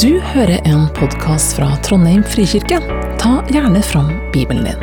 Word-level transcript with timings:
Du 0.00 0.20
hører 0.24 0.62
en 0.64 0.86
podkast 0.96 1.52
fra 1.58 1.66
Trondheim 1.84 2.22
frikirke. 2.24 2.78
Ta 3.20 3.32
gjerne 3.52 3.82
fram 3.84 4.08
Bibelen 4.32 4.64
din. 4.64 4.80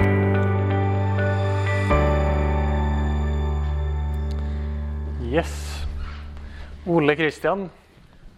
Yes. 5.34 5.56
Ole 6.86 7.18
Kristian 7.18 7.72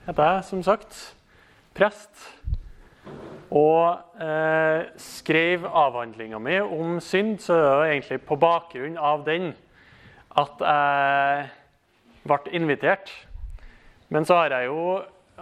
heter 0.07 0.23
jeg, 0.29 0.47
som 0.47 0.63
sagt. 0.63 0.95
Prest. 1.75 2.23
Og 3.51 4.23
eh, 4.23 4.87
skrev 4.95 5.67
avhandlinga 5.67 6.39
mi 6.39 6.61
om 6.63 7.01
synd, 7.03 7.41
så 7.43 7.59
det 7.59 7.69
var 7.71 7.87
egentlig 7.89 8.23
på 8.31 8.39
bakgrunn 8.39 8.95
av 8.95 9.25
den 9.27 9.51
at 10.39 10.69
jeg 10.71 11.49
ble 12.23 12.59
invitert. 12.61 13.11
Men 14.07 14.23
så 14.23 14.45
har 14.45 14.55
jeg 14.55 14.71
jo 14.71 15.01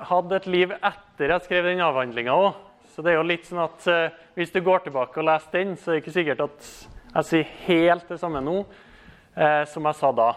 hatt 0.09 0.33
et 0.37 0.47
liv 0.49 0.73
etter 0.75 1.33
jeg 1.33 1.45
skrev 1.45 1.67
den 1.67 1.83
avhandlinga 1.83 2.35
òg. 2.35 2.65
Så 2.93 3.03
det 3.05 3.13
er 3.13 3.19
jo 3.19 3.27
litt 3.29 3.45
sånn 3.47 3.61
at 3.63 3.85
eh, 3.87 4.15
hvis 4.35 4.51
du 4.51 4.59
går 4.65 4.85
tilbake 4.85 5.21
og 5.21 5.27
leser 5.27 5.53
den, 5.55 5.75
så 5.77 5.91
er 5.91 5.97
det 5.97 6.01
ikke 6.03 6.15
sikkert 6.15 6.45
at 6.47 6.69
jeg 7.09 7.27
sier 7.29 7.53
helt 7.67 8.09
det 8.11 8.19
samme 8.21 8.41
nå 8.43 8.57
eh, 8.59 9.63
som 9.69 9.87
jeg 9.87 9.97
sa 9.99 10.11
da. 10.15 10.29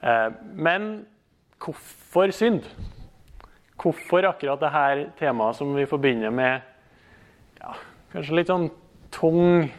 Eh, 0.00 0.28
men 0.56 0.88
hvorfor 1.60 2.32
synd? 2.34 2.64
Hvorfor 3.80 4.30
akkurat 4.30 4.60
dette 4.64 5.12
temaet 5.20 5.58
som 5.58 5.74
vi 5.76 5.86
forbinder 5.88 6.32
med 6.32 6.66
ja, 7.60 7.76
kanskje 8.12 8.36
litt 8.36 8.52
sånn 8.52 8.68
tung 9.12 9.70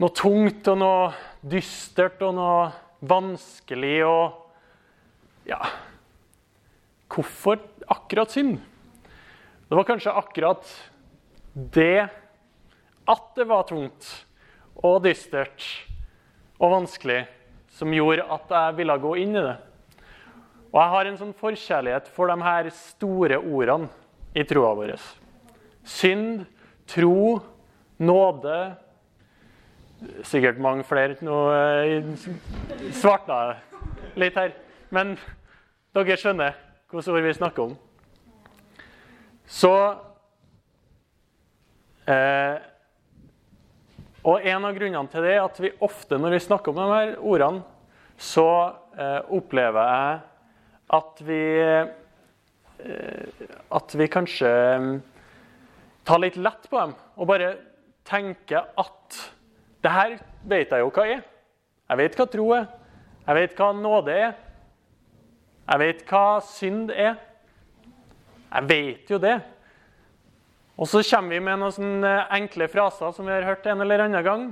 Noe 0.00 0.10
tungt 0.16 0.66
og 0.72 0.78
noe 0.80 1.02
dystert 1.46 2.22
og 2.26 2.32
noe 2.38 2.70
vanskelig 3.06 3.98
og 4.08 4.38
Ja. 5.46 5.58
Hvorfor 7.12 7.60
akkurat 7.92 8.32
synd? 8.32 8.58
Det 9.68 9.76
var 9.76 9.88
kanskje 9.88 10.12
akkurat 10.16 10.68
det 11.52 12.08
at 13.08 13.24
det 13.36 13.46
var 13.48 13.66
tungt 13.68 14.08
og 14.80 15.02
dystert 15.04 15.64
og 16.62 16.72
vanskelig, 16.72 17.24
som 17.72 17.92
gjorde 17.92 18.24
at 18.32 18.52
jeg 18.54 18.76
ville 18.78 18.96
gå 19.02 19.12
inn 19.24 19.36
i 19.36 19.44
det. 19.44 19.56
Og 20.72 20.78
jeg 20.80 20.92
har 20.94 21.08
en 21.08 21.18
sånn 21.20 21.34
forkjærlighet 21.36 22.08
for 22.14 22.32
de 22.32 22.36
her 22.46 22.70
store 22.76 23.40
ordene 23.40 23.90
i 24.32 24.44
troa 24.48 24.72
vår. 24.78 24.94
Synd, 25.84 26.46
tro, 26.88 27.42
nåde 28.00 28.60
Sikkert 30.26 30.58
mange 30.58 30.82
flere. 30.82 31.14
Nå 31.22 31.36
eh, 31.54 32.24
svartna 32.98 33.36
jeg 33.38 34.16
litt 34.18 34.34
her. 34.34 34.54
Men 34.90 35.14
dere 35.94 36.16
skjønner 36.18 36.56
hvilke 36.92 37.12
ord 37.12 37.24
vi 37.24 37.34
snakker 37.34 37.62
om. 37.62 37.72
Så 39.48 39.72
eh, 42.08 42.58
Og 44.22 44.44
en 44.46 44.66
av 44.68 44.76
grunnene 44.76 45.10
til 45.10 45.24
det 45.26 45.32
er 45.34 45.42
at 45.44 45.58
vi 45.60 45.72
ofte 45.82 46.18
når 46.20 46.36
vi 46.36 46.44
snakker 46.46 46.72
om 46.72 46.78
de 46.78 46.88
her 46.92 47.14
ordene, 47.18 47.64
så 48.16 48.46
eh, 48.94 49.20
opplever 49.34 49.88
jeg 49.88 50.20
at 50.92 51.24
vi 51.26 51.42
eh, 51.62 51.90
At 53.72 53.94
vi 53.94 54.08
kanskje 54.10 54.52
mm, 54.78 54.94
tar 56.04 56.22
litt 56.22 56.36
lett 56.36 56.68
på 56.68 56.80
dem 56.80 56.94
og 57.16 57.28
bare 57.30 57.52
tenker 58.08 58.72
at 58.78 59.18
det 59.82 59.92
her 59.92 60.16
vet 60.48 60.72
jeg 60.72 60.82
jo 60.82 60.90
hva 60.94 61.04
er. 61.06 61.20
Jeg 61.90 61.98
vet 62.00 62.16
hva 62.18 62.26
tro 62.30 62.46
er. 62.56 62.66
Jeg 63.26 63.38
vet 63.38 63.54
hva 63.58 63.68
nåde 63.76 64.16
er. 64.18 64.32
Jeg 65.72 65.80
vet 65.80 66.00
hva 66.04 66.36
synd 66.44 66.90
er. 66.92 67.14
Jeg 68.52 68.68
vet 68.68 69.08
jo 69.08 69.16
det. 69.16 69.38
Og 70.76 70.84
så 70.90 71.00
kommer 71.06 71.32
vi 71.32 71.38
med 71.46 71.62
noen 71.62 72.04
enkle 72.36 72.68
fraser 72.68 73.14
som 73.16 73.24
vi 73.24 73.32
har 73.32 73.46
hørt 73.48 73.64
en 73.72 73.80
eller 73.80 74.04
annen 74.04 74.26
gang. 74.26 74.44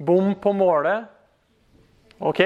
Bom 0.00 0.32
på 0.40 0.54
målet. 0.56 1.04
OK? 2.16 2.40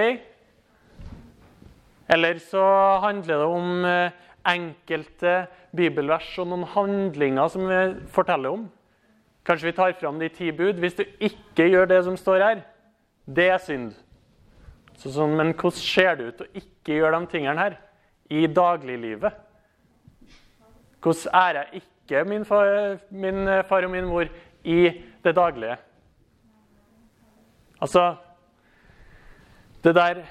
Eller 2.10 2.42
så 2.42 2.66
handler 3.06 3.38
det 3.38 3.48
om 3.54 3.86
eh, 3.86 4.18
enkelte 4.50 5.38
bibelvers 5.78 6.34
og 6.42 6.50
noen 6.50 6.66
handlinger 6.74 7.54
som 7.54 7.70
vi 7.70 7.80
forteller 8.10 8.58
om. 8.58 8.68
Kanskje 9.46 9.70
vi 9.70 9.78
tar 9.78 9.98
fram 10.00 10.18
de 10.18 10.34
ti 10.34 10.50
bud. 10.50 10.82
Hvis 10.82 10.98
du 10.98 11.04
ikke 11.22 11.70
gjør 11.70 11.86
det 11.86 12.02
som 12.08 12.18
står 12.18 12.48
her, 12.48 12.62
det 13.30 13.52
er 13.52 13.62
synd. 13.62 13.92
Så 14.98 15.14
sånn, 15.14 15.38
men 15.38 15.54
hvordan 15.54 15.78
ser 15.78 16.16
det 16.18 16.32
ut 16.32 16.48
å 16.48 16.54
ikke 16.58 16.98
gjøre 16.98 17.20
de 17.20 17.36
tingene 17.36 17.62
her 17.62 17.84
i 18.30 18.46
dagliglivet? 18.46 19.32
Hvordan 21.02 21.34
ærer 21.34 21.62
jeg 21.62 21.82
ikke 21.82 22.24
min 22.24 22.44
far, 22.44 22.98
min 23.10 23.46
far 23.68 23.84
og 23.84 23.90
min 23.90 24.08
mor 24.08 24.28
i 24.64 25.02
det 25.24 25.36
daglige? 25.36 25.76
Altså 27.80 28.16
Det 29.84 29.94
der 29.94 30.24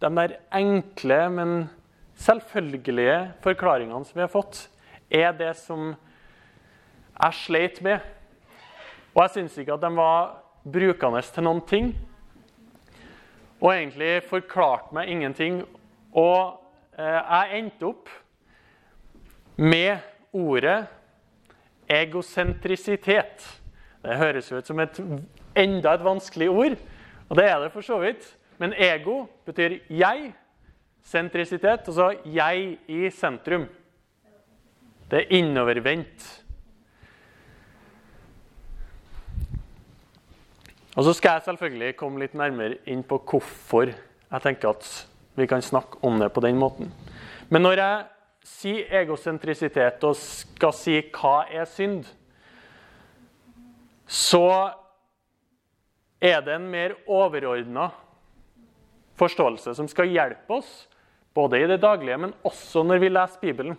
De 0.00 0.16
der 0.16 0.36
enkle, 0.54 1.30
men 1.30 1.70
selvfølgelige 2.14 3.32
forklaringene 3.40 4.04
som 4.04 4.14
vi 4.14 4.20
har 4.20 4.28
fått, 4.28 4.70
er 5.10 5.32
det 5.32 5.56
som 5.56 5.94
jeg 7.22 7.34
sleit 7.34 7.82
med. 7.82 7.98
Og 9.14 9.22
jeg 9.22 9.30
syns 9.30 9.58
ikke 9.58 9.72
at 9.72 9.80
de 9.80 9.90
var 9.96 10.42
brukende 10.72 11.22
til 11.22 11.46
noen 11.46 11.62
ting. 11.68 11.94
Og 13.60 13.72
egentlig 13.72 14.22
forklarte 14.28 14.92
meg 14.94 15.08
ingenting. 15.08 15.62
Og 16.12 16.36
eh, 16.42 16.65
jeg 16.96 17.58
endte 17.58 17.88
opp 17.88 18.08
med 19.56 19.98
ordet 20.32 20.86
egosentrisitet. 21.88 23.44
Det 24.02 24.16
høres 24.16 24.52
ut 24.52 24.66
som 24.66 24.80
et, 24.80 25.00
enda 25.56 25.94
et 25.94 26.04
vanskelig 26.04 26.48
ord, 26.50 26.76
og 27.28 27.38
det 27.38 27.46
er 27.50 27.60
det 27.62 27.72
for 27.74 27.84
så 27.84 27.98
vidt. 28.02 28.26
Men 28.58 28.72
ego 28.72 29.26
betyr 29.44 29.78
jeg. 29.92 30.32
Sentrisitet, 31.06 31.86
altså 31.86 32.16
jeg 32.24 32.78
i 32.90 33.10
sentrum. 33.14 33.68
Det 35.10 35.20
er 35.20 35.36
innovervendt. 35.38 36.24
Og 40.96 41.04
Så 41.04 41.12
skal 41.12 41.36
jeg 41.36 41.42
selvfølgelig 41.44 41.96
komme 41.96 42.24
litt 42.24 42.34
nærmere 42.34 42.78
inn 42.88 43.04
på 43.04 43.20
hvorfor 43.20 43.92
jeg 43.92 44.42
tenker 44.42 44.72
at 44.72 44.86
vi 45.36 45.46
kan 45.46 45.62
snakke 45.62 46.00
om 46.06 46.18
det 46.18 46.30
på 46.34 46.42
den 46.44 46.58
måten. 46.58 46.92
Men 47.48 47.62
når 47.62 47.80
jeg 47.80 48.04
sier 48.46 48.94
egosentrisitet 49.02 50.04
og 50.06 50.16
skal 50.18 50.74
si 50.74 50.98
hva 51.14 51.44
er 51.50 51.66
synd, 51.70 52.06
så 54.06 54.72
er 56.22 56.40
det 56.46 56.54
en 56.56 56.68
mer 56.70 56.94
overordna 57.10 57.90
forståelse 59.18 59.74
som 59.76 59.88
skal 59.90 60.12
hjelpe 60.12 60.60
oss 60.60 60.86
både 61.36 61.60
i 61.60 61.68
det 61.68 61.82
daglige, 61.82 62.16
men 62.16 62.32
også 62.46 62.84
når 62.86 63.02
vi 63.02 63.12
leser 63.12 63.42
Bibelen. 63.42 63.76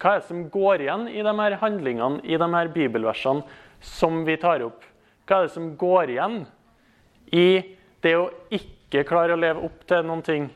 Hva 0.00 0.14
er 0.14 0.22
det 0.22 0.28
som 0.28 0.42
går 0.52 0.84
igjen 0.84 1.06
i 1.12 1.22
de 1.24 1.34
her 1.38 1.58
handlingene, 1.60 2.22
i 2.24 2.38
de 2.40 2.48
her 2.54 2.70
bibelversene 2.72 3.44
som 3.84 4.22
vi 4.26 4.36
tar 4.40 4.64
opp? 4.64 4.84
Hva 5.28 5.38
er 5.38 5.46
det 5.46 5.54
som 5.54 5.70
går 5.80 6.14
igjen 6.14 6.42
i 7.32 7.48
det 8.04 8.14
å 8.18 8.28
ikke 8.52 9.04
klare 9.08 9.36
å 9.36 9.40
leve 9.40 9.64
opp 9.64 9.84
til 9.88 10.04
noen 10.06 10.24
ting? 10.24 10.48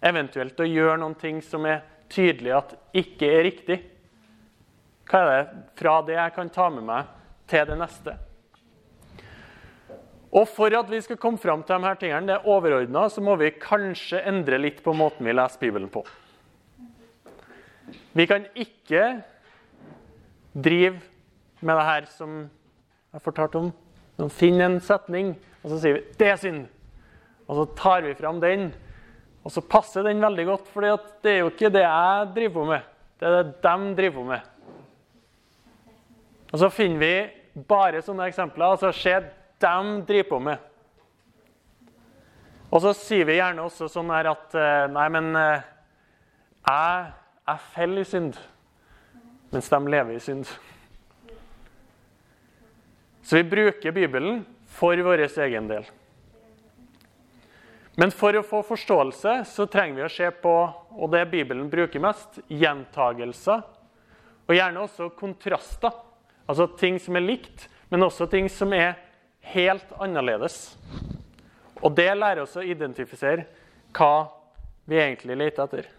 Eventuelt 0.00 0.60
å 0.60 0.68
gjøre 0.68 0.98
noen 1.02 1.16
ting 1.20 1.42
som 1.44 1.66
er 1.68 1.82
tydelig 2.10 2.54
at 2.56 2.74
ikke 2.96 3.28
er 3.28 3.44
riktig. 3.46 3.78
Hva 5.10 5.20
er 5.20 5.30
det 5.30 5.62
fra 5.78 6.00
det 6.06 6.16
jeg 6.16 6.34
kan 6.36 6.50
ta 6.52 6.68
med 6.72 6.86
meg 6.86 7.14
til 7.50 7.66
det 7.68 7.78
neste? 7.80 8.16
Og 10.30 10.46
For 10.46 10.70
at 10.78 10.90
vi 10.90 11.00
skal 11.02 11.18
komme 11.18 11.42
fram 11.42 11.64
til 11.66 11.74
de 11.74 11.88
her 11.88 11.98
tingene, 11.98 12.28
det 12.28 12.36
er 12.36 12.48
overordna, 12.48 13.08
så 13.10 13.22
må 13.22 13.34
vi 13.40 13.50
kanskje 13.50 14.22
endre 14.30 14.60
litt 14.62 14.78
på 14.84 14.94
måten 14.94 15.26
vi 15.26 15.34
leser 15.34 15.58
Bibelen 15.58 15.90
på. 15.90 16.04
Vi 18.14 18.26
kan 18.30 18.46
ikke 18.54 19.22
drive 20.54 21.00
med 21.60 21.76
det 21.76 21.86
her 21.88 22.06
som 22.10 22.44
jeg 23.10 23.24
fortalte 23.24 23.64
om. 23.64 23.72
Finne 24.30 24.68
en 24.68 24.78
setning, 24.84 25.34
og 25.64 25.72
så 25.72 25.80
sier 25.80 25.94
vi 25.98 26.04
'det 26.18 26.28
er 26.28 26.36
synd'. 26.36 26.68
Og 27.48 27.56
så 27.56 27.74
tar 27.74 28.02
vi 28.02 28.14
fram 28.14 28.40
den, 28.40 28.72
og 29.44 29.52
så 29.54 29.62
passer 29.64 30.04
den 30.04 30.20
veldig 30.20 30.46
godt, 30.48 30.66
for 30.68 30.84
det 30.84 31.32
er 31.32 31.42
jo 31.42 31.50
ikke 31.52 31.72
det 31.72 31.84
jeg 31.86 32.32
driver 32.36 32.54
på 32.58 32.64
med. 32.68 32.88
Det 33.20 33.28
er 33.28 33.36
det 33.38 33.52
de 33.64 33.92
driver 33.96 34.16
på 34.18 34.24
med. 34.28 34.48
Og 36.50 36.58
så 36.58 36.68
finner 36.74 37.00
vi 37.00 37.62
bare 37.68 38.02
sånne 38.04 38.26
eksempler. 38.28 38.74
altså 38.74 38.92
Se, 38.92 39.14
de 39.60 40.02
driver 40.08 40.28
på 40.28 40.40
med. 40.44 40.66
Og 42.70 42.82
så 42.84 42.92
sier 42.94 43.26
vi 43.26 43.38
gjerne 43.38 43.64
også 43.64 43.88
sånn 43.90 44.12
her 44.14 44.30
at 44.30 44.54
eh, 44.54 44.86
Nei, 44.92 45.06
men 45.10 45.30
eh, 45.38 45.64
jeg, 46.68 47.12
jeg 47.48 47.64
faller 47.74 48.02
i 48.02 48.06
synd, 48.06 48.36
mens 49.50 49.70
de 49.72 49.80
lever 49.90 50.18
i 50.18 50.22
synd. 50.22 50.52
Så 53.26 53.40
vi 53.40 53.48
bruker 53.50 53.94
Bibelen 53.94 54.44
for 54.70 55.00
vår 55.06 55.24
egen 55.26 55.70
del. 55.70 55.88
Men 57.98 58.12
for 58.14 58.36
å 58.38 58.44
få 58.46 58.62
forståelse 58.64 59.40
så 59.50 59.66
trenger 59.70 59.98
vi 59.98 60.06
å 60.06 60.12
se 60.12 60.30
på, 60.42 60.54
og 60.94 61.10
det 61.12 61.24
Bibelen 61.32 61.68
bruker 61.70 62.02
mest, 62.02 62.38
gjentagelser. 62.48 63.64
Og 64.46 64.56
gjerne 64.56 64.84
også 64.84 65.10
kontraster. 65.18 65.94
Altså 66.50 66.66
ting 66.78 66.98
som 67.02 67.18
er 67.18 67.26
likt, 67.26 67.68
men 67.90 68.06
også 68.06 68.26
ting 68.30 68.48
som 68.50 68.72
er 68.74 68.96
helt 69.52 69.92
annerledes. 69.98 70.74
Og 71.80 71.94
det 71.96 72.10
lærer 72.14 72.44
oss 72.44 72.58
å 72.58 72.66
identifisere 72.66 73.46
hva 73.96 74.28
vi 74.90 74.98
egentlig 75.00 75.38
leter 75.38 75.66
etter. 75.66 75.90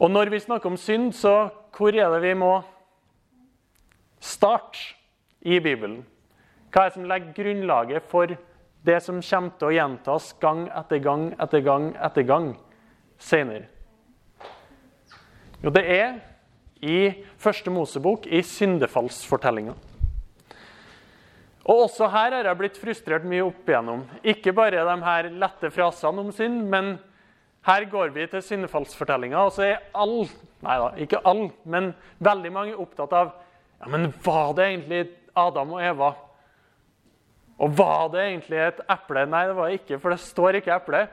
Og 0.00 0.10
når 0.10 0.32
vi 0.32 0.42
snakker 0.42 0.72
om 0.72 0.80
synd, 0.80 1.12
så 1.16 1.48
hvor 1.74 1.94
er 1.94 2.10
det 2.12 2.22
vi 2.24 2.34
må 2.38 2.56
starte 4.20 4.94
i 5.44 5.60
Bibelen? 5.62 6.02
Hva 6.74 6.82
er 6.82 6.90
det 6.90 6.96
som 6.96 7.04
legger 7.06 7.34
grunnlaget 7.36 8.06
for 8.10 8.30
det 8.84 8.96
som 9.04 9.20
kommer 9.22 9.52
til 9.60 9.68
å 9.68 9.74
gjentas 9.76 10.32
gang 10.42 10.64
etter 10.74 10.98
gang 11.04 11.28
etter 11.38 11.62
gang 11.62 11.84
etter 12.02 12.26
gang 12.26 12.48
senere? 13.22 13.68
Jo, 15.62 15.70
det 15.70 15.84
er 15.86 16.16
i 16.82 16.98
Første 17.38 17.70
Mosebok, 17.70 18.26
i 18.26 18.42
syndefallsfortellinga. 18.42 19.76
Og 21.64 21.84
også 21.86 22.10
her 22.10 22.34
har 22.40 22.50
jeg 22.50 22.58
blitt 22.58 22.82
frustrert 22.82 23.24
mye 23.24 23.46
opp 23.46 23.70
igjennom. 23.70 24.02
Ikke 24.26 24.52
bare 24.52 24.82
de 24.84 24.98
her 25.06 25.30
lette 25.30 25.70
frasene 25.72 26.26
om 26.26 26.34
synd, 26.34 26.66
men 26.74 26.96
her 27.70 27.86
går 27.88 28.10
vi 28.18 28.26
til 28.34 28.42
syndefallsfortellinga, 28.44 29.46
og 29.46 29.54
så 29.54 29.68
er 29.70 29.88
all, 29.94 30.26
nei 30.66 30.76
da, 30.82 30.92
ikke 31.06 31.22
all, 31.22 31.46
men 31.62 31.94
veldig 32.18 32.52
mange 32.52 32.76
opptatt 32.76 33.14
av 33.14 33.32
ja, 33.78 33.88
men 33.94 34.10
var 34.26 34.52
det 34.58 34.70
egentlig 34.74 35.04
Adam 35.38 35.78
og 35.78 35.86
Eva? 35.86 36.14
Og 37.58 37.76
var 37.78 38.08
det 38.12 38.24
egentlig 38.24 38.58
et 38.58 38.80
eple? 38.90 39.26
Nei, 39.30 39.44
det 39.48 39.56
var 39.56 39.70
det 39.70 39.78
ikke, 39.80 39.98
for 40.02 40.14
det 40.14 40.22
står 40.22 40.58
ikke 40.58 40.74
eple. 40.74 41.04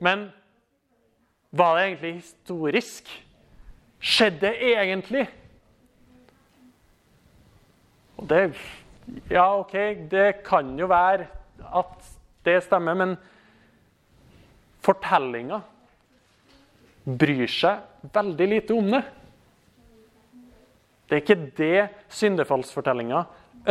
Men 0.00 0.28
var 1.50 1.76
det 1.76 1.86
egentlig 1.88 2.12
historisk? 2.20 3.10
Skjedde 4.00 4.40
det 4.46 4.54
egentlig? 4.74 5.26
Og 8.20 8.28
det 8.30 8.44
Ja, 9.30 9.58
OK, 9.58 9.72
det 10.10 10.44
kan 10.46 10.78
jo 10.78 10.86
være 10.86 11.26
at 11.74 12.10
det 12.44 12.60
stemmer, 12.62 12.94
men 12.94 13.16
fortellinga 14.84 15.58
bryr 17.04 17.50
seg 17.50 18.06
veldig 18.14 18.46
lite 18.52 18.76
om 18.76 18.92
det. 18.94 19.02
Det 21.08 21.16
er 21.16 21.24
ikke 21.24 21.50
det 21.58 21.88
syndefallsfortellinga 22.20 23.24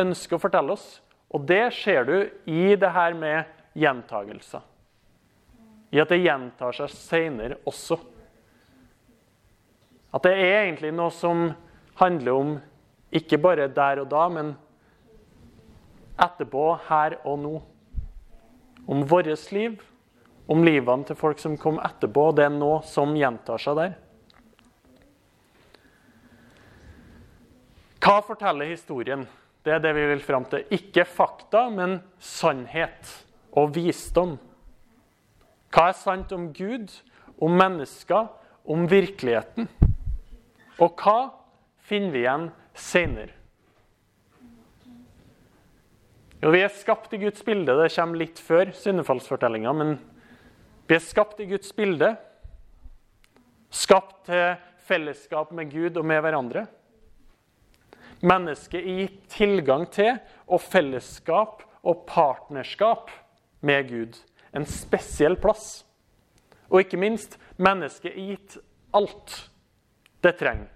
ønsker 0.04 0.36
å 0.36 0.44
fortelle 0.44 0.75
oss. 0.75 1.00
Og 1.30 1.46
det 1.46 1.74
ser 1.78 2.06
du 2.08 2.16
i 2.50 2.76
det 2.76 2.90
her 2.94 3.14
med 3.14 3.50
gjentagelser. 3.78 4.64
I 5.90 6.02
at 6.02 6.10
det 6.14 6.22
gjentar 6.22 6.76
seg 6.78 6.90
seinere 6.94 7.60
også. 7.70 7.98
At 10.14 10.26
det 10.26 10.34
er 10.38 10.64
egentlig 10.64 10.92
noe 10.94 11.14
som 11.14 11.52
handler 12.00 12.34
om 12.34 12.56
ikke 13.14 13.40
bare 13.42 13.70
der 13.74 14.02
og 14.04 14.10
da, 14.10 14.26
men 14.30 14.52
etterpå, 16.20 16.66
her 16.90 17.18
og 17.24 17.40
nå. 17.42 17.56
Om 18.90 19.06
vårt 19.10 19.52
liv, 19.54 19.78
om 20.50 20.64
livene 20.66 21.06
til 21.06 21.18
folk 21.18 21.42
som 21.42 21.58
kom 21.62 21.78
etterpå. 21.82 22.30
Det 22.34 22.48
er 22.48 22.54
noe 22.54 22.82
som 22.90 23.14
gjentar 23.18 23.62
seg 23.62 23.78
der. 23.78 23.98
Hva 28.00 28.22
forteller 28.25 28.72
historien? 28.72 29.28
Det 29.64 29.74
er 29.76 29.82
det 29.84 29.92
vi 29.98 30.06
vil 30.14 30.22
fram 30.24 30.46
til. 30.50 30.64
Ikke 30.72 31.06
fakta, 31.08 31.68
men 31.74 32.00
sannhet 32.24 33.12
og 33.58 33.74
visdom. 33.76 34.38
Hva 35.74 35.90
er 35.90 35.98
sant 35.98 36.32
om 36.34 36.50
Gud, 36.56 36.94
om 37.42 37.58
mennesker, 37.60 38.30
om 38.70 38.88
virkeligheten? 38.90 39.68
Og 40.80 40.96
hva 41.04 41.18
finner 41.90 42.16
vi 42.16 42.24
igjen 42.24 42.48
seinere? 42.78 43.36
Jo, 46.40 46.54
vi 46.56 46.62
er 46.64 46.72
skapt 46.72 47.12
i 47.14 47.20
Guds 47.20 47.44
bilde. 47.44 47.76
Det 47.76 47.92
kommer 47.92 48.22
litt 48.22 48.40
før 48.40 48.72
syndefallsfortellinga. 48.72 49.74
Men 49.76 49.98
vi 50.88 50.96
er 50.96 51.04
skapt 51.04 51.42
i 51.44 51.50
Guds 51.50 51.74
bilde. 51.76 52.14
Skapt 53.76 54.22
til 54.30 54.56
fellesskap 54.88 55.52
med 55.54 55.68
Gud 55.74 56.00
og 56.00 56.08
med 56.08 56.24
hverandre. 56.24 56.64
Mennesket 58.19 58.81
er 58.81 59.04
gitt 59.04 59.19
tilgang 59.31 59.86
til 59.94 60.18
og 60.48 60.62
fellesskap 60.62 61.63
og 61.88 62.04
partnerskap 62.10 63.12
med 63.63 63.88
Gud. 63.89 64.18
En 64.56 64.66
spesiell 64.68 65.38
plass. 65.39 65.86
Og 66.69 66.83
ikke 66.83 67.00
minst, 67.00 67.38
mennesket 67.57 68.12
er 68.12 68.33
gitt 68.33 68.57
alt 68.94 69.38
det 70.24 70.36
trenger. 70.39 70.68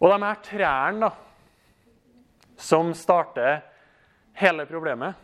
Og 0.00 0.12
de 0.12 0.22
her 0.24 0.38
trærne 0.44 1.08
da, 1.08 1.10
som 2.60 2.92
starter 2.94 3.60
hele 4.36 4.66
problemet 4.68 5.14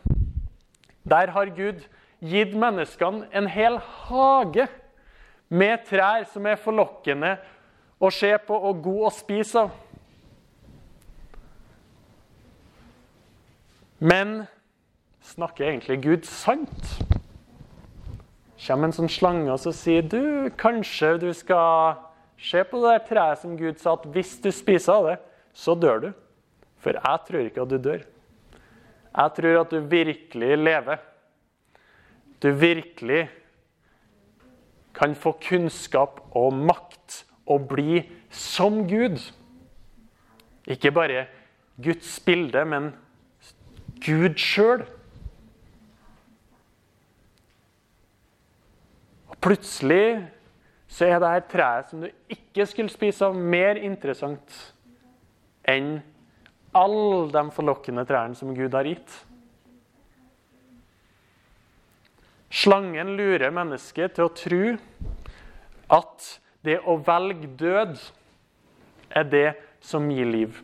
Der 1.05 1.29
har 1.31 1.49
Gud 1.53 1.83
gitt 2.19 2.55
menneskene 2.57 3.27
en 3.31 3.47
hel 3.47 3.77
hage 3.77 4.67
med 5.49 5.85
trær 5.87 6.25
som 6.27 6.45
er 6.49 6.59
forlokkende 6.59 7.35
å 8.01 8.09
se 8.11 8.33
på 8.47 8.57
og 8.57 8.81
god 8.83 9.03
å 9.07 9.11
spise 9.13 9.61
av. 9.61 9.69
Men 13.99 14.43
snakker 15.25 15.65
egentlig 15.71 16.01
Gud 16.03 16.27
sant? 16.29 16.91
Kommer 18.67 18.89
en 18.89 18.95
sånn 18.95 19.09
slange 19.11 19.49
og 19.53 19.61
så 19.61 19.73
sier 19.75 20.05
du, 20.05 20.49
kanskje 20.57 21.15
du 21.21 21.31
skal 21.37 22.03
Se 22.37 22.61
på 22.69 22.77
det 22.83 22.91
der 22.91 23.05
treet 23.07 23.39
som 23.41 23.55
Gud 23.57 23.79
sa 23.81 23.95
at 23.97 24.03
hvis 24.13 24.35
du 24.43 24.51
spiser 24.53 24.93
av 24.93 25.07
det, 25.07 25.15
så 25.57 25.73
dør 25.73 26.03
du. 26.03 26.11
For 26.77 26.93
jeg 26.93 27.21
tror 27.25 27.47
ikke 27.47 27.63
at 27.63 27.71
du 27.71 27.77
dør. 27.81 28.03
Jeg 29.17 29.33
tror 29.39 29.57
at 29.63 29.73
du 29.73 29.87
virkelig 29.89 30.57
lever. 30.61 30.99
Du 32.37 32.51
virkelig 32.53 33.23
kan 34.93 35.15
få 35.17 35.33
kunnskap 35.41 36.21
og 36.37 36.53
makt 36.53 37.23
og 37.49 37.65
bli 37.71 38.03
som 38.29 38.83
Gud. 38.85 39.17
Ikke 40.69 40.93
bare 40.93 41.25
Guds 41.81 42.19
bilde, 42.21 42.61
men 42.69 42.91
Gud 44.03 44.37
sjøl. 44.41 44.85
Plutselig 49.43 50.27
så 50.87 51.05
er 51.07 51.19
det 51.21 51.31
her 51.31 51.45
treet 51.51 51.89
som 51.91 52.03
du 52.03 52.33
ikke 52.33 52.65
skulle 52.67 52.91
spise 52.91 53.27
av, 53.27 53.35
mer 53.35 53.79
interessant 53.79 54.55
enn 55.67 55.97
alle 56.77 57.27
de 57.33 57.43
forlokkende 57.53 58.05
trærne 58.07 58.37
som 58.37 58.53
Gud 58.55 58.75
har 58.75 58.87
gitt. 58.87 59.13
Slangen 62.47 63.15
lurer 63.19 63.51
mennesket 63.53 64.15
til 64.15 64.27
å 64.27 64.33
tro 64.33 64.61
at 65.93 66.27
det 66.65 66.79
å 66.87 66.97
velge 67.03 67.49
død 67.59 67.97
er 69.15 69.27
det 69.27 69.47
som 69.83 70.07
gir 70.11 70.27
liv. 70.27 70.61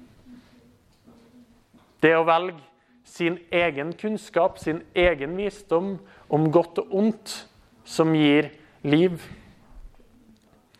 Det 2.03 2.15
å 2.17 2.25
velge 2.27 2.59
sin 3.13 3.37
egen 3.51 3.93
kunnskap, 3.93 4.57
sin 4.59 4.81
egen 4.97 5.35
visdom 5.37 5.97
om 6.33 6.47
godt 6.51 6.79
og 6.81 6.93
ondt, 6.97 7.33
som 7.85 8.13
gir 8.15 8.47
liv. 8.81 9.19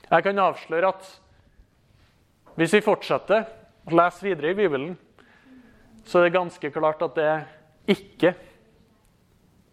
Jeg 0.10 0.26
kan 0.26 0.42
avsløre 0.42 0.90
at 0.90 1.10
hvis 2.58 2.74
vi 2.74 2.82
fortsetter 2.86 3.46
å 3.86 3.94
lese 4.00 4.26
videre 4.26 4.54
i 4.54 4.58
Bibelen, 4.58 4.96
så 6.08 6.20
er 6.20 6.28
det 6.28 6.38
ganske 6.40 6.72
klart 6.74 7.06
at 7.06 7.20
det 7.20 7.30
ikke 7.94 8.34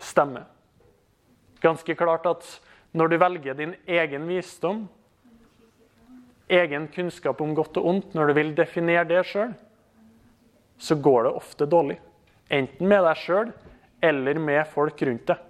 stemmer. 0.01 0.45
Ganske 1.65 1.97
klart 1.97 2.29
at 2.29 2.45
når 2.93 3.09
du 3.09 3.19
velger 3.25 3.57
din 3.57 3.75
egen 3.89 4.29
visdom, 4.29 4.85
egen 6.51 6.91
kunnskap 6.93 7.41
om 7.41 7.57
godt 7.57 7.81
og 7.81 7.91
ondt, 7.95 8.15
når 8.15 8.29
du 8.29 8.37
vil 8.43 8.55
definere 8.59 9.09
det 9.09 9.25
sjøl, 9.33 9.57
så 10.81 11.01
går 11.01 11.29
det 11.29 11.37
ofte 11.41 11.69
dårlig. 11.71 12.01
Enten 12.51 12.89
med 12.91 13.05
deg 13.07 13.21
sjøl 13.21 13.53
eller 14.03 14.41
med 14.43 14.67
folk 14.73 15.03
rundt 15.07 15.29
deg. 15.31 15.47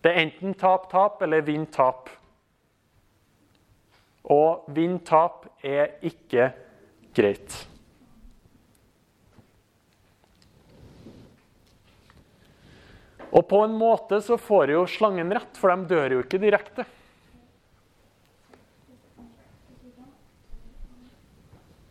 Det 0.00 0.12
er 0.14 0.22
enten 0.22 0.54
tap-tap 0.56 1.20
eller 1.26 1.44
vinn-tap. 1.44 2.08
Og 4.32 4.70
vinn-tap 4.72 5.50
er 5.66 5.98
ikke 6.06 6.48
greit. 7.16 7.58
Og 13.30 13.44
på 13.46 13.60
en 13.62 13.76
måte 13.76 14.18
så 14.24 14.38
får 14.40 14.72
jo 14.74 14.86
slangen 14.90 15.30
rett, 15.36 15.52
for 15.60 15.70
de 15.70 15.92
dør 15.92 16.16
jo 16.16 16.24
ikke 16.24 16.40
direkte. 16.42 16.86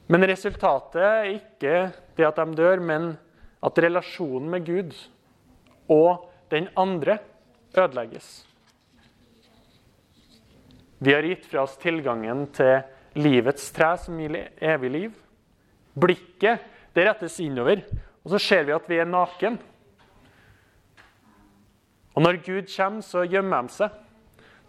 Men 0.09 0.25
resultatet 0.25 1.01
er 1.05 1.31
ikke 1.35 1.73
det 2.17 2.25
at 2.25 2.39
de 2.41 2.57
dør, 2.57 2.81
men 2.81 3.11
at 3.61 3.81
relasjonen 3.83 4.49
med 4.49 4.65
Gud 4.65 4.95
og 5.91 6.29
den 6.49 6.69
andre 6.79 7.19
ødelegges. 7.77 8.29
Vi 10.99 11.13
har 11.13 11.23
gitt 11.23 11.45
fra 11.47 11.63
oss 11.63 11.77
tilgangen 11.79 12.47
til 12.57 12.81
livets 13.21 13.69
tre, 13.75 13.93
som 14.01 14.17
gir 14.19 14.35
evig 14.59 14.91
liv. 14.91 15.13
Blikket 15.99 16.65
det 16.95 17.05
rettes 17.05 17.37
innover, 17.43 17.85
og 18.25 18.33
så 18.33 18.41
ser 18.41 18.65
vi 18.67 18.75
at 18.75 18.89
vi 18.89 18.97
er 18.99 19.07
naken. 19.07 19.59
Og 22.17 22.25
når 22.25 22.41
Gud 22.43 22.67
kommer, 22.73 23.05
så 23.05 23.23
gjemmer 23.29 23.69
de 23.69 23.77
seg. 23.77 23.93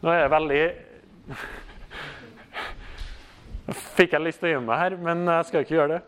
Nå 0.04 0.12
er 0.12 0.22
jeg 0.22 0.32
veldig 0.36 0.62
Fikk 3.70 4.16
jeg 4.16 4.24
lyst 4.24 4.40
til 4.42 4.50
å 4.50 4.54
gjemme 4.54 4.70
meg 4.72 4.80
her, 4.80 4.96
men 4.98 5.22
jeg 5.28 5.46
skal 5.48 5.64
ikke 5.64 5.76
gjøre 5.76 5.98
det. 5.98 6.02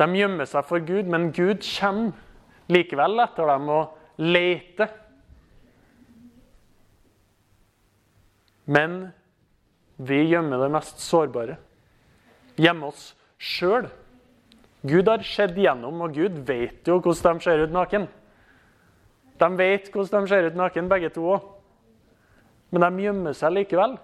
De 0.00 0.06
gjemmer 0.16 0.48
seg 0.48 0.64
for 0.64 0.80
Gud, 0.80 1.10
men 1.12 1.28
Gud 1.36 1.60
kommer 1.66 2.72
likevel 2.72 3.20
etter 3.20 3.50
dem 3.50 3.68
og 3.74 4.22
leter. 4.22 4.88
Men 8.70 9.00
vi 10.00 10.22
gjemmer 10.30 10.62
det 10.62 10.70
mest 10.72 11.02
sårbare. 11.04 11.58
Gjemmer 12.60 12.94
oss 12.94 13.10
sjøl. 13.36 13.90
Gud 14.80 15.10
har 15.10 15.24
sett 15.28 15.58
gjennom, 15.60 16.00
og 16.00 16.16
Gud 16.16 16.40
vet 16.48 16.88
jo 16.88 16.96
hvordan 17.02 17.36
de 17.36 17.44
ser 17.44 17.66
ut 17.66 17.74
naken. 17.74 18.08
De 19.40 19.48
vet 19.58 19.90
hvordan 19.92 20.24
de 20.24 20.32
ser 20.32 20.48
ut 20.48 20.56
naken, 20.56 20.88
begge 20.88 21.12
to 21.12 21.26
òg. 21.34 21.48
Men 22.70 22.86
de 22.86 23.04
gjemmer 23.04 23.34
seg 23.36 23.54
likevel. 23.54 23.96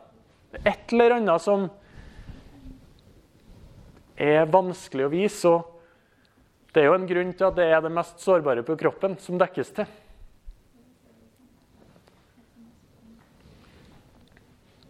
Et 0.64 0.92
eller 0.92 1.18
annet 1.18 1.42
som 1.42 1.68
er 4.16 4.48
vanskelig 4.50 5.06
å 5.06 5.12
vise. 5.12 5.52
og 5.52 6.72
Det 6.72 6.82
er 6.82 6.90
jo 6.90 6.96
en 6.98 7.08
grunn 7.08 7.32
til 7.36 7.48
at 7.48 7.58
det 7.58 7.68
er 7.70 7.84
det 7.84 7.92
mest 7.94 8.22
sårbare 8.24 8.64
på 8.66 8.78
kroppen 8.80 9.16
som 9.22 9.38
dekkes 9.38 9.74
til. 9.76 9.86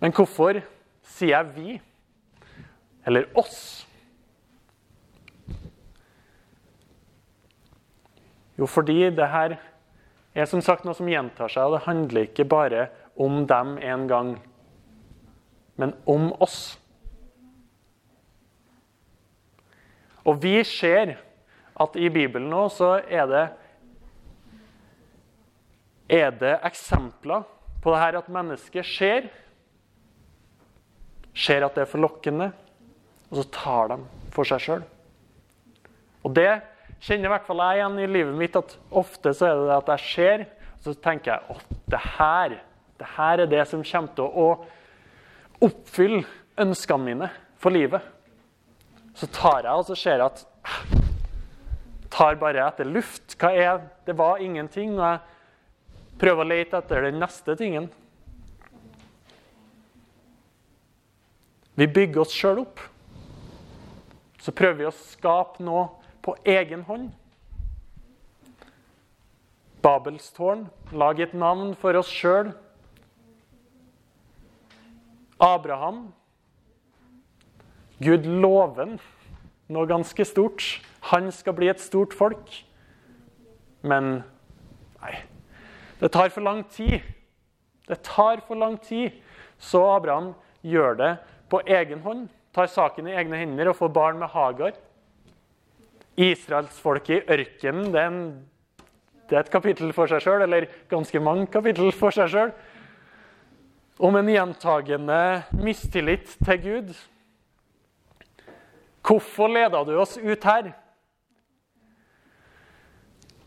Men 0.01 0.13
hvorfor 0.13 0.61
sier 1.03 1.33
jeg 1.33 1.47
'vi' 1.55 1.81
eller 3.07 3.25
'oss'? 3.35 3.87
Jo, 8.59 8.67
fordi 8.67 9.11
det 9.11 9.29
her 9.29 9.59
er 10.35 10.45
som 10.45 10.61
sagt 10.61 10.85
noe 10.85 10.95
som 10.95 11.09
gjentar 11.09 11.49
seg, 11.49 11.65
og 11.65 11.73
det 11.77 11.87
handler 11.87 12.29
ikke 12.29 12.45
bare 12.49 12.89
om 13.17 13.45
dem 13.49 13.77
en 13.79 14.07
gang, 14.09 14.35
men 15.77 15.95
om 16.05 16.29
oss. 16.43 16.77
Og 20.27 20.43
vi 20.43 20.59
ser 20.67 21.17
at 21.77 21.97
i 22.01 22.09
Bibelen 22.13 22.51
nå 22.51 22.67
så 22.73 22.97
er 22.99 23.27
det, 23.31 23.47
er 26.09 26.31
det 26.39 26.55
eksempler 26.67 27.45
på 27.83 27.93
det 27.93 28.03
her 28.03 28.21
at 28.21 28.31
mennesket 28.33 28.87
ser 28.87 29.29
ser 31.37 31.67
at 31.67 31.77
det 31.77 31.85
er 31.85 31.91
forlokkende, 31.91 32.49
og 33.29 33.41
så 33.41 33.45
tar 33.53 33.93
de 33.93 33.99
for 34.33 34.49
seg 34.49 34.63
sjøl. 34.63 34.85
Og 36.25 36.33
det 36.35 36.49
kjenner 37.05 37.29
i 37.29 37.33
hvert 37.35 37.47
fall 37.47 37.61
jeg 37.63 37.81
igjen 37.81 37.99
i 38.01 38.09
livet 38.09 38.39
mitt, 38.39 38.57
at 38.57 38.77
ofte 38.91 39.35
så 39.37 39.51
er 39.51 39.59
det 39.59 39.67
det 39.69 39.77
at 39.77 39.93
jeg 39.95 40.07
ser, 40.07 40.47
og 40.77 40.87
så 40.87 40.95
tenker 41.05 41.35
jeg 41.35 41.57
at 41.57 41.77
det 41.93 42.03
her, 42.17 42.57
det 42.99 43.09
her 43.17 43.43
er 43.45 43.51
det 43.51 43.65
som 43.69 43.85
kommer 43.85 44.15
til 44.17 44.25
å 44.27 44.49
oppfylle 45.67 46.25
ønskene 46.61 47.05
mine 47.05 47.31
for 47.61 47.75
livet. 47.75 48.01
Så 49.17 49.29
tar 49.33 49.65
jeg 49.65 49.73
og 49.73 49.87
så 49.89 49.97
ser 49.97 50.21
jeg 50.21 50.27
at 50.27 50.45
tar 52.13 52.39
bare 52.41 52.65
etter 52.65 52.89
luft. 52.89 53.37
Hva 53.41 53.53
er 53.53 53.81
Det 54.07 54.17
var 54.17 54.39
ingenting. 54.39 54.99
Og 54.99 55.05
jeg 55.05 55.21
prøver 56.21 56.45
å 56.45 56.49
lete 56.49 56.79
etter 56.79 57.03
den 57.03 57.21
neste 57.21 57.57
tingen. 57.57 57.91
Vi 61.77 61.87
bygger 61.87 62.23
oss 62.23 62.33
sjøl 62.33 62.63
opp. 62.65 62.81
Så 64.41 64.53
prøver 64.53 64.79
vi 64.79 64.89
å 64.89 64.95
skape 64.95 65.65
noe 65.65 65.89
på 66.25 66.37
egen 66.45 66.85
hånd. 66.87 67.11
Babels 69.83 70.31
tårn. 70.33 70.69
Lag 70.93 71.21
et 71.21 71.35
navn 71.35 71.75
for 71.79 71.99
oss 71.99 72.09
sjøl. 72.09 72.55
Abraham. 75.43 76.13
Gud 78.01 78.27
loven 78.27 78.99
noe 79.73 79.89
ganske 79.89 80.25
stort. 80.29 80.65
Han 81.13 81.31
skal 81.35 81.57
bli 81.57 81.71
et 81.71 81.83
stort 81.83 82.15
folk. 82.17 82.51
Men 83.87 84.21
nei, 85.03 85.15
det 86.01 86.13
tar 86.15 86.33
for 86.35 86.45
lang 86.47 86.65
tid. 86.73 87.01
Det 87.87 88.01
tar 88.07 88.43
for 88.47 88.59
lang 88.59 88.79
tid. 88.83 89.15
Så 89.59 89.83
Abraham 89.89 90.35
gjør 90.67 90.99
det 90.99 91.13
på 91.51 91.63
egen 91.67 92.03
hånd. 92.05 92.27
Tar 92.57 92.71
saken 92.73 93.09
i 93.09 93.17
egne 93.17 93.39
hender 93.39 93.71
og 93.71 93.79
får 93.79 93.93
barn 93.95 94.21
med 94.21 94.33
Hagar. 94.33 94.77
Israelsfolket 96.17 97.27
i 97.27 97.35
ørkenen 97.37 97.91
det 97.93 98.01
er, 98.01 98.15
det 99.29 99.37
er 99.37 99.43
et 99.43 99.53
kapittel 99.53 99.93
for 99.93 100.09
seg 100.09 100.23
sjøl, 100.25 100.47
eller 100.47 100.65
ganske 100.89 101.21
mange 101.21 101.45
kapittel 101.53 101.93
for 101.93 102.15
seg 102.15 102.31
sjøl. 102.33 102.55
Om 103.99 104.17
en 104.17 104.29
gjentagende 104.29 105.19
mistillit 105.57 106.35
til 106.45 106.59
Gud. 106.61 106.91
Hvorfor 109.01 109.49
leda 109.49 109.81
du 109.89 109.95
oss 109.97 110.19
ut 110.21 110.43
her? 110.45 110.75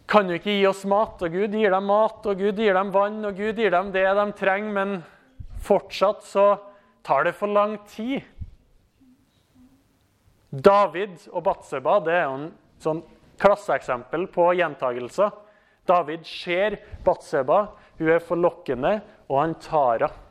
Kan 0.09 0.25
du 0.25 0.33
ikke 0.33 0.55
gi 0.55 0.63
oss 0.65 0.81
mat? 0.89 1.21
Og 1.21 1.35
Gud 1.35 1.53
gir 1.53 1.69
dem 1.69 1.85
mat, 1.85 2.25
og 2.25 2.39
Gud 2.41 2.57
gir 2.57 2.73
dem 2.73 2.89
vann, 2.95 3.19
og 3.29 3.37
Gud 3.37 3.61
gir 3.61 3.75
dem 3.75 3.91
det 3.93 4.07
de 4.17 4.25
trenger, 4.39 4.71
men 4.73 4.95
fortsatt 5.61 6.25
så 6.25 6.45
tar 7.05 7.27
det 7.27 7.35
for 7.37 7.53
lang 7.53 7.75
tid. 7.91 8.23
David 10.49 11.27
og 11.29 11.43
Batseba 11.45 11.99
det 12.01 12.15
er 12.15 12.25
jo 12.25 12.39
en 12.39 12.47
sånn 12.81 13.03
klasseeksempel 13.37 14.25
på 14.33 14.47
gjentagelser. 14.57 15.29
David 15.85 16.25
ser 16.25 16.79
Batseba, 17.05 17.67
hun 18.01 18.09
er 18.15 18.25
forlokkende, 18.25 18.95
og 19.29 19.37
han 19.43 19.55
tar 19.61 20.07
henne 20.07 20.25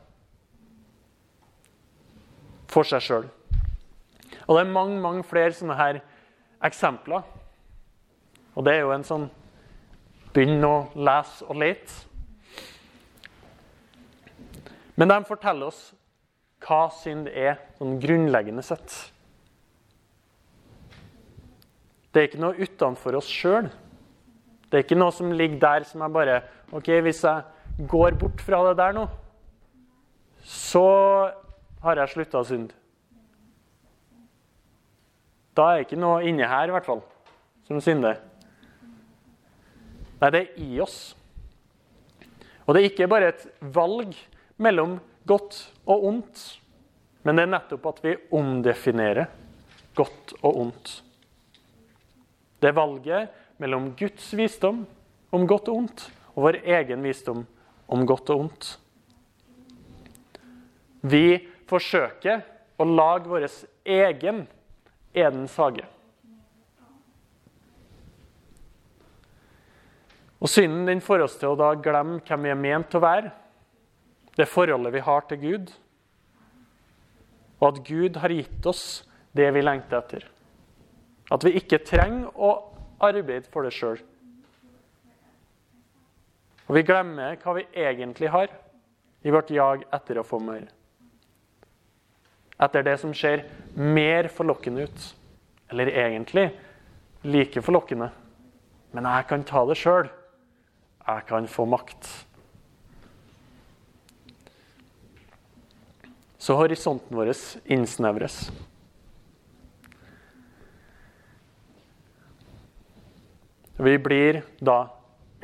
for 2.69 2.87
seg 2.87 3.03
sjøl. 3.03 3.27
Og 4.45 4.55
det 4.55 4.63
er 4.63 4.73
mange 4.73 5.01
mange 5.01 5.25
flere 5.27 5.53
sånne 5.53 5.77
her 5.77 6.01
eksempler. 6.65 7.25
Og 8.55 8.65
det 8.65 8.75
er 8.75 8.85
jo 8.85 8.95
en 8.95 9.07
sånn 9.07 9.29
Begynn 10.29 10.61
å 10.61 10.91
lese 10.93 11.41
og 11.49 11.57
lete. 11.57 12.05
Men 14.93 15.09
de 15.09 15.15
forteller 15.25 15.71
oss 15.71 15.79
hva 16.61 16.83
synd 16.93 17.31
er, 17.31 17.55
sånn 17.79 17.97
grunnleggende 18.03 18.61
sett. 18.61 18.93
Det 22.13 22.21
er 22.21 22.29
ikke 22.29 22.43
noe 22.43 22.61
utenfor 22.61 23.17
oss 23.17 23.29
sjøl. 23.31 23.71
Det 24.69 24.77
er 24.77 24.85
ikke 24.85 24.99
noe 24.99 25.15
som 25.15 25.33
ligger 25.33 25.57
der 25.63 25.87
som 25.89 26.05
jeg 26.05 26.13
bare 26.13 26.37
OK, 26.77 26.91
hvis 27.05 27.23
jeg 27.25 27.87
går 27.89 28.19
bort 28.21 28.43
fra 28.45 28.61
det 28.67 28.75
der 28.77 28.93
nå, 28.99 29.07
så 30.45 30.85
har 31.83 32.01
jeg 32.01 32.13
slutta 32.13 32.41
å 32.41 32.47
synde. 32.47 32.75
Da 35.55 35.69
er 35.69 35.79
det 35.79 35.87
ikke 35.87 35.99
noe 35.99 36.23
inni 36.27 36.47
her, 36.47 36.69
i 36.69 36.75
hvert 36.75 36.87
fall, 36.87 37.01
som 37.67 37.81
synder. 37.83 38.19
Nei, 40.19 40.29
det 40.31 40.41
er 40.41 40.63
i 40.63 40.79
oss. 40.83 40.99
Og 42.65 42.75
det 42.75 42.81
er 42.81 42.89
ikke 42.91 43.09
bare 43.11 43.31
et 43.33 43.45
valg 43.75 44.15
mellom 44.61 44.97
godt 45.27 45.61
og 45.89 46.05
ondt, 46.11 46.43
men 47.23 47.35
det 47.35 47.45
er 47.45 47.53
nettopp 47.55 47.87
at 47.89 48.01
vi 48.05 48.15
omdefinerer 48.35 49.29
godt 49.97 50.35
og 50.41 50.59
ondt. 50.65 50.93
Det 52.59 52.69
er 52.69 52.77
valget 52.77 53.35
mellom 53.59 53.91
Guds 53.99 54.29
visdom 54.35 54.83
om 55.35 55.47
godt 55.47 55.71
og 55.71 55.83
ondt 55.83 56.05
og 56.35 56.45
vår 56.45 56.59
egen 56.77 57.03
visdom 57.03 57.43
om 57.89 58.05
godt 58.07 58.31
og 58.31 58.45
ondt. 58.45 58.69
Vi 61.01 61.39
forsøker 61.69 62.43
å 62.79 62.87
lage 62.87 63.29
vår 63.29 63.47
egen 63.85 64.45
Edens 65.13 65.55
hage. 65.59 65.85
Og 70.39 70.47
Synden 70.47 70.87
den 70.87 71.03
får 71.03 71.25
oss 71.25 71.35
til 71.39 71.51
å 71.51 71.59
da 71.59 71.73
glemme 71.75 72.21
hvem 72.23 72.45
vi 72.45 72.51
er 72.53 72.59
ment 72.59 72.87
til 72.91 73.01
å 73.01 73.03
være, 73.03 73.31
det 74.39 74.47
forholdet 74.47 74.93
vi 74.95 75.03
har 75.03 75.25
til 75.27 75.41
Gud, 75.41 75.71
og 77.59 77.65
at 77.73 77.81
Gud 77.83 78.19
har 78.23 78.31
gitt 78.31 78.69
oss 78.71 78.83
det 79.35 79.49
vi 79.51 79.63
lengter 79.65 79.99
etter. 79.99 80.23
At 81.29 81.43
vi 81.43 81.57
ikke 81.59 81.81
trenger 81.83 82.31
å 82.39 82.53
arbeide 83.03 83.51
for 83.51 83.67
det 83.67 83.73
sjøl. 83.75 83.99
Og 86.69 86.77
vi 86.77 86.85
glemmer 86.87 87.35
hva 87.41 87.57
vi 87.57 87.67
egentlig 87.73 88.31
har 88.31 88.53
i 89.25 89.33
vårt 89.33 89.51
jag 89.51 89.83
etter 89.91 90.21
å 90.21 90.25
få 90.25 90.39
mer. 90.39 90.69
Etter 92.59 92.83
det 92.83 92.97
som 92.99 93.13
ser 93.15 93.45
mer 93.75 94.27
forlokkende 94.33 94.87
ut 94.87 95.05
eller 95.71 95.91
egentlig 95.93 96.49
like 97.23 97.61
forlokkende. 97.61 98.09
Men 98.91 99.05
jeg 99.05 99.27
kan 99.29 99.45
ta 99.45 99.63
det 99.69 99.77
sjøl. 99.79 100.09
Jeg 101.05 101.25
kan 101.29 101.47
få 101.47 101.65
makt. 101.69 102.09
Så 106.39 106.55
horisonten 106.55 107.17
vår 107.17 107.31
innsnevres. 107.69 108.47
Vi 113.79 113.97
blir 113.97 114.41
da 114.59 114.89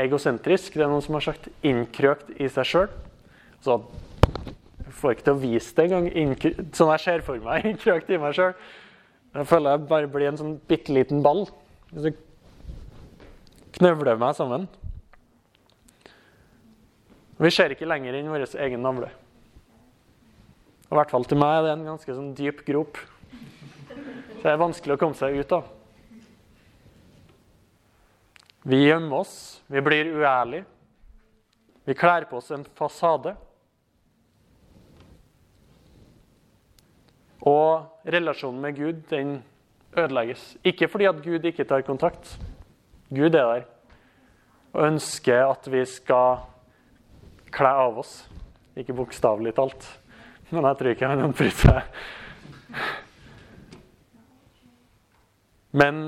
egosentrisk. 0.02 0.74
Det 0.74 0.84
er 0.84 0.92
noen 0.92 1.04
som 1.04 1.16
har 1.16 1.24
sagt 1.24 1.48
innkrøkt 1.64 2.34
i 2.36 2.50
seg 2.52 2.68
sjøl. 2.68 2.90
Så 3.64 3.78
jeg 3.78 4.05
får 4.96 5.16
ikke 5.16 5.28
til 5.28 5.36
å 5.36 5.42
vise 5.42 5.76
det 5.78 5.86
engang. 5.90 6.36
Sånn 6.76 6.94
jeg 6.96 7.04
ser 7.04 7.26
for 7.26 7.42
meg 7.44 7.66
innkrøkt 7.72 8.12
i 8.12 8.20
meg 8.22 8.38
sjøl. 8.38 8.56
Jeg 9.36 9.50
føler 9.50 9.76
jeg 9.76 9.88
bare 9.90 10.12
blir 10.12 10.30
en 10.30 10.40
sånn 10.40 10.56
bitte 10.70 10.96
liten 10.96 11.24
ball. 11.26 11.44
Så 11.92 12.14
knøvler 13.76 14.20
meg 14.20 14.38
sammen. 14.38 14.68
Vi 17.36 17.52
ser 17.52 17.74
ikke 17.76 17.88
lenger 17.90 18.16
inn 18.16 18.32
vår 18.32 18.48
egen 18.64 18.84
navle. 18.86 19.10
Og 20.86 20.94
I 20.94 21.00
hvert 21.02 21.12
fall 21.12 21.26
til 21.28 21.42
meg 21.42 21.58
er 21.58 21.66
det 21.66 21.74
en 21.74 21.90
ganske 21.90 22.16
sånn 22.16 22.32
dyp 22.38 22.62
grop. 22.68 23.00
Så 23.90 24.44
det 24.46 24.54
er 24.54 24.62
vanskelig 24.62 24.96
å 24.96 25.02
komme 25.02 25.18
seg 25.20 25.36
ut 25.42 25.56
av. 25.58 25.68
Vi 28.66 28.80
gjemmer 28.86 29.20
oss, 29.20 29.36
vi 29.70 29.84
blir 29.84 30.14
uærlige. 30.16 30.66
Vi 31.86 31.94
kler 31.94 32.26
på 32.30 32.40
oss 32.40 32.48
en 32.56 32.64
fasade. 32.78 33.36
Og 37.46 38.10
relasjonen 38.10 38.62
med 38.62 38.76
Gud 38.78 39.06
den 39.10 39.38
ødelegges. 39.98 40.58
Ikke 40.64 40.88
fordi 40.88 41.06
at 41.06 41.22
Gud 41.24 41.46
ikke 41.46 41.64
tar 41.64 41.86
kontakt. 41.86 42.40
Gud 43.10 43.30
er 43.30 43.30
der 43.30 43.64
og 44.76 44.88
ønsker 44.90 45.46
at 45.48 45.68
vi 45.72 45.86
skal 45.88 46.42
kle 47.56 47.72
av 47.86 48.02
oss. 48.02 48.18
Ikke 48.76 48.96
bokstavelig 48.96 49.54
talt, 49.56 49.86
men 50.50 50.68
jeg 50.68 50.78
tror 50.80 50.92
ikke 50.92 51.08
han 51.08 51.36
brydd 51.38 51.62
seg. 51.62 51.86
Men 55.76 56.02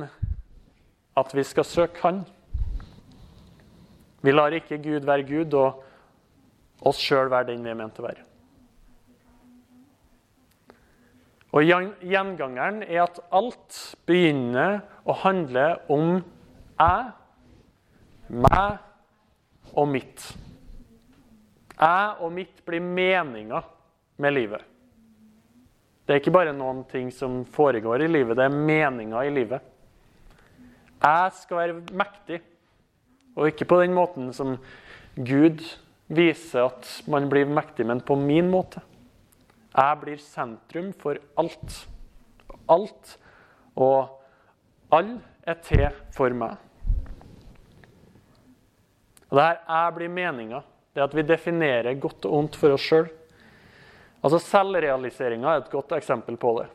at 1.17 1.33
vi 1.35 1.43
skal 1.47 1.67
søke 1.67 2.03
Han. 2.03 2.21
Vi 4.21 4.33
lar 4.33 4.51
ikke 4.51 4.81
Gud 4.83 5.07
være 5.07 5.23
Gud 5.23 5.53
og 5.55 5.83
oss 6.81 6.99
sjøl 6.99 7.31
være 7.31 7.53
den 7.53 7.63
vi 7.63 7.71
er 7.71 7.79
ment 7.79 7.99
å 7.99 8.05
være. 8.05 8.26
Og 11.57 11.65
Gjengangeren 11.65 12.83
er 12.85 12.99
at 13.07 13.17
alt 13.33 13.77
begynner 14.05 14.83
å 15.09 15.15
handle 15.23 15.63
om 15.89 16.19
jeg, 16.77 17.07
meg 18.29 19.71
og 19.73 19.87
mitt. 19.89 20.25
Jeg 21.79 22.11
og 22.21 22.33
mitt 22.35 22.61
blir 22.67 22.83
meninga 22.83 23.63
med 24.21 24.35
livet. 24.35 24.61
Det 26.05 26.13
er 26.13 26.21
ikke 26.21 26.35
bare 26.35 26.53
noen 26.53 26.83
ting 26.91 27.09
som 27.11 27.39
foregår 27.55 28.05
i 28.05 28.11
livet, 28.11 28.37
det 28.37 28.45
er 28.45 28.53
meninga 28.69 29.23
i 29.25 29.33
livet. 29.33 29.65
Jeg 31.01 31.33
skal 31.39 31.61
være 31.63 31.97
mektig. 31.97 32.39
Og 33.37 33.49
ikke 33.49 33.67
på 33.69 33.81
den 33.81 33.97
måten 33.97 34.29
som 34.33 34.55
Gud 35.17 35.65
viser 36.07 36.69
at 36.69 36.87
man 37.09 37.27
blir 37.29 37.49
mektig, 37.49 37.85
men 37.89 38.01
på 38.05 38.15
min 38.19 38.49
måte. 38.53 38.81
Jeg 39.77 39.99
blir 40.01 40.21
sentrum 40.21 40.89
for 40.97 41.19
alt. 41.37 41.75
Alt 42.67 43.17
og 43.77 44.17
all 44.93 45.17
er 45.47 45.59
til 45.63 45.85
for 46.15 46.33
meg. 46.33 46.55
Og 49.27 49.37
det 49.37 49.45
her 49.45 49.59
jeg 49.59 49.95
blir 49.99 50.13
meninga. 50.13 50.63
Det 50.95 51.03
at 51.03 51.13
vi 51.13 51.25
definerer 51.27 51.99
godt 52.01 52.25
og 52.25 52.39
ondt 52.39 52.57
for 52.57 52.73
oss 52.73 52.87
sjøl. 52.87 53.05
Altså 54.23 54.39
Selvrealiseringa 54.41 55.51
er 55.51 55.61
et 55.61 55.69
godt 55.71 55.93
eksempel 55.99 56.39
på 56.41 56.55
det. 56.57 56.71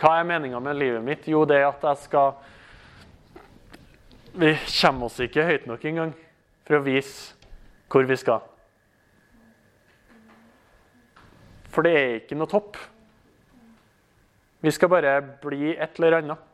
Hva 0.00 0.16
er 0.18 0.26
meninga 0.26 0.58
med 0.58 0.80
livet 0.80 1.04
mitt? 1.04 1.28
Jo, 1.30 1.44
det 1.46 1.60
er 1.60 1.68
at 1.68 1.84
jeg 1.86 2.02
skal 2.08 2.34
vi 4.34 4.50
kommer 4.80 5.06
oss 5.06 5.20
ikke 5.22 5.44
høyt 5.46 5.68
nok 5.70 5.84
engang 5.86 6.10
for 6.66 6.80
å 6.80 6.82
vise 6.82 7.36
hvor 7.92 8.02
vi 8.08 8.16
skal. 8.18 8.42
For 11.74 11.86
det 11.86 11.94
er 11.98 12.18
ikke 12.20 12.38
noe 12.38 12.50
topp. 12.50 12.78
Vi 14.64 14.72
skal 14.72 14.88
bare 14.92 15.18
bli 15.42 15.74
et 15.74 15.98
eller 15.98 16.20
annet. 16.20 16.50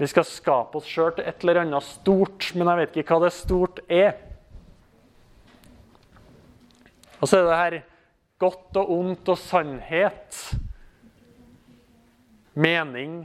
Vi 0.00 0.08
skal 0.08 0.24
skape 0.24 0.80
oss 0.80 0.88
sjøl 0.88 1.12
til 1.16 1.28
et 1.28 1.44
eller 1.44 1.62
annet 1.62 1.84
stort, 1.84 2.50
men 2.56 2.68
jeg 2.68 2.80
vet 2.80 2.98
ikke 3.02 3.16
hva 3.16 3.26
det 3.26 3.32
stort 3.36 3.82
er. 3.86 4.14
Og 7.20 7.28
så 7.28 7.36
er 7.36 7.46
det 7.46 7.58
her 7.60 7.76
godt 8.40 8.78
og 8.80 8.92
ondt 8.96 9.28
og 9.28 9.38
sannhet. 9.38 10.38
Mening. 12.56 13.22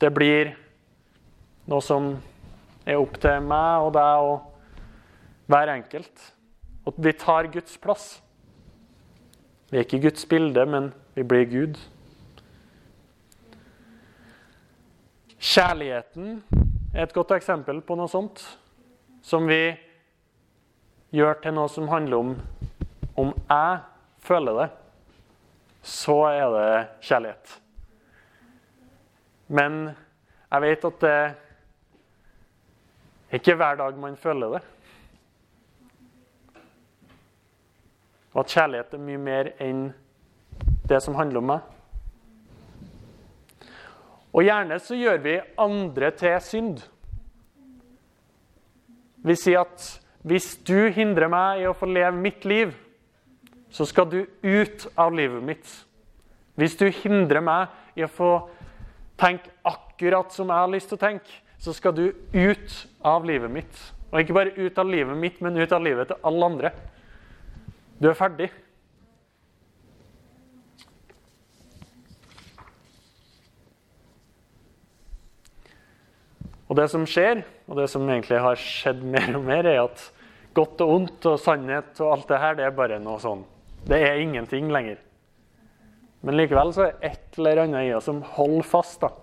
Det 0.00 0.10
blir 0.16 0.54
noe 1.68 1.84
som 1.84 2.14
er 2.88 2.96
opp 2.96 3.20
til 3.20 3.44
meg 3.44 3.84
og 3.84 3.92
deg 3.96 4.28
og 4.30 5.48
hver 5.52 5.74
enkelt. 5.76 6.28
Og 6.88 6.94
vi 6.96 7.12
tar 7.12 7.50
Guds 7.52 7.76
plass. 7.78 8.22
Vi 9.68 9.76
er 9.76 9.84
ikke 9.84 10.00
Guds 10.06 10.24
bilde, 10.26 10.62
men 10.66 10.94
vi 11.14 11.22
blir 11.28 11.44
Gud. 11.50 11.76
Kjærligheten 15.36 16.38
er 16.94 17.02
et 17.02 17.12
godt 17.12 17.34
eksempel 17.36 17.82
på 17.84 17.98
noe 17.98 18.08
sånt. 18.08 18.40
Som 19.20 19.44
vi 19.50 19.76
gjør 21.12 21.36
til 21.42 21.54
noe 21.58 21.68
som 21.68 21.90
handler 21.92 22.16
om 22.24 22.32
om 23.18 23.34
jeg 23.34 23.78
føler 24.22 24.60
det, 24.60 24.68
så 25.82 26.16
er 26.30 26.52
det 26.54 26.86
kjærlighet. 27.02 27.54
Men 29.48 29.90
jeg 29.90 30.62
vet 30.64 30.84
at 30.88 31.00
det 31.04 31.34
ikke 33.40 33.58
hver 33.60 33.76
dag 33.82 33.98
man 33.98 34.16
føler 34.16 34.56
det. 34.56 34.62
Og 38.38 38.44
at 38.44 38.52
kjærlighet 38.54 38.92
er 38.94 39.00
mye 39.02 39.18
mer 39.18 39.48
enn 39.58 39.78
det 40.86 41.00
som 41.02 41.16
handler 41.18 41.40
om 41.40 41.48
meg. 41.50 41.64
Og 44.30 44.44
gjerne 44.46 44.76
så 44.78 44.94
gjør 44.94 45.16
vi 45.24 45.32
andre 45.58 46.10
til 46.14 46.36
synd. 46.46 46.84
Vi 49.26 49.34
sier 49.34 49.64
at 49.64 49.88
hvis 50.22 50.52
du 50.62 50.86
hindrer 50.94 51.26
meg 51.32 51.64
i 51.64 51.66
å 51.66 51.74
få 51.74 51.88
leve 51.90 52.14
mitt 52.14 52.46
liv, 52.46 52.76
så 53.74 53.82
skal 53.90 54.06
du 54.12 54.20
ut 54.22 54.86
av 54.94 55.16
livet 55.18 55.42
mitt. 55.42 55.72
Hvis 56.54 56.76
du 56.78 56.86
hindrer 56.94 57.42
meg 57.42 57.98
i 57.98 58.04
å 58.06 58.10
få 58.12 58.30
tenke 59.18 59.50
akkurat 59.66 60.30
som 60.30 60.54
jeg 60.54 60.62
har 60.62 60.70
lyst 60.70 60.92
til 60.92 61.00
å 61.00 61.02
tenke, 61.08 61.40
så 61.58 61.74
skal 61.74 61.96
du 61.96 62.04
ut 62.38 62.78
av 63.02 63.26
livet 63.26 63.50
mitt. 63.50 63.82
Og 64.12 64.22
ikke 64.22 64.38
bare 64.38 64.54
ut 64.54 64.78
av 64.78 64.86
livet 64.86 65.18
mitt, 65.18 65.42
men 65.42 65.58
ut 65.58 65.74
av 65.74 65.82
livet 65.82 66.12
til 66.12 66.30
alle 66.30 66.52
andre. 66.52 66.72
Du 67.98 68.08
er 68.08 68.16
ferdig. 68.18 68.48
Og 76.68 76.76
det 76.76 76.88
som 76.92 77.06
skjer, 77.08 77.42
og 77.66 77.78
det 77.80 77.88
som 77.90 78.04
egentlig 78.06 78.40
har 78.44 78.60
skjedd 78.60 79.00
mer 79.02 79.30
og 79.38 79.46
mer, 79.46 79.66
er 79.66 79.82
at 79.86 80.02
godt 80.54 80.82
og 80.84 80.94
ondt 80.94 81.30
og 81.30 81.38
sannhet 81.40 81.98
og 82.04 82.12
alt 82.12 82.28
det 82.28 82.42
her, 82.42 82.58
det 82.58 82.66
er 82.66 82.76
bare 82.76 82.98
noe 83.02 83.20
sånn 83.22 83.46
Det 83.88 83.98
er 84.04 84.20
ingenting 84.20 84.68
lenger. 84.74 84.98
Men 86.20 86.36
likevel 86.36 86.74
så 86.74 86.88
er 86.88 87.12
et 87.12 87.38
eller 87.38 87.62
annet 87.64 87.88
i 87.88 87.96
oss 87.96 88.08
som 88.10 88.20
holder 88.36 88.66
fast. 88.66 89.00
da 89.00 89.14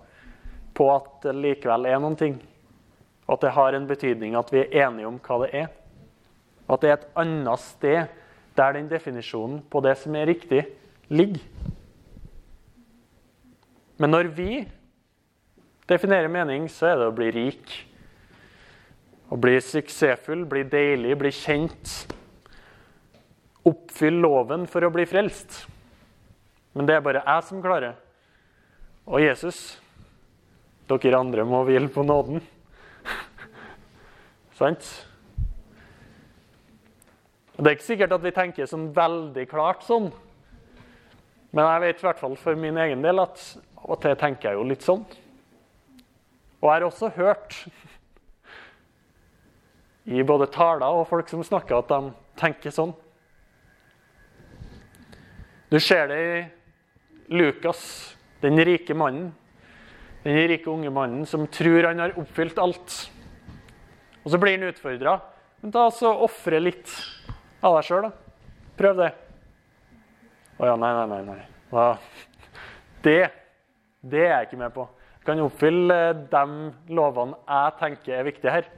på 0.76 0.90
at 0.92 1.24
det 1.24 1.34
likevel 1.36 1.88
er 1.88 2.00
noen 2.02 2.18
ting. 2.18 2.36
Og 3.26 3.36
at 3.36 3.46
det 3.46 3.56
har 3.56 3.74
en 3.74 3.88
betydning 3.88 4.36
at 4.38 4.52
vi 4.52 4.62
er 4.62 4.86
enige 4.86 5.08
om 5.08 5.18
hva 5.22 5.40
det 5.44 5.50
er. 5.62 5.68
Og 6.66 6.76
at 6.76 6.84
det 6.84 6.90
er 6.90 6.98
et 6.98 7.10
annet 7.22 7.62
sted 7.62 8.22
der 8.56 8.76
den 8.76 8.88
definisjonen 8.90 9.60
på 9.70 9.82
det 9.84 9.96
som 10.00 10.16
er 10.16 10.28
riktig, 10.30 10.64
ligger. 11.08 11.42
Men 13.96 14.12
når 14.12 14.30
vi 14.36 14.50
definerer 15.88 16.28
mening, 16.28 16.66
så 16.68 16.90
er 16.90 16.98
det 17.00 17.08
å 17.08 17.14
bli 17.16 17.30
rik. 17.32 17.76
Å 19.32 19.38
bli 19.40 19.56
suksessfull, 19.62 20.44
bli 20.48 20.64
deilig, 20.70 21.16
bli 21.18 21.32
kjent. 21.34 21.94
Oppfylle 23.66 24.20
loven 24.22 24.66
for 24.70 24.86
å 24.86 24.92
bli 24.94 25.06
frelst. 25.08 25.64
Men 26.76 26.88
det 26.88 26.98
er 26.98 27.04
bare 27.06 27.24
jeg 27.24 27.48
som 27.48 27.64
klarer. 27.64 27.96
Og 29.06 29.22
Jesus 29.22 29.78
dere 30.86 31.18
andre 31.18 31.42
må 31.46 31.64
hvile 31.66 31.88
på 31.90 32.04
nåden. 32.06 32.42
Sant? 34.58 34.84
Det 37.56 37.70
er 37.70 37.76
ikke 37.78 37.86
sikkert 37.86 38.12
at 38.12 38.24
vi 38.24 38.34
tenker 38.36 38.68
sånn 38.68 38.90
veldig 38.92 39.46
klart 39.48 39.84
sånn. 39.86 40.10
Men 41.56 41.64
jeg 41.64 41.82
vet 41.86 42.02
i 42.02 42.04
hvert 42.04 42.20
fall 42.20 42.34
for 42.36 42.58
min 42.60 42.76
egen 42.82 43.00
del 43.04 43.22
at 43.22 43.40
av 43.80 43.94
og 43.94 44.02
til 44.02 44.16
tenker 44.20 44.50
jeg 44.50 44.58
jo 44.58 44.66
litt 44.68 44.84
sånn. 44.84 45.06
Og 46.60 46.68
jeg 46.68 46.74
har 46.74 46.84
også 46.84 47.10
hørt 47.16 47.56
i 50.04 50.20
både 50.26 50.50
taler 50.52 51.00
og 51.00 51.08
folk 51.08 51.32
som 51.32 51.44
snakker, 51.46 51.80
at 51.80 51.88
de 51.94 52.12
tenker 52.36 52.74
sånn. 52.74 52.92
Du 55.72 55.80
ser 55.80 56.12
det 56.12 56.20
i 56.20 56.44
Lukas, 57.40 57.80
den 58.44 58.60
rike 58.68 58.94
mannen. 58.94 59.32
Den 60.26 60.44
rike 60.50 60.68
unge 60.68 60.92
mannen 60.92 61.24
som 61.26 61.48
tror 61.48 61.88
han 61.88 62.04
har 62.04 62.18
oppfylt 62.20 62.58
alt. 62.60 63.00
Og 64.24 64.32
så 64.34 64.38
blir 64.42 64.58
han 64.58 64.68
utfordra. 64.68 65.20
Men 65.62 65.72
ta 65.72 65.88
så 65.94 66.12
ofre 66.26 66.60
litt 66.60 66.90
av 67.62 67.76
deg 67.76 67.86
sjøl, 67.86 68.08
da. 68.08 68.12
Prøv 68.76 69.00
det. 69.00 69.10
Å 70.56 70.68
ja, 70.70 70.76
nei, 70.80 70.92
nei, 70.96 71.20
nei. 71.24 71.36
nei. 71.72 71.88
Det, 73.04 73.18
det 74.00 74.22
er 74.24 74.32
jeg 74.32 74.48
ikke 74.48 74.60
med 74.60 74.74
på. 74.74 74.86
Jeg 75.16 75.26
kan 75.28 75.42
oppfylle 75.44 75.98
de 76.32 76.44
lovene 76.96 77.38
jeg 77.48 77.76
tenker 77.80 78.18
er 78.18 78.28
viktige 78.28 78.54
her. 78.54 78.70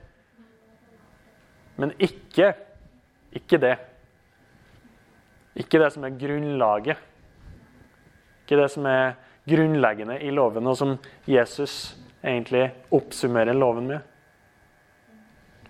Men 1.79 1.93
ikke, 2.03 2.53
ikke 3.39 3.61
det. 3.63 3.77
Ikke 5.59 5.81
det 5.83 5.93
som 5.95 6.07
er 6.07 6.19
grunnlaget. 6.19 7.03
Ikke 8.45 8.59
det 8.63 8.71
som 8.73 8.87
er 8.91 9.17
grunnleggende 9.49 10.19
i 10.25 10.31
loven, 10.35 10.67
og 10.67 10.77
som 10.79 10.97
Jesus 11.29 11.97
egentlig 12.23 12.67
oppsummerer 12.95 13.57
loven 13.57 13.91
med. 13.93 14.01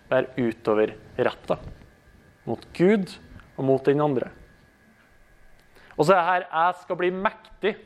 Vær 0.09 0.25
er 0.25 0.49
utover 0.49 0.95
retta. 1.19 1.59
Mot 2.49 2.65
Gud 2.77 3.13
og 3.59 3.67
mot 3.69 3.85
den 3.85 4.01
andre. 4.01 4.31
Og 5.99 6.07
så 6.07 6.15
er 6.15 6.19
det 6.19 6.29
her 6.29 6.45
'jeg 6.53 6.75
skal 6.83 6.97
bli 6.97 7.11
mektig'. 7.11 7.77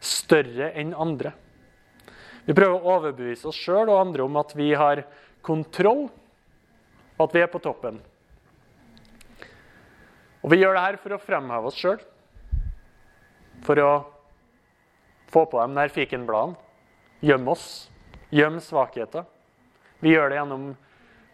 Større 0.00 0.72
enn 0.74 0.94
andre. 0.94 1.32
Vi 2.46 2.54
prøver 2.54 2.74
å 2.74 2.96
overbevise 2.96 3.46
oss 3.46 3.56
sjøl 3.56 3.88
og 3.88 4.00
andre 4.00 4.24
om 4.24 4.36
at 4.36 4.54
vi 4.56 4.72
har 4.74 5.04
kontroll 5.42 6.10
og 7.18 7.28
at 7.28 7.34
vi 7.34 7.40
er 7.40 7.46
på 7.46 7.60
toppen. 7.62 8.00
Og 10.42 10.50
vi 10.50 10.58
gjør 10.58 10.74
det 10.74 10.82
her 10.82 10.96
for 10.96 11.14
å 11.14 11.22
fremheve 11.22 11.70
oss 11.70 11.78
sjøl. 11.78 12.00
For 13.62 13.78
å 13.78 13.92
få 15.30 15.44
på 15.46 15.60
dem 15.62 15.74
der 15.78 15.88
fikenbladene. 15.94 16.58
Gjemme 17.22 17.54
oss. 17.54 17.90
Gjemme 18.34 18.60
svakheter. 18.60 19.24
Vi 20.02 20.16
gjør 20.16 20.32
det 20.32 20.40
gjennom 20.40 20.64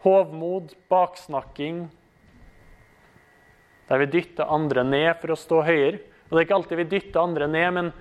hovmod, 0.05 0.75
baksnakking, 0.91 1.87
der 3.89 4.03
vi 4.03 4.11
dytter 4.13 4.51
andre 4.53 4.85
ned 4.85 5.15
for 5.21 5.33
å 5.33 5.39
stå 5.39 5.63
høyere. 5.67 6.03
Og 6.29 6.35
Det 6.35 6.41
er 6.43 6.47
ikke 6.47 6.59
alltid 6.59 6.81
vi 6.83 6.91
dytter 6.93 7.23
andre 7.23 7.49
ned, 7.49 7.71
men 7.77 7.93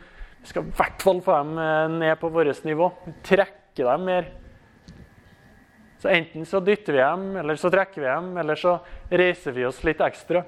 vi 0.42 0.52
skal 0.52 0.66
i 0.68 0.76
hvert 0.78 1.04
fall 1.04 1.22
få 1.24 1.38
dem 1.40 1.62
eh, 1.64 1.86
ned 2.04 2.20
på 2.20 2.32
vårt 2.34 2.68
nivå. 2.68 2.92
Vi 3.06 3.16
trekker 3.26 3.88
dem 3.88 4.06
mer 4.08 4.28
så 6.00 6.08
enten 6.08 6.46
så 6.46 6.60
dytter 6.60 6.94
vi 6.94 7.00
dem, 7.00 7.36
eller 7.36 7.56
så 7.56 7.70
trekker 7.74 8.02
vi 8.02 8.08
dem, 8.08 8.38
eller 8.38 8.56
så 8.56 8.78
reiser 9.10 9.52
vi 9.52 9.66
oss 9.66 9.82
litt 9.84 10.02
ekstra 10.06 10.44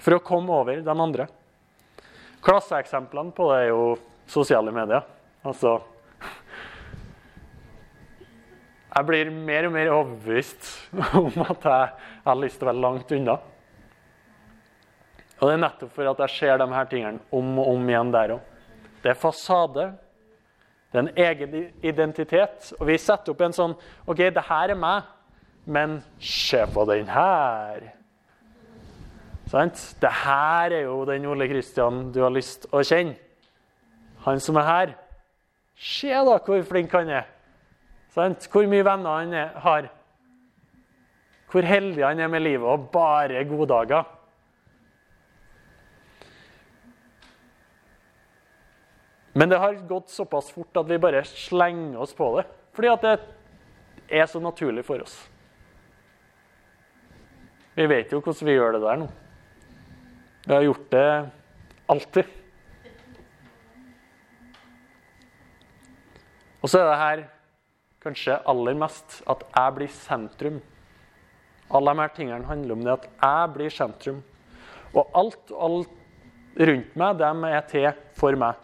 for 0.00 0.16
å 0.16 0.22
komme 0.24 0.56
over 0.56 0.80
de 0.80 0.94
andre. 0.94 1.26
Klasseeksemplene 2.44 3.32
på 3.36 3.50
det 3.52 3.58
er 3.60 3.68
jo 3.72 3.82
sosiale 4.28 4.72
medier. 4.72 5.04
Altså 5.44 5.80
Jeg 8.94 9.06
blir 9.08 9.30
mer 9.34 9.66
og 9.66 9.72
mer 9.74 9.90
overbevist 9.90 10.68
om 11.18 11.40
at 11.44 11.64
jeg 11.66 12.10
har 12.24 12.36
lyst 12.38 12.60
til 12.60 12.68
å 12.68 12.70
være 12.70 12.84
langt 12.84 13.14
unna. 13.16 13.34
Og 15.44 15.50
det 15.50 15.58
er 15.58 15.60
nettopp 15.60 15.90
for 15.92 16.08
at 16.08 16.20
jeg 16.24 16.32
ser 16.38 16.56
de 16.56 16.66
her 16.72 16.86
tingene 16.88 17.18
om 17.28 17.58
og 17.60 17.66
om 17.74 17.88
igjen 17.90 18.12
der 18.14 18.30
òg. 18.38 18.44
Det 19.02 19.10
er 19.12 19.18
fasade, 19.20 19.82
det 20.88 20.96
er 20.96 21.02
en 21.02 21.18
egen 21.20 21.56
identitet. 21.84 22.70
Og 22.78 22.86
vi 22.88 22.96
setter 22.96 23.34
opp 23.34 23.42
en 23.44 23.52
sånn 23.52 23.74
OK, 24.08 24.22
det 24.32 24.46
her 24.48 24.72
er 24.72 24.80
meg, 24.80 25.10
men 25.68 25.98
se 26.16 26.62
på 26.72 26.86
den 26.88 27.12
her. 27.12 27.84
Sant? 29.52 29.84
Det 30.00 30.14
her 30.22 30.78
er 30.78 30.86
jo 30.86 31.02
den 31.12 31.28
Ole 31.28 31.50
Kristian 31.52 32.06
du 32.14 32.22
har 32.24 32.32
lyst 32.32 32.64
å 32.72 32.80
kjenne. 32.80 33.18
Han 34.24 34.40
som 34.40 34.56
er 34.56 34.70
her. 34.70 34.96
Se 35.76 36.08
da 36.08 36.40
hvor 36.40 36.64
flink 36.64 36.96
han 36.96 37.12
er. 37.20 37.28
Sant? 38.16 38.48
Hvor 38.48 38.64
mye 38.64 38.88
venner 38.88 39.20
han 39.20 39.36
er, 39.36 39.52
har. 39.60 39.92
Hvor 41.52 41.68
heldig 41.68 42.08
han 42.08 42.24
er 42.24 42.32
med 42.32 42.48
livet 42.48 42.64
og 42.64 42.88
bare 42.96 43.44
goddager. 43.44 44.13
Men 49.34 49.50
det 49.50 49.58
har 49.58 49.74
gått 49.88 50.12
såpass 50.14 50.50
fort 50.54 50.76
at 50.78 50.86
vi 50.86 50.98
bare 51.02 51.24
slenger 51.26 51.98
oss 52.00 52.14
på 52.14 52.28
det. 52.38 52.44
Fordi 52.74 52.90
at 52.92 53.02
det 53.02 53.14
er 54.20 54.28
så 54.30 54.38
naturlig 54.42 54.84
for 54.86 55.02
oss. 55.02 55.16
Vi 57.74 57.86
vet 57.90 58.12
jo 58.14 58.20
hvordan 58.22 58.46
vi 58.46 58.54
gjør 58.54 58.76
det 58.76 58.82
der 58.84 59.00
nå. 59.00 59.08
Vi 60.44 60.52
har 60.54 60.66
gjort 60.68 60.90
det 60.92 61.08
alltid. 61.90 62.30
Og 66.62 66.70
så 66.70 66.80
er 66.80 66.86
det 66.86 67.00
her 67.00 67.24
kanskje 68.04 68.38
aller 68.48 68.78
mest 68.78 69.18
at 69.28 69.42
jeg 69.48 69.76
blir 69.80 69.90
sentrum. 69.96 70.62
Alle 71.74 71.90
de 71.90 72.04
her 72.04 72.14
tingene 72.14 72.46
handler 72.46 72.76
om 72.76 72.86
det 72.86 72.94
at 72.94 73.08
jeg 73.10 73.52
blir 73.56 73.74
sentrum. 73.74 74.22
Og 74.94 75.10
alt 75.18 75.50
alt 75.58 76.00
rundt 76.54 76.94
meg, 76.94 77.18
dem 77.18 77.48
er 77.50 77.66
til 77.66 77.90
for 78.14 78.38
meg. 78.38 78.63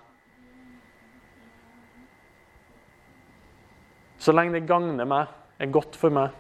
Så 4.20 4.34
lenge 4.36 4.58
det 4.58 4.68
gagner 4.68 5.08
meg, 5.08 5.30
er 5.60 5.72
godt 5.72 5.96
for 5.96 6.12
meg. 6.12 6.34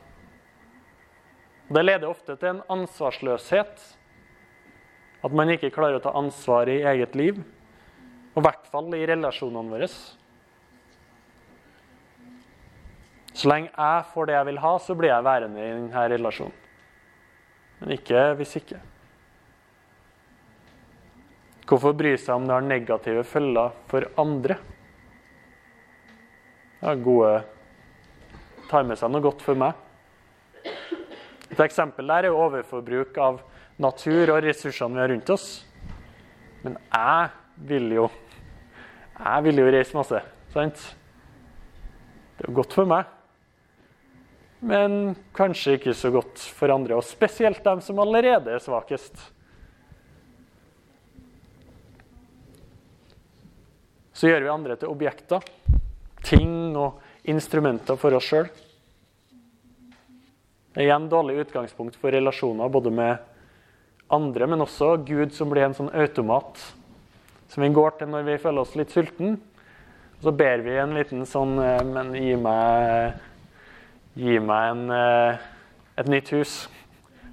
Det 1.70 1.82
leder 1.84 2.10
ofte 2.10 2.34
til 2.36 2.56
en 2.56 2.62
ansvarsløshet. 2.76 3.82
At 5.24 5.34
man 5.36 5.52
ikke 5.52 5.72
klarer 5.72 5.98
å 5.98 6.04
ta 6.04 6.12
ansvar 6.18 6.68
i 6.68 6.80
eget 6.92 7.16
liv. 7.16 7.40
Og 8.34 8.40
i 8.42 8.44
hvert 8.46 8.66
fall 8.72 8.88
i 8.96 9.04
relasjonene 9.08 9.72
våre. 9.72 9.88
Så 13.30 13.48
lenge 13.48 13.70
jeg 13.70 14.08
får 14.12 14.28
det 14.28 14.34
jeg 14.36 14.48
vil 14.50 14.60
ha, 14.60 14.72
så 14.82 14.96
blir 14.98 15.12
jeg 15.12 15.24
værende 15.24 15.62
i 15.62 15.70
denne 15.70 16.06
relasjonen. 16.12 16.56
Men 17.80 17.94
ikke 17.96 18.24
hvis 18.36 18.58
ikke. 18.60 18.80
Hvorfor 21.70 21.94
bry 21.96 22.12
seg 22.18 22.34
om 22.34 22.48
det 22.48 22.56
har 22.56 22.66
negative 22.66 23.22
følger 23.24 23.72
for 23.88 24.04
andre? 24.20 24.58
Det 26.80 26.90
er 26.90 27.04
gode 27.04 27.32
tar 28.70 28.86
med 28.86 28.98
seg 28.98 29.10
noe 29.10 29.24
godt 29.24 29.42
for 29.44 29.58
meg. 29.58 29.74
Et 31.50 31.60
eksempel 31.60 32.06
der 32.06 32.28
er 32.28 32.36
overforbruk 32.36 33.18
av 33.18 33.42
natur 33.80 34.36
og 34.36 34.42
ressursene 34.44 34.94
vi 34.94 35.02
har 35.02 35.10
rundt 35.10 35.32
oss. 35.34 35.48
Men 36.62 36.76
jeg 36.78 37.30
vil 37.70 37.94
jo 37.98 38.10
jeg 39.20 39.44
vil 39.44 39.58
jo 39.60 39.66
reise 39.68 39.96
masse. 39.96 40.20
sant? 40.54 40.78
Det 42.38 42.46
er 42.46 42.48
jo 42.48 42.56
godt 42.56 42.72
for 42.72 42.88
meg. 42.88 43.08
Men 44.64 45.14
kanskje 45.36 45.76
ikke 45.76 45.92
så 45.96 46.10
godt 46.12 46.40
for 46.56 46.72
andre, 46.72 46.96
og 46.96 47.04
spesielt 47.04 47.60
dem 47.64 47.82
som 47.84 48.00
allerede 48.00 48.54
er 48.54 48.64
svakest. 48.64 49.20
Så 54.16 54.28
gjør 54.28 54.44
vi 54.44 54.52
andre 54.52 54.76
til 54.76 54.92
objekter, 54.92 55.44
ting 56.24 56.76
og 56.76 57.00
instrumenter 57.28 57.98
for 58.00 58.16
oss 58.16 58.28
sjøl. 58.30 58.48
Det 60.74 60.84
igjen 60.86 61.08
dårlig 61.10 61.40
utgangspunkt 61.44 61.96
for 61.98 62.14
relasjoner 62.14 62.70
både 62.70 62.92
med 62.94 63.16
andre, 64.10 64.46
men 64.46 64.62
også 64.62 64.96
Gud 65.06 65.34
som 65.34 65.50
blir 65.50 65.66
en 65.66 65.74
sånn 65.76 65.90
automat 65.90 66.60
som 67.50 67.64
vi 67.64 67.72
går 67.74 67.96
til 67.98 68.10
når 68.12 68.26
vi 68.28 68.38
føler 68.38 68.62
oss 68.62 68.76
litt 68.78 68.94
sulten. 68.94 69.34
Og 70.20 70.28
så 70.28 70.32
ber 70.36 70.62
vi 70.62 70.76
en 70.78 70.94
liten 70.94 71.24
sånn 71.26 71.56
eh, 71.58 71.80
Men 71.86 72.12
gi 72.14 72.36
meg, 72.38 73.16
gi 74.14 74.36
meg 74.44 74.66
en, 74.74 74.82
eh, 74.94 75.46
et 75.98 76.10
nytt 76.12 76.30
hus. 76.36 76.54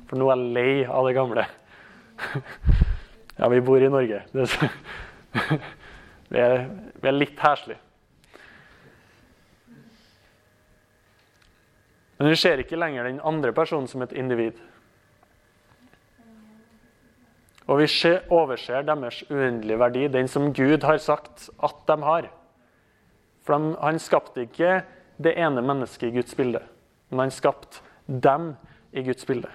For 0.07 0.17
nå 0.17 0.29
er 0.31 0.39
jeg 0.39 0.53
lei 0.55 0.71
av 0.85 1.09
det 1.09 1.17
gamle. 1.17 1.47
Ja, 3.37 3.45
vi 3.53 3.59
bor 3.61 3.77
i 3.77 3.89
Norge. 3.93 4.23
Vi 6.27 6.39
er, 6.41 6.63
vi 6.99 7.07
er 7.07 7.13
litt 7.15 7.37
heslige. 7.39 7.77
Men 12.17 12.29
du 12.29 12.35
ser 12.35 12.61
ikke 12.61 12.79
lenger 12.79 13.05
den 13.05 13.21
andre 13.21 13.53
personen 13.53 13.87
som 13.87 14.01
et 14.01 14.15
individ. 14.17 14.57
Og 17.67 17.81
vi 17.81 17.87
overser 18.31 18.85
deres 18.87 19.23
uendelige 19.29 19.79
verdi, 19.79 20.07
den 20.07 20.27
som 20.31 20.53
Gud 20.55 20.83
har 20.87 20.97
sagt 21.03 21.49
at 21.63 21.81
de 21.87 21.97
har. 22.03 22.29
For 23.43 23.75
Han 23.83 23.99
skapte 23.99 24.47
ikke 24.47 24.81
det 25.17 25.35
ene 25.37 25.61
mennesket 25.61 26.07
i 26.07 26.15
Guds 26.15 26.35
bilde, 26.35 26.61
men 27.09 27.19
han 27.19 27.31
skapte 27.31 27.81
dem 28.07 28.55
i 28.91 29.03
Guds 29.03 29.25
bilde. 29.25 29.49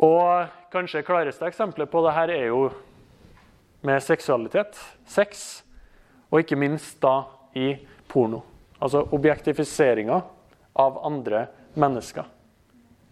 Og 0.00 0.48
kanskje 0.72 1.04
klareste 1.04 1.44
eksempelet 1.46 1.90
på 1.92 2.00
det 2.06 2.14
her 2.16 2.32
er 2.32 2.46
jo 2.48 2.70
med 3.84 4.00
seksualitet. 4.00 4.78
Sex. 5.06 5.62
Og 6.30 6.42
ikke 6.42 6.58
minst 6.58 7.00
da 7.02 7.24
i 7.58 7.72
porno. 8.08 8.42
Altså 8.80 9.02
objektifiseringa 9.12 10.20
av 10.80 11.00
andre 11.06 11.46
mennesker. 11.74 12.24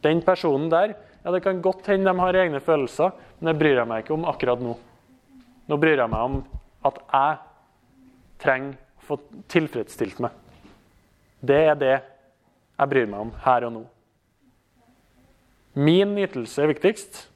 Den 0.03 0.23
personen 0.23 0.71
der 0.71 0.95
ja, 1.25 1.33
Det 1.33 1.43
kan 1.43 1.63
godt 1.63 1.87
hende 1.91 2.13
de 2.13 2.19
har 2.19 2.35
egne 2.35 2.61
følelser, 2.61 3.11
men 3.39 3.51
det 3.51 3.59
bryr 3.59 3.77
jeg 3.77 3.89
meg 3.91 4.05
ikke 4.05 4.15
om 4.15 4.25
akkurat 4.31 4.61
nå. 4.63 4.77
Nå 5.69 5.77
bryr 5.77 5.99
jeg 5.99 6.09
meg 6.09 6.29
om 6.31 6.37
at 6.89 7.01
jeg 7.03 7.39
trenger 8.41 8.79
å 8.79 9.07
få 9.09 9.19
tilfredsstilt 9.51 10.23
meg. 10.23 10.33
Det 11.43 11.59
er 11.67 11.77
det 11.79 11.95
jeg 11.99 12.91
bryr 12.93 13.11
meg 13.11 13.27
om 13.27 13.33
her 13.45 13.67
og 13.67 13.75
nå. 13.75 13.83
Min 15.79 16.15
nytelse 16.17 16.63
er 16.63 16.73
viktigst. 16.73 17.27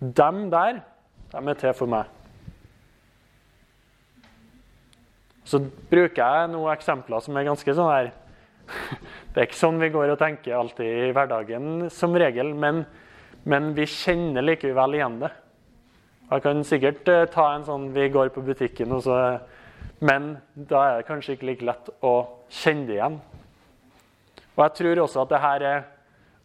Dem 0.00 0.48
der, 0.52 0.82
de 1.32 1.40
er 1.40 1.58
til 1.62 1.74
for 1.78 1.90
meg. 1.90 2.10
Så 5.50 5.58
bruker 5.90 6.22
jeg 6.22 6.50
noen 6.52 6.70
eksempler 6.76 7.22
som 7.24 7.36
er 7.36 7.48
ganske 7.48 7.74
sånn 7.74 7.90
her 7.90 8.10
Det 9.32 9.40
er 9.40 9.48
ikke 9.48 9.58
sånn 9.58 9.80
vi 9.82 9.90
går 9.90 10.12
og 10.12 10.20
tenker 10.20 10.54
alltid 10.54 11.08
i 11.08 11.14
hverdagen 11.14 11.88
som 11.90 12.14
regel, 12.14 12.52
men, 12.54 12.84
men 13.50 13.72
vi 13.74 13.86
kjenner 13.90 14.46
likevel 14.46 14.94
igjen 14.98 15.16
det. 15.24 15.30
Jeg 16.30 16.44
kan 16.44 16.62
sikkert 16.66 17.10
uh, 17.10 17.24
ta 17.30 17.48
en 17.56 17.66
sånn 17.66 17.88
Vi 17.94 18.06
går 18.14 18.30
på 18.34 18.44
butikken, 18.46 18.92
og 18.94 19.02
så, 19.02 19.16
men 20.06 20.36
da 20.54 20.84
er 20.86 21.00
det 21.00 21.08
kanskje 21.08 21.34
ikke 21.34 21.48
like 21.48 21.66
lett 21.66 21.90
å 22.06 22.14
kjenne 22.60 22.86
det 22.86 22.98
igjen. 23.00 23.18
Og 24.54 24.62
jeg 24.62 24.76
tror 24.78 25.02
også 25.02 25.24
at 25.24 25.32
det 25.32 25.42
her 25.42 25.66
er 25.66 25.88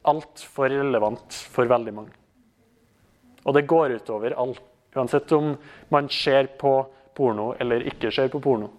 altfor 0.09 0.73
relevant 0.73 1.37
for 1.53 1.69
veldig 1.69 1.93
mange. 1.93 2.15
Og 3.45 3.53
det 3.53 3.67
går 3.69 3.99
utover 3.99 4.37
alt, 4.41 4.63
Uansett 4.95 5.27
om 5.35 5.49
man 5.91 6.05
ser 6.07 6.47
på 6.55 6.69
porno 7.17 7.49
eller 7.59 7.83
ikke 7.89 8.13
ser 8.15 8.29
på 8.31 8.39
porno, 8.39 8.69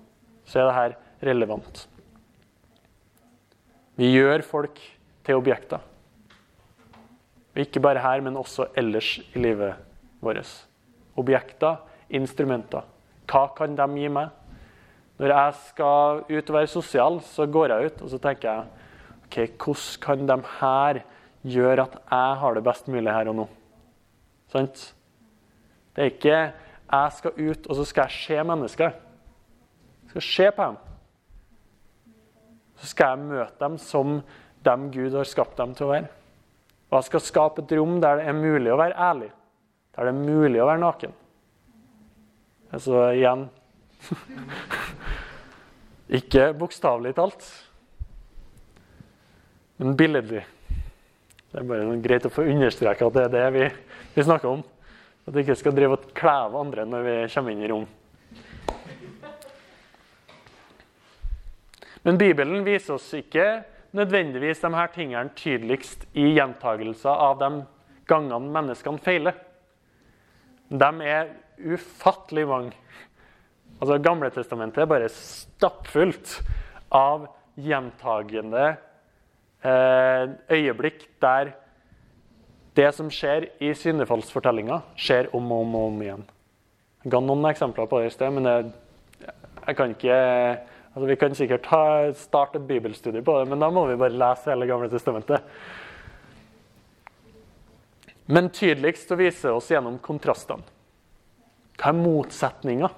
så 0.46 0.60
er 0.60 0.68
det 0.68 0.76
her 0.76 0.96
relevant. 1.30 1.86
Vi 3.96 4.12
gjør 4.12 4.44
folk 4.44 4.80
til 5.24 5.38
objekter. 5.38 5.82
Ikke 7.56 7.80
bare 7.80 8.02
her, 8.04 8.20
men 8.20 8.36
også 8.36 8.68
ellers 8.76 9.16
i 9.32 9.40
livet 9.40 9.78
vårt. 10.20 10.50
Objekter, 11.16 11.80
instrumenter. 12.12 12.84
Hva 13.26 13.46
kan 13.56 13.76
de 13.78 13.86
gi 13.96 14.10
meg? 14.12 14.28
Når 15.16 15.32
jeg 15.32 15.54
skal 15.70 16.20
ut 16.28 16.50
og 16.50 16.58
være 16.58 16.68
sosial, 16.68 17.20
så 17.24 17.46
går 17.48 17.72
jeg 17.72 17.88
ut 17.88 18.02
og 18.04 18.12
så 18.12 18.20
tenker 18.20 18.50
jeg, 18.50 18.66
ok, 19.24 19.38
hvordan 19.56 20.02
kan 20.04 20.28
de 20.28 20.36
her 20.58 21.00
gjøre 21.46 21.86
at 21.86 21.96
jeg 21.96 22.36
har 22.42 22.54
det 22.54 22.64
best 22.66 22.92
mulig 22.92 23.14
her 23.14 23.32
og 23.32 23.38
nå? 23.40 23.48
Sant? 24.52 24.84
Det 25.96 26.04
er 26.04 26.12
ikke 26.12 26.36
jeg 26.36 27.12
skal 27.16 27.40
ut 27.40 27.66
og 27.66 27.78
så 27.80 27.88
skal 27.88 28.10
jeg 28.10 28.20
se 28.20 28.44
mennesker. 28.52 28.92
Jeg 30.06 30.14
skal 30.14 30.28
se 30.30 30.50
på 30.56 30.70
dem 30.70 30.82
så 32.76 32.90
skal 32.90 33.14
jeg 33.14 33.28
møte 33.30 33.62
dem 33.62 33.76
som 33.80 34.18
dem 34.66 34.88
Gud 34.92 35.14
har 35.16 35.28
skapt 35.28 35.56
dem 35.60 35.72
til 35.76 35.86
å 35.86 35.92
være. 35.94 36.10
Og 36.90 36.98
jeg 36.98 37.08
skal 37.08 37.24
skape 37.24 37.64
et 37.64 37.76
rom 37.78 37.96
der 38.02 38.20
det 38.20 38.26
er 38.30 38.36
mulig 38.36 38.72
å 38.72 38.78
være 38.78 38.98
ærlig, 39.08 39.30
der 39.96 40.08
det 40.08 40.12
er 40.12 40.20
mulig 40.20 40.60
å 40.62 40.68
være 40.68 40.82
naken. 40.82 41.14
Altså 42.76 43.06
igjen 43.14 43.46
Ikke 46.18 46.52
bokstavelig 46.54 47.14
talt, 47.16 47.46
men 49.80 49.96
billedlig. 49.98 50.44
Det 51.50 51.58
er 51.58 51.66
bare 51.66 51.96
greit 52.04 52.28
å 52.28 52.30
få 52.30 52.44
understreke 52.46 53.08
at 53.08 53.16
det 53.16 53.24
er 53.24 53.32
det 53.32 53.46
vi, 53.56 53.64
vi 54.14 54.26
snakker 54.28 54.52
om. 54.52 54.62
At 55.26 55.34
vi 55.34 55.42
ikke 55.42 55.56
skal 55.58 55.74
drive 55.74 55.96
og 55.96 56.04
kleve 56.14 56.60
andre 56.60 56.84
når 56.86 57.08
vi 57.08 57.16
kommer 57.32 57.56
inn 57.56 57.64
i 57.64 57.70
rom. 57.72 57.88
Men 62.06 62.20
Bibelen 62.20 62.62
viser 62.62 62.94
oss 62.94 63.08
ikke 63.18 63.64
nødvendigvis 63.96 64.60
de 64.62 64.70
her 64.76 64.90
tingene 64.94 65.32
tydeligst 65.34 66.04
i 66.14 66.28
gjentagelser 66.36 67.10
av 67.10 67.40
de 67.40 67.48
gangene 68.06 68.52
menneskene 68.54 69.02
feiler. 69.02 69.34
De 70.70 70.90
er 71.02 71.32
ufattelig 71.58 72.44
mange. 72.46 72.76
Altså, 73.80 73.98
Gamletestamentet 73.98 74.84
er 74.84 74.90
bare 74.90 75.10
stappfullt 75.10 76.36
av 76.94 77.26
gjentagende 77.58 78.68
eh, 79.66 80.30
øyeblikk 80.52 81.08
der 81.22 81.56
det 82.76 82.92
som 82.94 83.10
skjer 83.10 83.48
i 83.64 83.72
syndefallsfortellinga, 83.74 84.78
skjer 85.00 85.32
om 85.34 85.50
og 85.50 85.66
om, 85.66 85.76
om 85.88 86.00
igjen. 86.04 86.24
Jeg 87.02 87.14
ga 87.16 87.20
noen 87.24 87.50
eksempler 87.50 87.90
på 87.90 88.02
det 88.02 88.12
i 88.12 88.14
sted, 88.14 88.34
men 88.36 88.46
jeg, 88.50 88.72
jeg 89.66 89.78
kan 89.78 89.94
ikke 89.96 90.18
Altså, 90.96 91.10
vi 91.10 91.16
kan 91.20 91.34
sikkert 91.36 91.66
starte 92.16 92.56
et 92.56 92.68
bibelstudie 92.70 93.20
på 93.20 93.34
det, 93.36 93.50
men 93.50 93.60
da 93.60 93.68
må 93.68 93.82
vi 93.84 93.98
bare 94.00 94.16
lese 94.16 94.48
hele 94.48 94.64
Gamle 94.64 94.88
testamentet. 94.88 95.44
Men 98.32 98.48
tydeligst 98.48 99.12
å 99.12 99.18
vise 99.20 99.52
oss 99.52 99.68
gjennom 99.68 99.98
kontrastene. 100.00 100.64
Hva 101.76 101.92
er 101.92 101.98
motsetninga? 102.00 102.88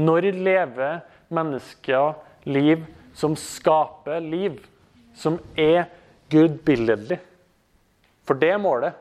Når 0.00 0.30
lever 0.32 1.04
mennesker 1.28 2.16
liv 2.48 2.88
som 3.12 3.36
skaper 3.36 4.24
liv, 4.24 4.56
som 5.12 5.36
er 5.60 5.90
gudbilledlig? 6.32 7.20
For 8.24 8.40
det 8.40 8.54
er 8.56 8.64
målet. 8.64 8.96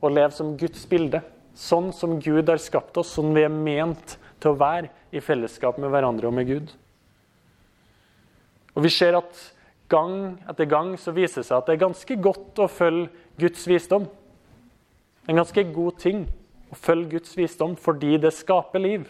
Å 0.00 0.08
leve 0.08 0.32
som 0.32 0.56
Guds 0.56 0.88
bilde. 0.88 1.20
Sånn 1.52 1.92
som 1.92 2.16
Gud 2.16 2.48
har 2.48 2.64
skapt 2.64 2.96
oss, 2.96 3.12
sånn 3.12 3.36
vi 3.36 3.44
er 3.44 3.52
ment 3.52 4.16
til 4.42 4.52
å 4.52 4.58
være 4.58 4.90
i 5.14 5.22
fellesskap 5.22 5.78
med 5.80 5.92
hverandre 5.92 6.28
og 6.28 6.36
med 6.36 6.48
Gud. 6.50 6.72
Og 8.74 8.84
Vi 8.86 8.90
ser 8.92 9.18
at 9.18 9.40
gang 9.92 10.38
etter 10.48 10.68
gang 10.68 10.94
så 10.98 11.12
viser 11.14 11.42
det 11.42 11.48
seg 11.48 11.58
at 11.58 11.68
det 11.68 11.76
er 11.76 11.84
ganske 11.84 12.16
godt 12.24 12.62
å 12.64 12.70
følge 12.70 13.10
Guds 13.40 13.66
visdom. 13.68 14.06
Det 14.06 15.28
er 15.28 15.34
en 15.34 15.42
ganske 15.42 15.64
god 15.74 15.98
ting 16.02 16.24
å 16.72 16.78
følge 16.78 17.18
Guds 17.18 17.36
visdom 17.36 17.76
fordi 17.78 18.16
det 18.22 18.32
skaper 18.34 18.82
liv. 18.82 19.06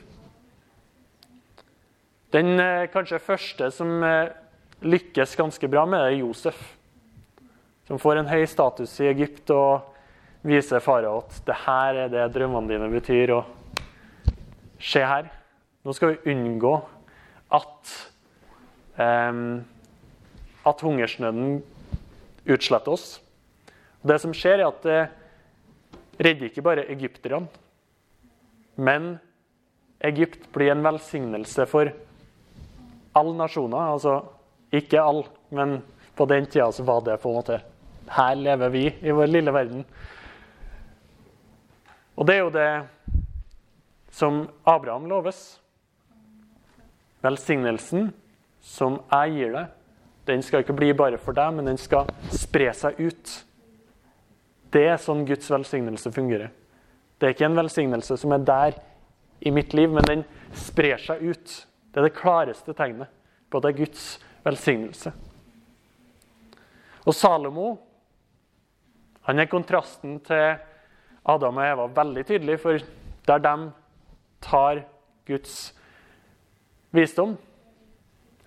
Den 2.33 2.57
eh, 2.59 2.89
kanskje 2.93 3.23
første 3.23 3.71
som 3.75 4.03
eh, 4.07 4.33
lykkes 4.83 5.37
ganske 5.39 5.69
bra 5.71 5.85
med, 5.87 6.01
er 6.01 6.21
Josef. 6.23 6.59
Som 7.87 8.01
får 8.03 8.23
en 8.23 8.31
høy 8.31 8.45
status 8.49 8.95
i 9.03 9.11
Egypt 9.11 9.53
og 9.55 9.91
viser 10.47 10.83
farao 10.83 11.21
at 11.23 11.43
det 11.47 11.59
her 11.67 12.05
er 12.07 12.13
det 12.13 12.31
drømmene 12.35 12.73
dine 12.73 12.89
betyr. 12.91 13.37
og 13.37 13.62
Se 14.83 15.03
her. 15.07 15.31
Nå 15.87 15.95
skal 15.95 16.13
vi 16.13 16.33
unngå 16.35 16.75
at, 17.55 17.93
um, 18.99 19.63
at 20.67 20.83
hungersnøden 20.83 21.61
utsletter 22.51 22.95
oss. 22.95 23.21
Det 24.03 24.19
som 24.19 24.35
skjer, 24.35 24.63
er 24.63 24.71
at 24.71 24.87
det 24.87 25.01
redder 26.23 26.51
ikke 26.51 26.65
bare 26.67 26.87
egypterne. 26.91 27.47
Men 28.75 29.17
Egypt 30.03 30.49
blir 30.55 30.73
en 30.73 30.83
velsignelse 30.85 31.67
for 31.71 31.93
alle 33.15 33.35
nasjoner. 33.39 33.93
Altså 33.95 34.17
ikke 34.75 35.03
alle, 35.03 35.29
men 35.51 35.79
på 36.17 36.27
den 36.27 36.49
tida 36.51 36.71
så 36.73 36.85
var 36.87 37.05
det 37.07 37.21
på 37.23 37.31
en 37.31 37.39
måte 37.39 37.61
Her 38.13 38.35
lever 38.35 38.69
vi 38.69 38.83
i 39.01 39.13
vår 39.15 39.31
lille 39.31 39.53
verden. 39.55 39.85
Og 42.17 42.27
det 42.27 42.35
er 42.35 42.41
jo 42.43 42.51
det 42.53 42.71
som 44.13 44.45
Abraham 44.69 45.09
loves. 45.11 45.41
Velsignelsen 47.25 48.11
som 48.63 49.01
jeg 49.11 49.37
gir 49.37 49.55
deg, 49.57 49.71
den 50.29 50.43
skal 50.45 50.63
ikke 50.63 50.77
bli 50.77 50.93
bare 50.95 51.19
for 51.19 51.35
deg, 51.35 51.57
men 51.57 51.67
den 51.67 51.81
skal 51.81 52.11
spre 52.31 52.69
seg 52.77 53.01
ut. 53.01 53.33
Det 54.73 54.85
er 54.93 55.01
sånn 55.03 55.25
Guds 55.27 55.51
velsignelse 55.51 56.13
fungerer. 56.15 56.53
Det 57.19 57.29
er 57.29 57.35
ikke 57.35 57.49
en 57.49 57.59
velsignelse 57.59 58.17
som 58.19 58.35
er 58.35 58.47
der 58.47 58.79
i 59.43 59.51
mitt 59.55 59.75
liv, 59.75 59.91
men 59.91 60.07
den 60.07 60.25
sprer 60.55 61.01
seg 61.03 61.23
ut. 61.23 61.57
Det 61.91 62.01
er 62.01 62.07
det 62.07 62.17
klareste 62.19 62.75
tegnet 62.77 63.11
på 63.51 63.59
at 63.59 63.67
det 63.67 63.73
er 63.73 63.81
Guds 63.83 64.07
velsignelse. 64.47 65.13
Og 67.03 67.17
Salomo 67.17 67.73
han 69.27 69.39
er 69.39 69.51
kontrasten 69.51 70.17
til 70.27 70.57
Adam 71.31 71.59
og 71.61 71.67
Eva 71.67 71.87
veldig 71.95 72.25
tydelig, 72.27 72.59
for 72.63 72.83
der 73.29 73.43
de 73.43 73.55
tar 74.43 74.83
Guds 75.29 75.73
visdom, 76.93 77.37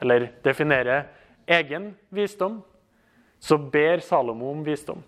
eller 0.04 0.30
definerer 0.44 1.08
egen 1.48 1.94
visdom, 2.10 2.60
så 3.40 3.58
ber 3.58 4.02
Salomo 4.04 4.52
om 4.52 4.64
visdom. 4.66 5.02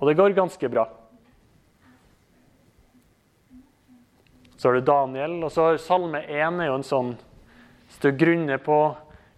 Og 0.00 0.08
det 0.08 0.16
går 0.18 0.36
ganske 0.36 0.68
bra. 0.72 0.86
Så 4.56 4.68
har 4.68 4.76
du 4.76 4.84
Daniel, 4.84 5.38
og 5.44 5.52
så 5.52 5.70
har 5.70 5.80
Salme 5.80 6.20
1 6.26 6.60
er 6.60 6.68
jo 6.68 6.78
en 6.78 6.84
sånn 6.84 7.14
Hvis 7.88 8.02
du 8.04 8.10
grunner 8.14 8.60
på 8.62 8.76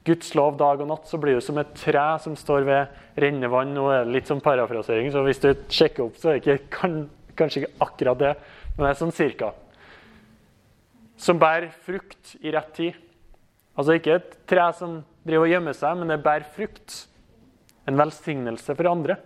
Guds 0.04 0.34
lov 0.34 0.56
dag 0.58 0.80
og 0.82 0.88
natt, 0.90 1.06
så 1.08 1.16
blir 1.16 1.38
du 1.38 1.44
som 1.44 1.60
et 1.62 1.70
tre 1.78 2.02
som 2.20 2.34
står 2.36 2.66
ved 2.66 3.20
rennevann. 3.22 3.70
Nå 3.72 3.86
litt 4.10 4.28
sånn 4.28 4.42
parafrasering, 4.44 5.12
så 5.14 5.22
hvis 5.24 5.40
du 5.40 5.52
sjekker 5.70 6.04
opp, 6.08 6.18
så 6.18 6.32
er 6.32 6.36
det 6.36 6.42
ikke, 6.42 6.70
kan, 6.74 6.96
kanskje 7.38 7.62
ikke 7.62 7.86
akkurat 7.86 8.20
det, 8.20 8.32
men 8.74 8.84
det 8.84 8.90
er 8.90 8.98
sånn 8.98 9.14
cirka. 9.14 9.52
Som 11.22 11.38
bærer 11.38 11.70
frukt 11.86 12.34
i 12.42 12.50
rett 12.50 12.72
tid. 12.74 12.98
Altså 13.78 13.94
ikke 13.96 14.18
et 14.18 14.34
tre 14.50 14.64
som 14.74 14.98
driver 15.22 15.46
og 15.46 15.52
gjemmer 15.54 15.76
seg, 15.76 16.00
men 16.00 16.10
det 16.10 16.22
bærer 16.24 16.48
frukt. 16.56 16.96
En 17.86 17.98
velsignelse 17.98 18.74
for 18.74 18.90
andre. 18.90 19.16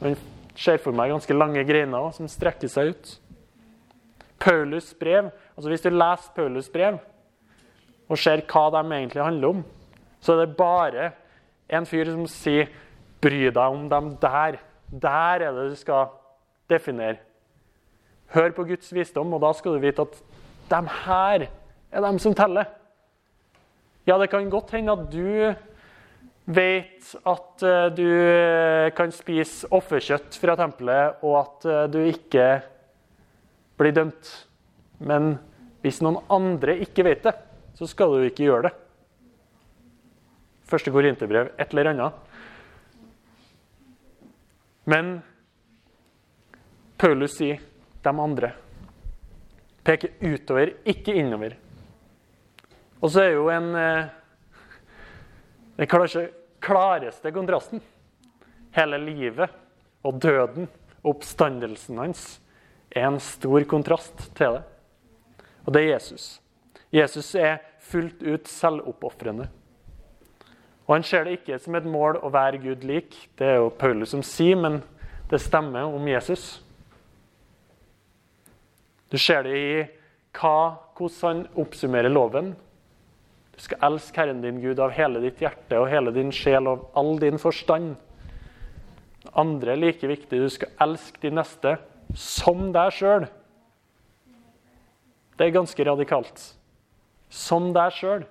Man 0.00 0.16
ser 0.58 0.78
for 0.82 0.94
meg 0.94 1.10
ganske 1.10 1.34
lange 1.34 1.64
greiner 1.66 2.12
som 2.14 2.30
strekker 2.30 2.70
seg 2.70 2.94
ut. 2.94 3.12
Paulus 4.44 4.92
brev, 4.98 5.30
altså 5.56 5.70
Hvis 5.70 5.84
du 5.84 5.90
leser 5.90 6.32
Paulus 6.36 6.68
brev, 6.68 6.98
og 8.08 8.18
ser 8.20 8.42
hva 8.44 8.64
de 8.74 8.82
egentlig 8.92 9.22
handler 9.24 9.48
om, 9.48 9.62
så 10.20 10.34
er 10.34 10.44
det 10.44 10.56
bare 10.56 11.10
en 11.68 11.86
fyr 11.86 12.10
som 12.10 12.26
sier 12.28 12.68
'bry 13.20 13.48
deg 13.48 13.56
om 13.56 13.88
dem 13.88 14.16
der'. 14.16 14.58
Der 14.92 15.40
er 15.40 15.52
det 15.52 15.70
du 15.70 15.76
skal 15.76 16.06
definere. 16.68 17.16
Hør 18.28 18.50
på 18.50 18.64
Guds 18.64 18.94
visdom, 18.94 19.32
og 19.32 19.40
da 19.40 19.52
skal 19.52 19.72
du 19.72 19.78
vite 19.78 20.02
at 20.02 20.22
de 20.70 20.80
her 21.04 21.46
er 21.48 22.04
dem 22.04 22.18
som 22.22 22.34
teller. 22.36 22.68
Ja, 24.04 24.18
det 24.20 24.30
kan 24.32 24.50
godt 24.52 24.74
hende 24.76 24.92
at 24.92 25.06
du 25.12 25.54
vet 26.44 27.14
at 27.24 27.64
eh, 27.64 27.86
du 27.96 28.08
kan 28.96 29.12
spise 29.14 29.68
offerkjøtt 29.72 30.36
fra 30.40 30.56
tempelet, 30.60 31.22
og 31.24 31.38
at 31.40 31.68
eh, 31.68 31.84
du 31.88 32.00
ikke 32.04 32.48
blir 33.80 33.96
dømt. 33.96 34.32
Men 35.00 35.36
hvis 35.84 36.02
noen 36.04 36.20
andre 36.32 36.76
ikke 36.84 37.06
vet 37.06 37.24
det, 37.24 37.34
så 37.78 37.88
skal 37.90 38.12
du 38.12 38.26
ikke 38.26 38.46
gjøre 38.46 38.68
det. 38.68 38.74
Første 40.68 40.92
Korinterbrev, 40.92 41.52
et 41.60 41.72
eller 41.72 41.90
annet. 41.92 42.20
Men 44.88 45.16
Paulus 47.00 47.38
sier 47.38 47.60
de 48.04 48.12
andre. 48.12 48.52
Peker 49.84 50.14
utover, 50.20 50.72
ikke 50.88 51.14
innover. 51.14 51.56
Og 53.00 53.10
så 53.12 53.24
er 53.24 53.34
jo 53.34 53.48
en 53.52 53.74
eh, 53.76 54.06
Den 55.76 55.90
kanskje 55.90 56.28
klareste 56.62 57.32
kontrasten 57.34 57.82
Hele 58.74 58.98
livet 58.98 59.50
og 60.04 60.20
døden, 60.22 60.68
oppstandelsen 61.04 61.98
hans, 61.98 62.40
er 62.90 63.06
en 63.08 63.20
stor 63.20 63.64
kontrast 63.68 64.26
til 64.36 64.58
det. 64.58 64.62
Og 65.64 65.72
det 65.72 65.82
er 65.82 65.94
Jesus. 65.94 66.40
Jesus 66.92 67.34
er 67.34 67.62
fullt 67.80 68.22
ut 68.22 68.48
selvoppofrende. 68.48 69.48
Og 70.86 70.94
Han 70.94 71.02
ser 71.02 71.24
det 71.24 71.38
ikke 71.38 71.58
som 71.58 71.74
et 71.74 71.86
mål 71.88 72.18
å 72.20 72.32
være 72.32 72.60
Gud 72.60 72.84
lik. 72.84 73.16
Det 73.38 73.46
er 73.46 73.56
jo 73.62 73.72
Paulus 73.72 74.12
som 74.12 74.22
sier, 74.22 74.56
men 74.56 74.82
det 75.30 75.40
stemmer 75.40 75.88
om 75.88 76.08
Jesus. 76.08 76.63
Du 79.12 79.18
ser 79.20 79.44
det 79.46 79.54
i 79.58 79.74
hva, 80.34 80.80
hvordan 80.96 81.44
han 81.44 81.60
oppsummerer 81.60 82.12
loven. 82.12 82.54
Du 83.54 83.62
skal 83.62 83.82
elske 83.86 84.18
Herren 84.18 84.42
din 84.42 84.58
Gud 84.62 84.80
av 84.82 84.94
hele 84.96 85.22
ditt 85.22 85.42
hjerte 85.42 85.78
og 85.78 85.90
hele 85.92 86.10
din 86.14 86.32
sjel 86.34 86.66
og 86.70 86.88
all 86.98 87.14
din 87.22 87.38
forstand. 87.38 87.94
Andre 89.38 89.74
er 89.74 89.80
like 89.80 90.10
viktig. 90.10 90.40
Du 90.42 90.50
skal 90.50 90.74
elske 90.82 91.22
de 91.22 91.30
neste 91.34 91.76
som 92.18 92.68
deg 92.74 92.92
sjøl. 92.94 93.28
Det 95.34 95.46
er 95.46 95.54
ganske 95.54 95.86
radikalt 95.86 96.42
som 97.34 97.72
deg 97.74 97.94
sjøl. 97.94 98.26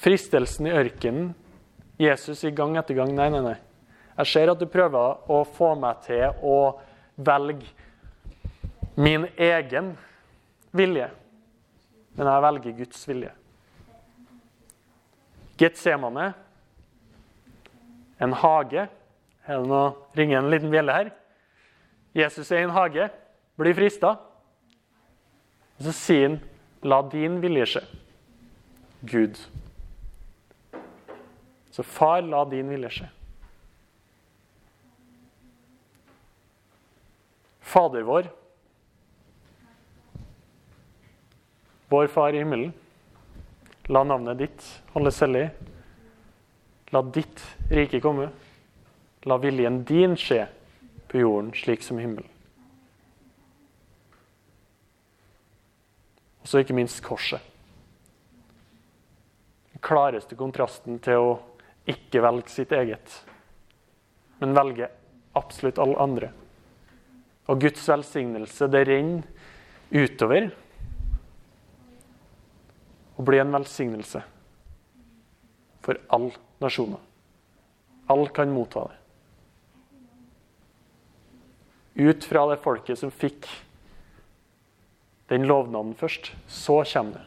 Fristelsen 0.00 0.68
i 0.68 0.76
ørkenen. 0.76 1.32
Jesus 2.00 2.44
i 2.48 2.52
gang 2.56 2.78
etter 2.80 2.96
gang. 2.96 3.12
Nei, 3.16 3.28
nei, 3.32 3.42
nei. 3.44 3.58
Jeg 4.20 4.28
ser 4.28 4.50
at 4.52 4.60
du 4.60 4.66
prøver 4.68 5.30
å 5.32 5.38
få 5.48 5.70
meg 5.80 6.02
til 6.04 6.42
å 6.44 6.56
velge 7.16 7.70
min 9.00 9.24
egen 9.40 9.94
vilje. 10.76 11.06
Men 12.18 12.28
jeg 12.28 12.42
velger 12.44 12.74
Guds 12.82 13.06
vilje. 13.08 13.30
Getsemane, 15.60 16.26
en 18.20 18.36
hage. 18.42 18.84
Er 19.48 19.62
det 19.62 19.70
noe, 19.70 19.94
ringer 20.16 20.42
en 20.42 20.50
liten 20.52 20.72
bjelle 20.72 20.96
her? 20.98 21.08
Jesus 22.12 22.50
er 22.52 22.60
i 22.60 22.66
en 22.66 22.74
hage 22.76 23.08
blir 23.56 23.76
frista. 23.78 24.18
Så 25.80 25.96
sier 25.96 26.28
han, 26.28 26.40
'La 26.82 27.00
din 27.02 27.40
vilje 27.40 27.64
skje'. 27.66 27.86
Gud. 29.04 29.40
Så 31.70 31.82
far, 31.82 32.20
la 32.20 32.44
din 32.44 32.68
vilje 32.68 32.90
skje. 32.90 33.08
Fader 37.70 38.02
vår, 38.02 38.26
vår 41.88 42.06
Far 42.06 42.34
i 42.34 42.38
himmelen, 42.42 42.72
la 43.86 44.02
navnet 44.04 44.38
ditt 44.38 44.64
holdes 44.94 45.20
hellig. 45.22 45.44
La 46.90 47.02
ditt 47.02 47.42
rike 47.70 48.00
komme. 48.02 48.28
La 49.22 49.36
viljen 49.38 49.84
din 49.86 50.16
skje 50.18 50.48
på 51.10 51.22
jorden 51.22 51.52
slik 51.54 51.82
som 51.86 51.98
himmelen. 52.02 52.26
Og 56.42 56.50
så 56.50 56.64
ikke 56.64 56.74
minst 56.74 57.02
korset. 57.06 57.42
Den 59.70 59.86
klareste 59.86 60.38
kontrasten 60.38 60.98
til 61.02 61.22
å 61.22 61.32
ikke 61.90 62.22
velge 62.26 62.50
sitt 62.50 62.74
eget, 62.74 63.14
men 64.42 64.58
velge 64.58 64.90
absolutt 65.38 65.78
alle 65.78 65.98
andre. 66.02 66.34
Og 67.50 67.58
Guds 67.60 67.82
velsignelse, 67.88 68.68
det 68.70 68.84
renner 68.86 69.26
utover 69.90 70.50
og 73.18 73.26
blir 73.26 73.42
en 73.42 73.52
velsignelse 73.52 74.22
for 75.84 75.98
alle 76.14 76.30
nasjoner. 76.62 77.00
Alle 78.10 78.30
kan 78.34 78.52
motta 78.54 78.86
det. 78.86 78.96
Ut 82.00 82.24
fra 82.24 82.46
det 82.52 82.60
folket 82.62 82.98
som 83.00 83.10
fikk 83.12 83.48
den 85.30 85.44
lovnaden 85.50 85.92
først. 85.98 86.32
Så 86.46 86.80
kommer 86.92 87.18
det. 87.18 87.26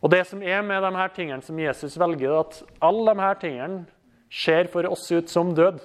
Og 0.00 0.10
det 0.10 0.24
som 0.26 0.42
er 0.42 0.62
med 0.64 0.82
de 0.82 0.90
her 0.96 1.12
tingene 1.12 1.44
som 1.44 1.58
Jesus 1.60 1.98
velger, 2.00 2.32
er 2.32 2.40
at 2.40 2.62
alle 2.80 3.12
de 3.12 3.20
her 3.20 3.40
tingene 3.40 3.84
ser 4.32 4.70
for 4.72 4.88
oss 4.88 5.04
ut 5.12 5.28
som 5.28 5.52
død. 5.54 5.80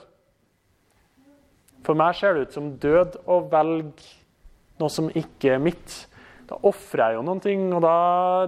For 1.86 1.98
meg 1.98 2.18
ser 2.18 2.36
det 2.36 2.48
ut 2.48 2.58
som 2.58 2.74
død 2.82 3.20
å 3.30 3.40
velge 3.52 4.12
noe 4.82 4.92
som 4.92 5.10
ikke 5.14 5.56
er 5.56 5.62
mitt. 5.62 5.96
Da 6.50 6.58
ofrer 6.66 7.12
jeg 7.12 7.20
jo 7.20 7.26
noen 7.26 7.42
ting, 7.42 7.68
og 7.74 7.82
da, 7.86 7.98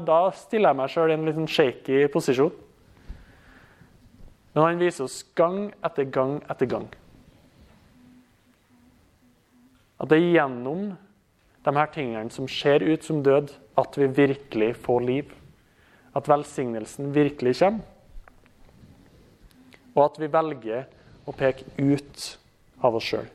da 0.03 0.19
stiller 0.37 0.73
jeg 0.73 0.81
meg 0.81 0.93
sjøl 0.93 1.13
i 1.13 1.17
en 1.17 1.25
litt 1.25 1.37
sånn 1.37 1.49
shaky 1.49 2.05
posisjon. 2.13 2.53
Men 4.53 4.63
han 4.63 4.81
viser 4.81 5.05
oss 5.05 5.21
gang 5.37 5.67
etter 5.85 6.09
gang 6.09 6.39
etter 6.49 6.69
gang 6.69 6.87
at 9.97 10.11
det 10.11 10.17
er 10.19 10.33
gjennom 10.35 10.91
de 11.65 11.73
her 11.75 11.89
tingene 11.93 12.31
som 12.33 12.47
ser 12.49 12.85
ut 12.85 13.03
som 13.03 13.23
død, 13.25 13.51
at 13.77 13.97
vi 13.97 14.07
virkelig 14.07 14.75
får 14.85 15.05
liv. 15.05 15.31
At 16.15 16.29
velsignelsen 16.29 17.11
virkelig 17.15 17.57
kommer. 17.59 17.81
Og 19.97 20.03
at 20.05 20.19
vi 20.21 20.29
velger 20.29 20.85
å 21.27 21.33
peke 21.33 21.65
ut 21.81 22.27
av 22.81 22.95
oss 22.97 23.07
sjøl. 23.07 23.27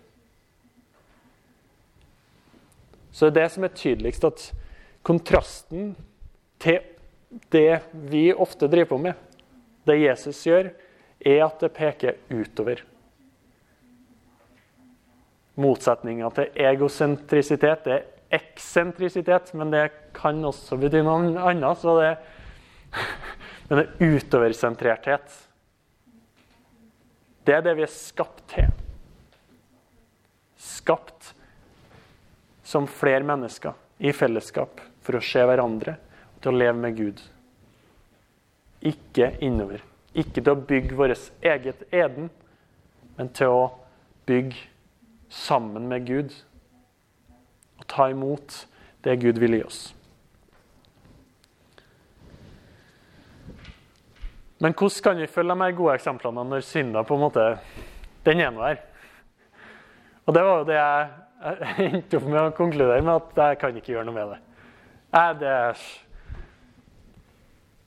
Så 3.12 3.28
det 3.28 3.32
er 3.32 3.42
det 3.42 3.52
som 3.52 3.66
er 3.66 3.76
tydeligst, 3.76 4.24
at 4.24 4.46
kontrasten 5.04 5.92
til 6.62 6.80
det 7.52 7.82
vi 7.92 8.30
ofte 8.32 8.68
driver 8.70 8.94
på 8.94 9.00
med, 9.08 9.28
det 9.88 9.98
Jesus 10.00 10.40
gjør, 10.46 10.70
er 11.20 11.44
at 11.44 11.60
det 11.60 11.72
peker 11.76 12.18
utover. 12.32 12.80
Motsetninga 15.60 16.30
til 16.32 16.62
egosentrisitet 16.64 17.84
det 17.84 17.94
er 17.98 18.08
eksentrisitet, 18.32 19.52
men 19.58 19.72
det 19.72 19.90
kan 20.16 20.40
også 20.48 20.78
bety 20.80 21.02
noe 21.04 21.34
annet. 21.44 21.82
Så 21.82 21.98
det, 22.00 22.12
men 23.68 23.82
det 23.82 23.84
er 23.84 24.14
utoversentrerthet. 24.16 25.36
Det 27.44 27.58
er 27.58 27.66
det 27.66 27.76
vi 27.76 27.84
er 27.84 27.92
skapt 27.92 28.46
til. 28.54 28.72
Skapt 30.62 31.32
som 32.62 32.86
flere 32.86 33.26
mennesker 33.26 33.74
i 33.98 34.12
fellesskap 34.14 34.80
for 35.02 35.18
å 35.18 35.24
se 35.24 35.42
hverandre 35.46 35.96
og 36.34 36.42
til 36.42 36.52
å 36.52 36.60
leve 36.60 36.78
med 36.78 36.98
Gud. 36.98 37.22
Ikke 38.82 39.32
innover. 39.42 39.82
Ikke 40.14 40.40
til 40.40 40.52
å 40.52 40.62
bygge 40.68 40.98
vårt 40.98 41.30
eget 41.42 41.82
eden, 41.94 42.30
men 43.16 43.30
til 43.34 43.54
å 43.54 43.64
bygge 44.26 44.68
sammen 45.32 45.88
med 45.88 46.06
Gud 46.06 46.34
og 47.80 47.88
ta 47.90 48.08
imot 48.12 48.62
det 49.02 49.16
Gud 49.22 49.40
vil 49.42 49.58
gi 49.58 49.64
oss. 49.66 49.82
Men 54.62 54.76
hvordan 54.78 55.02
kan 55.02 55.18
vi 55.18 55.26
følge 55.26 55.58
de 55.58 55.74
gode 55.74 55.94
eksemplene 55.98 56.44
når 56.46 56.62
synda 56.62 57.02
på 57.02 57.16
en 57.16 57.24
måte 57.24 57.46
Den 58.22 58.38
er 58.38 58.52
nå 58.54 58.62
her. 58.62 58.78
Og 60.26 60.36
det 60.36 60.44
var 60.46 60.60
jo 60.60 60.68
det 60.68 60.78
jeg, 60.78 61.10
endte 61.88 62.18
opp 62.18 62.28
med 62.28 62.40
å 62.40 62.54
konkludere 62.56 63.02
med, 63.02 63.14
at 63.18 63.40
jeg 63.42 63.60
kan 63.62 63.78
ikke 63.78 63.94
gjøre 63.94 64.06
noe 64.08 64.16
med 64.16 64.34
det. 64.34 64.40
Jeg, 65.12 65.38
det 65.42 65.52
er... 65.52 65.86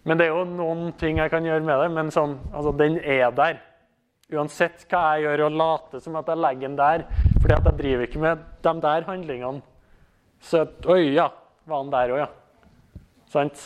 Men 0.05 0.19
det 0.19 0.27
er 0.27 0.36
jo 0.36 0.43
noen 0.45 0.91
ting 0.99 1.17
jeg 1.17 1.31
kan 1.33 1.45
gjøre 1.47 1.65
med 1.65 1.79
det. 1.81 1.88
Men 1.95 2.11
sånn, 2.13 2.36
altså, 2.51 2.75
den 2.77 2.99
er 3.01 3.31
der. 3.33 3.61
Uansett 4.36 4.83
hva 4.89 5.15
jeg 5.15 5.25
gjør 5.25 5.47
og 5.47 5.57
later 5.61 6.03
som 6.03 6.17
at 6.19 6.29
jeg 6.29 6.41
legger 6.41 6.67
den 6.67 6.77
der, 6.77 7.05
fordi 7.39 7.55
at 7.55 7.69
jeg 7.69 7.79
driver 7.79 8.05
ikke 8.05 8.21
med 8.21 8.43
de 8.65 8.73
der 8.83 9.07
handlingene. 9.09 9.63
Så 10.45 10.65
Oi, 10.91 11.15
ja. 11.15 11.29
Var 11.65 11.81
han 11.81 11.89
der 11.93 12.13
òg, 12.13 12.21
ja. 12.21 12.99
Sant? 13.33 13.61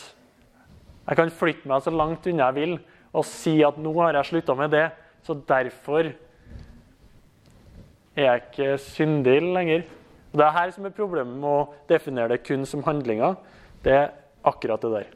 Jeg 1.04 1.18
kan 1.18 1.32
flytte 1.34 1.68
meg 1.68 1.84
så 1.84 1.92
langt 1.92 2.28
unna 2.30 2.48
jeg 2.48 2.56
vil 2.56 2.74
og 3.10 3.26
si 3.26 3.56
at 3.66 3.78
nå 3.82 3.92
har 3.98 4.16
jeg 4.16 4.28
slutta 4.30 4.54
med 4.56 4.70
det, 4.72 4.86
så 5.26 5.34
derfor 5.34 6.12
er 8.16 8.26
jeg 8.26 8.42
ikke 8.44 8.78
syndig 8.82 9.38
lenger. 9.42 9.84
Og 10.30 10.38
Det 10.38 10.46
er 10.46 10.56
her 10.56 10.70
som 10.74 10.86
er 10.86 10.94
problemet 10.94 11.36
med 11.36 11.48
å 11.50 11.68
definere 11.90 12.34
det 12.34 12.44
kun 12.46 12.66
som 12.66 12.84
handlinger. 12.86 13.36
Det 13.82 13.92
er 13.92 14.10
akkurat 14.46 14.82
det 14.82 14.92
der. 14.94 15.10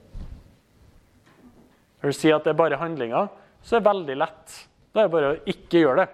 Når 2.02 2.12
du 2.12 2.18
sier 2.18 2.36
at 2.36 2.44
det 2.44 2.52
er 2.52 2.58
bare 2.58 2.80
handlinger, 2.80 3.30
så 3.62 3.76
er 3.76 3.80
det 3.80 3.88
veldig 3.88 4.16
lett. 4.20 4.56
Da 4.92 5.00
er 5.00 5.08
det 5.08 5.14
bare 5.14 5.32
å 5.32 5.40
ikke 5.48 5.80
gjøre 5.80 6.02
det. 6.02 6.08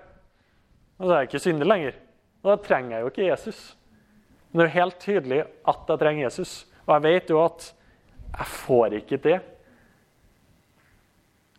Og 0.98 1.06
så 1.06 1.12
er 1.12 1.22
jeg 1.22 1.30
ikke 1.30 1.44
syndig 1.46 1.66
lenger. 1.66 1.96
Og 2.40 2.50
da 2.52 2.56
trenger 2.64 2.96
jeg 2.96 3.02
jo 3.02 3.12
ikke 3.12 3.28
Jesus. 3.28 3.60
Men 4.50 4.60
det 4.60 4.64
er 4.64 4.70
jo 4.70 4.80
helt 4.80 5.00
tydelig 5.00 5.40
at 5.72 5.90
jeg 5.90 6.02
trenger 6.02 6.26
Jesus. 6.26 6.52
Og 6.86 6.94
jeg 6.94 7.06
vet 7.06 7.32
jo 7.32 7.40
at 7.44 7.70
jeg 8.30 8.46
får 8.46 8.94
ikke 9.00 9.18
til. 9.18 9.40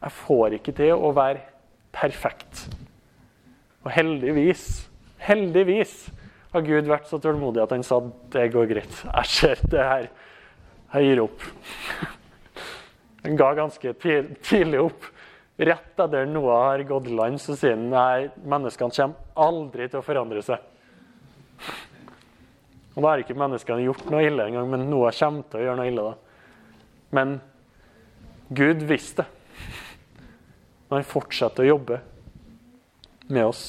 jeg 0.01 0.11
får 0.11 0.55
ikke 0.57 0.71
til 0.73 0.93
å 0.95 1.11
være 1.13 1.43
perfekt. 1.93 2.65
Og 3.83 3.91
heldigvis, 3.91 4.89
heldigvis 5.25 5.95
har 6.51 6.65
Gud 6.65 6.89
vært 6.89 7.07
så 7.09 7.19
tålmodig 7.21 7.63
at 7.63 7.73
han 7.75 7.85
sa 7.85 8.01
det 8.33 8.49
går 8.53 8.67
greit. 8.71 9.03
Jeg 9.05 9.31
ser 9.31 9.63
det 9.71 9.85
her. 9.87 10.09
Jeg 10.91 11.07
gir 11.07 11.23
opp. 11.23 11.45
Han 13.21 13.37
ga 13.37 13.51
ganske 13.53 13.93
tidlig 14.01 14.79
opp. 14.81 15.03
Rett 15.61 15.99
etter 16.01 16.25
Noah 16.25 16.71
har 16.71 16.81
gått 16.89 17.11
land, 17.13 17.37
så 17.37 17.53
sier 17.53 17.75
han 17.75 17.83
nei, 17.91 18.31
menneskene 18.49 18.95
kommer 18.95 19.43
aldri 19.45 19.85
til 19.91 19.99
å 19.99 20.05
forandre 20.05 20.41
seg. 20.41 20.63
Og 22.95 22.97
Da 22.97 23.11
har 23.11 23.21
ikke 23.21 23.37
menneskene 23.37 23.85
gjort 23.85 24.09
noe 24.09 24.23
ille 24.25 24.47
engang, 24.49 24.71
men 24.73 24.87
Noah 24.89 25.13
kommer 25.13 25.45
til 25.51 25.61
å 25.61 25.67
gjøre 25.67 25.77
noe 25.77 25.91
ille. 25.91 26.07
da. 26.07 26.15
Men 27.13 27.35
Gud 28.49 28.81
visste 28.89 29.27
det 30.89 30.97
han 30.97 31.07
fortsetter 31.07 31.63
å 31.63 31.71
jobbe 31.75 32.01
med 33.31 33.45
oss. 33.45 33.63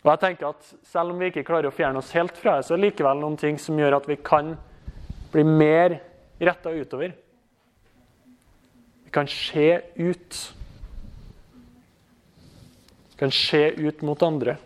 Og 0.00 0.12
jeg 0.14 0.20
tenker 0.22 0.48
at 0.48 0.70
Selv 0.88 1.12
om 1.12 1.20
vi 1.20 1.28
ikke 1.30 1.44
klarer 1.46 1.68
å 1.68 1.74
fjerne 1.74 2.00
oss 2.00 2.12
helt 2.16 2.36
fra 2.40 2.56
det, 2.56 2.66
så 2.66 2.74
er 2.74 2.80
det 2.80 2.90
likevel 2.90 3.20
noen 3.20 3.36
ting 3.40 3.58
som 3.60 3.78
gjør 3.78 3.98
at 3.98 4.08
vi 4.08 4.16
kan 4.24 4.54
bli 5.30 5.44
mer 5.46 5.98
retta 6.40 6.72
utover. 6.72 7.12
Vi 9.04 9.12
kan 9.14 9.28
se 9.30 9.68
ut. 9.94 10.40
Vi 13.10 13.20
kan 13.20 13.32
se 13.34 13.62
ut 13.76 14.02
mot 14.06 14.22
andre. 14.22 14.56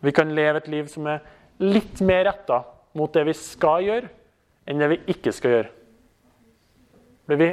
Vi 0.00 0.12
kan 0.12 0.34
leve 0.34 0.62
et 0.62 0.68
liv 0.70 0.90
som 0.90 1.06
er 1.10 1.22
litt 1.62 2.02
mer 2.06 2.26
retta 2.28 2.62
mot 2.98 3.12
det 3.14 3.24
vi 3.28 3.34
skal 3.38 3.86
gjøre, 3.86 4.10
enn 4.66 4.82
det 4.82 4.90
vi 4.92 4.98
ikke 5.14 5.32
skal 5.34 5.54
gjøre. 5.54 5.72
Blir 7.28 7.40
vi 7.40 7.50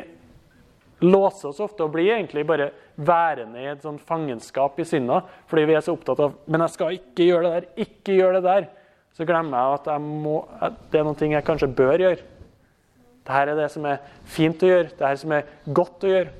låser 1.03 1.49
oss 1.49 1.59
ofte 1.59 1.83
og 1.83 1.91
blir 1.95 2.13
egentlig 2.13 2.45
bare 2.47 2.69
værende 2.95 3.59
i 3.59 3.67
et 3.67 3.83
sånn 3.83 3.97
fangenskap 3.99 4.79
i 4.79 4.87
sinna 4.87 5.19
fordi 5.49 5.65
vi 5.67 5.75
er 5.75 5.83
så 5.83 5.95
opptatt 5.95 6.21
av 6.23 6.37
Men 6.47 6.63
jeg 6.63 6.75
skal 6.75 6.95
ikke 6.95 7.27
gjøre 7.27 7.43
det 7.43 7.53
der, 7.55 7.67
ikke 7.87 8.15
gjøre 8.15 8.39
det 8.39 8.45
der. 8.45 8.69
Så 9.15 9.27
glemmer 9.27 9.57
jeg 9.59 9.79
at 9.79 9.91
jeg 9.91 10.05
må, 10.05 10.39
det 10.91 10.99
er 10.99 11.05
noe 11.07 11.29
jeg 11.31 11.47
kanskje 11.47 11.71
bør 11.75 12.01
gjøre. 12.03 12.23
Dette 13.25 13.41
er 13.41 13.53
det 13.57 13.69
som 13.73 13.85
er 13.89 14.01
fint 14.29 14.63
å 14.63 14.67
gjøre, 14.69 14.89
det 14.91 15.05
er 15.05 15.15
det 15.15 15.21
som 15.21 15.35
er 15.35 15.53
godt 15.73 16.03
å 16.05 16.11
gjøre. 16.11 16.33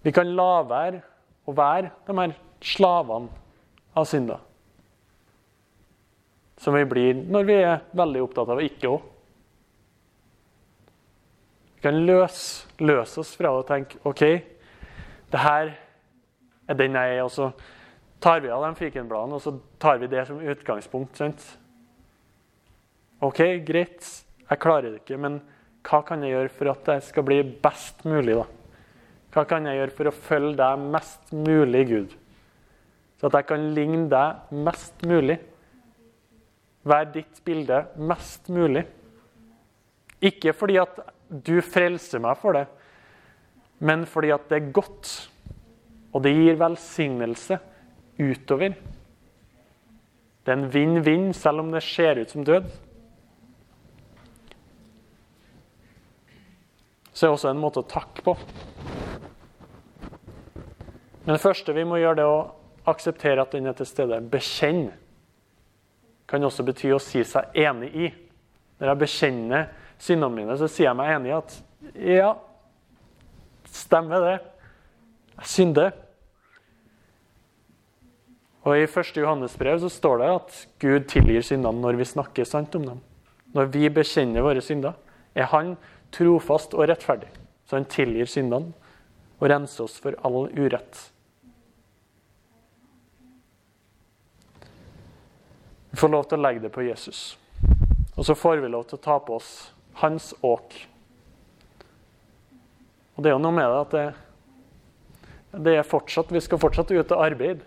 Vi 0.00 0.12
kan 0.16 0.30
la 0.32 0.52
være 0.64 1.02
å 1.44 1.52
være 1.52 1.90
de 2.06 2.16
her 2.16 2.38
slavene 2.64 3.28
av 3.92 4.06
synda 4.08 4.38
som 6.60 6.76
vi 6.76 6.84
blir 6.88 7.16
når 7.16 7.48
vi 7.48 7.56
er 7.62 7.84
veldig 7.96 8.22
opptatt 8.26 8.52
av 8.52 8.60
å 8.60 8.64
ikke 8.64 8.92
òg. 8.92 9.08
Vi 11.76 11.84
kan 11.86 11.96
løse, 12.04 12.68
løse 12.84 13.22
oss 13.22 13.32
fra 13.38 13.54
å 13.56 13.64
tenke 13.64 14.02
OK, 14.08 14.24
det 15.32 15.40
her 15.40 15.72
er 16.68 16.76
den 16.76 16.98
jeg 16.98 17.14
er. 17.16 17.22
Og 17.24 17.32
så 17.32 17.48
tar 18.20 18.42
vi 18.44 18.52
av 18.52 18.66
de 18.66 18.74
fikenbladene 18.76 19.38
og 19.38 19.44
så 19.44 19.54
tar 19.80 20.02
vi 20.02 20.10
det 20.12 20.26
som 20.28 20.42
utgangspunkt. 20.44 21.16
sant? 21.16 21.46
OK, 23.24 23.40
greit, 23.64 24.04
jeg 24.44 24.60
klarer 24.60 24.90
det 24.90 25.02
ikke, 25.02 25.16
men 25.20 25.40
hva 25.88 26.02
kan 26.04 26.22
jeg 26.24 26.34
gjøre 26.34 26.52
for 26.56 26.72
at 26.72 26.86
det 26.88 26.98
skal 27.08 27.24
bli 27.24 27.40
best 27.64 28.04
mulig? 28.04 28.36
da? 28.36 28.46
Hva 29.32 29.44
kan 29.48 29.68
jeg 29.68 29.78
gjøre 29.78 29.96
for 29.96 30.10
å 30.10 30.16
følge 30.28 30.56
deg 30.60 30.84
mest 30.92 31.32
mulig, 31.32 31.82
Gud? 31.88 32.14
Så 33.20 33.28
at 33.28 33.36
jeg 33.38 33.48
kan 33.50 33.66
ligne 33.76 34.08
deg 34.10 34.52
mest 34.66 35.04
mulig. 35.06 35.36
Vær 36.86 37.08
ditt 37.12 37.42
bilde 37.44 37.82
mest 38.00 38.48
mulig. 38.52 38.86
Ikke 40.20 40.54
fordi 40.56 40.78
at 40.80 41.00
du 41.30 41.58
frelser 41.64 42.22
meg 42.22 42.38
for 42.40 42.56
det, 42.56 42.66
men 43.80 44.04
fordi 44.08 44.32
at 44.34 44.48
det 44.50 44.58
er 44.58 44.72
godt. 44.76 45.12
Og 46.10 46.24
det 46.24 46.32
gir 46.34 46.58
velsignelse 46.60 47.60
utover. 48.18 48.74
Det 50.40 50.52
er 50.52 50.58
en 50.58 50.72
vinn-vinn, 50.72 51.30
selv 51.36 51.62
om 51.62 51.70
det 51.72 51.84
ser 51.86 52.18
ut 52.18 52.32
som 52.32 52.44
død. 52.44 52.66
Så 57.12 57.26
er 57.26 57.28
det 57.28 57.36
også 57.36 57.52
en 57.52 57.60
måte 57.60 57.82
å 57.82 57.88
takke 57.88 58.24
på. 58.24 58.34
Men 61.26 61.36
det 61.36 61.42
første 61.42 61.76
vi 61.76 61.84
må 61.84 62.00
gjøre, 62.00 62.16
det 62.18 62.24
er 62.24 62.32
å 62.32 62.90
akseptere 62.90 63.44
at 63.44 63.52
den 63.54 63.68
er 63.68 63.76
til 63.76 63.88
stede. 63.88 64.18
Bekjenne 64.32 64.96
kan 66.30 66.46
også 66.46 66.64
bety 66.66 66.92
å 66.94 67.00
si 67.02 67.24
seg 67.26 67.56
enig 67.58 67.90
i. 67.90 68.10
Når 68.78 68.92
jeg 68.92 69.00
bekjenner 69.02 69.66
syndene 70.00 70.36
mine, 70.36 70.56
så 70.56 70.68
sier 70.70 70.90
jeg 70.90 70.98
meg 71.00 71.14
enig 71.16 71.32
i 71.32 71.36
at 71.36 71.56
ja, 72.14 72.30
stemmer 73.70 74.24
det. 74.24 74.38
Jeg 75.40 75.52
synder. 75.54 75.92
Og 78.60 78.76
I 78.76 78.84
1. 78.84 79.14
Johannes 79.16 79.56
brev 79.58 79.80
så 79.80 79.88
står 79.92 80.20
det 80.20 80.32
at 80.34 80.58
Gud 80.82 81.06
tilgir 81.10 81.44
syndene 81.44 81.80
når 81.80 82.00
vi 82.00 82.08
snakker 82.08 82.48
sant 82.48 82.74
om 82.76 82.84
dem. 82.86 83.00
Når 83.56 83.70
vi 83.72 83.88
bekjenner 83.90 84.44
våre 84.44 84.62
synder, 84.62 84.94
er 85.34 85.48
Han 85.50 85.76
trofast 86.12 86.74
og 86.74 86.88
rettferdig. 86.90 87.30
Så 87.66 87.78
han 87.78 87.86
tilgir 87.86 88.26
syndene 88.26 88.74
og 89.38 89.48
renser 89.50 89.86
oss 89.86 89.96
for 90.02 90.16
all 90.26 90.48
urett. 90.50 90.98
Vi 95.90 95.98
får 95.98 96.08
lov 96.08 96.28
til 96.30 96.38
å 96.38 96.44
legge 96.44 96.62
det 96.64 96.72
på 96.74 96.84
Jesus. 96.86 97.34
Og 98.14 98.26
så 98.26 98.36
får 98.38 98.62
vi 98.62 98.70
lov 98.70 98.86
til 98.86 98.98
å 98.98 99.04
ta 99.04 99.18
på 99.22 99.38
oss 99.40 99.50
hans 100.02 100.30
åk. 100.40 100.76
Og 103.16 103.24
det 103.24 103.30
er 103.30 103.36
jo 103.36 103.42
noe 103.42 103.56
med 103.56 103.66
det 103.66 103.80
at 103.80 103.96
det, 103.96 104.04
det 105.66 105.76
er 105.80 105.88
fortsatt, 105.88 106.30
vi 106.32 106.42
skal 106.44 106.60
fortsatt 106.62 106.92
ut 106.94 107.14
og 107.16 107.24
arbeide. 107.24 107.66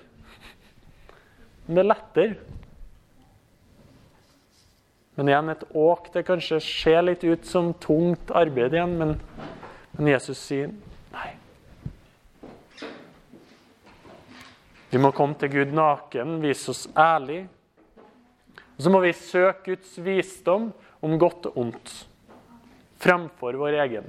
Men 1.66 1.76
det 1.76 1.84
er 1.84 1.90
lettere. 1.90 2.54
Men 5.16 5.30
igjen, 5.30 5.52
et 5.54 5.66
åk 5.78 6.08
det 6.14 6.24
kanskje 6.26 6.58
ser 6.64 7.04
litt 7.06 7.24
ut 7.24 7.46
som 7.46 7.70
tungt 7.78 8.32
arbeid 8.34 8.74
igjen, 8.74 8.96
men, 8.98 9.12
men 9.94 10.10
Jesus 10.10 10.40
sier 10.42 10.72
nei. 11.14 11.36
Vi 14.90 15.02
må 15.02 15.14
komme 15.14 15.38
til 15.38 15.54
Gud 15.54 15.76
naken, 15.78 16.40
vise 16.42 16.74
oss 16.74 16.88
ærlig, 16.98 17.44
og 18.74 18.82
så 18.82 18.92
må 18.92 19.04
vi 19.04 19.14
søke 19.16 19.74
Guds 19.74 19.94
visdom 20.02 20.72
om 21.04 21.16
godt 21.22 21.52
og 21.52 21.58
ondt 21.66 21.94
fremfor 23.04 23.58
vår 23.60 23.78
egen. 23.84 24.06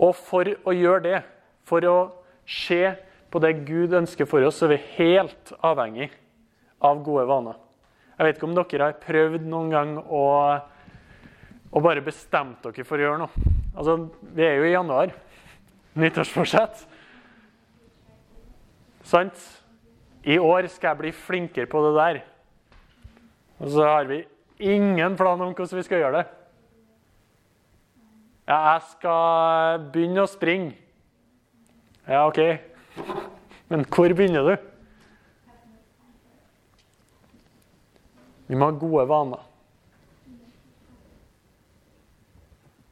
Og 0.00 0.14
for 0.16 0.48
å 0.64 0.74
gjøre 0.74 1.04
det, 1.04 1.20
for 1.68 1.84
å 1.88 1.96
se 2.48 2.82
på 3.30 3.40
det 3.42 3.52
Gud 3.68 3.94
ønsker 3.96 4.28
for 4.28 4.44
oss, 4.46 4.58
så 4.58 4.66
er 4.66 4.74
vi 4.74 4.84
helt 4.98 5.52
avhengig 5.64 6.10
av 6.84 7.02
gode 7.04 7.26
vaner. 7.28 7.58
Jeg 8.16 8.26
vet 8.26 8.38
ikke 8.38 8.48
om 8.48 8.56
dere 8.58 8.88
har 8.90 9.00
prøvd 9.00 9.46
noen 9.48 9.70
gang 9.72 9.92
å, 10.00 10.24
å 11.70 11.82
bare 11.84 12.04
bestemt 12.04 12.64
dere 12.64 12.84
for 12.84 13.00
å 13.00 13.06
gjøre 13.06 13.22
noe. 13.22 13.52
Altså, 13.74 13.96
Vi 14.34 14.44
er 14.44 14.58
jo 14.58 14.66
i 14.68 14.74
januar. 14.74 15.14
nyttårsforsett. 16.00 16.84
Sant? 19.04 19.40
I 20.24 20.36
år 20.38 20.68
skal 20.68 20.92
jeg 20.92 21.00
bli 21.00 21.12
flinkere 21.16 21.68
på 21.70 21.80
det 21.86 21.94
der. 21.96 22.20
Og 23.60 23.70
så 23.72 23.86
har 23.88 24.04
vi 24.08 24.24
ingen 24.58 25.16
plan 25.16 25.40
om 25.40 25.54
hvordan 25.54 25.78
vi 25.78 25.86
skal 25.86 26.02
gjøre 26.02 26.18
det. 26.18 26.26
Ja, 28.48 28.58
jeg 28.72 28.82
skal 28.96 29.84
begynne 29.92 30.24
å 30.24 30.28
springe. 30.28 30.74
Ja, 32.08 32.26
OK. 32.26 32.40
Men 33.70 33.84
hvor 33.86 34.12
begynner 34.16 34.48
du? 34.48 34.54
Vi 38.50 38.58
må 38.58 38.66
ha 38.66 38.74
gode 38.74 39.04
vaner. 39.06 39.44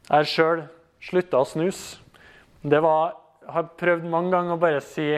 Jeg 0.09 0.15
har 0.15 0.29
sjøl 0.31 0.61
slutta 1.03 1.41
å 1.43 1.49
snuse. 1.49 1.99
Det 2.63 2.79
var, 2.81 3.17
jeg 3.43 3.57
har 3.57 3.67
prøvd 3.81 4.07
mange 4.09 4.31
ganger 4.33 4.55
å 4.55 4.63
bare 4.63 4.85
si 4.85 5.09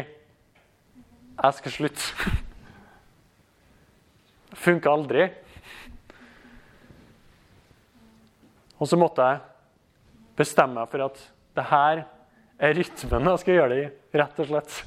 'jeg 1.43 1.55
skal 1.55 1.73
slutte'. 1.73 2.15
Funka 4.55 4.91
aldri. 4.91 5.31
Og 8.81 8.89
så 8.89 8.97
måtte 8.97 9.23
jeg 9.23 9.41
bestemme 10.37 10.81
meg 10.81 10.89
for 10.89 11.05
at 11.05 11.21
det 11.57 11.65
her 11.65 12.05
er 12.61 12.75
rytmen 12.77 13.29
jeg 13.33 13.43
skal 13.43 13.55
gjøre 13.55 13.75
det 13.75 13.85
i. 13.85 13.91
rett 14.19 14.41
og 14.41 14.47
slett. 14.47 14.85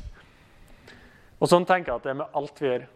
Og 1.39 1.49
sånn 1.49 1.65
tenker 1.65 1.91
jeg 1.91 1.95
at 1.95 2.03
det 2.03 2.11
er 2.13 2.21
med 2.21 2.35
alt 2.39 2.61
vi 2.61 2.67
gjør. 2.67 2.87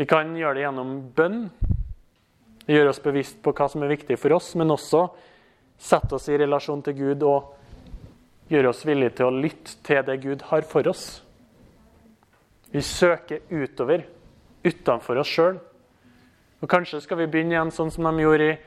Vi 0.00 0.06
kan 0.08 0.36
gjøre 0.36 0.54
det 0.54 0.62
gjennom 0.64 0.92
bønn. 1.12 1.50
Gjøre 2.70 2.92
oss 2.92 3.02
bevisst 3.02 3.42
på 3.42 3.52
hva 3.52 3.66
som 3.68 3.82
er 3.82 3.92
viktig 3.92 4.16
for 4.20 4.32
oss, 4.32 4.54
men 4.56 4.70
også 4.70 5.02
sette 5.80 6.14
oss 6.16 6.28
i 6.28 6.38
relasjon 6.40 6.82
til 6.86 6.96
Gud 6.96 7.24
og 7.28 7.59
gjøre 8.50 8.72
oss 8.72 8.82
villige 8.86 9.14
til 9.18 9.28
å 9.28 9.34
lytte 9.34 9.76
til 9.86 10.02
det 10.06 10.16
Gud 10.24 10.44
har 10.50 10.66
for 10.66 10.86
oss. 10.90 11.22
Vi 12.70 12.82
søker 12.82 13.42
utover, 13.50 14.04
utenfor 14.66 15.20
oss 15.22 15.30
sjøl. 15.30 15.58
Og 16.60 16.68
kanskje 16.70 17.00
skal 17.02 17.22
vi 17.22 17.30
begynne 17.30 17.56
igjen 17.56 17.72
sånn 17.74 17.90
som 17.94 18.06
de 18.06 18.24
gjorde 18.24 18.50
i 18.52 18.58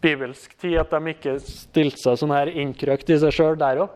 bibelsk 0.00 0.54
tid, 0.60 0.78
at 0.80 0.92
de 0.92 1.12
ikke 1.12 1.36
stilte 1.44 2.00
seg 2.02 2.18
sånn 2.20 2.34
her 2.34 2.50
innkrøkt 2.52 3.10
i 3.12 3.18
seg 3.20 3.34
sjøl 3.34 3.58
der 3.60 3.84
òg, 3.84 3.92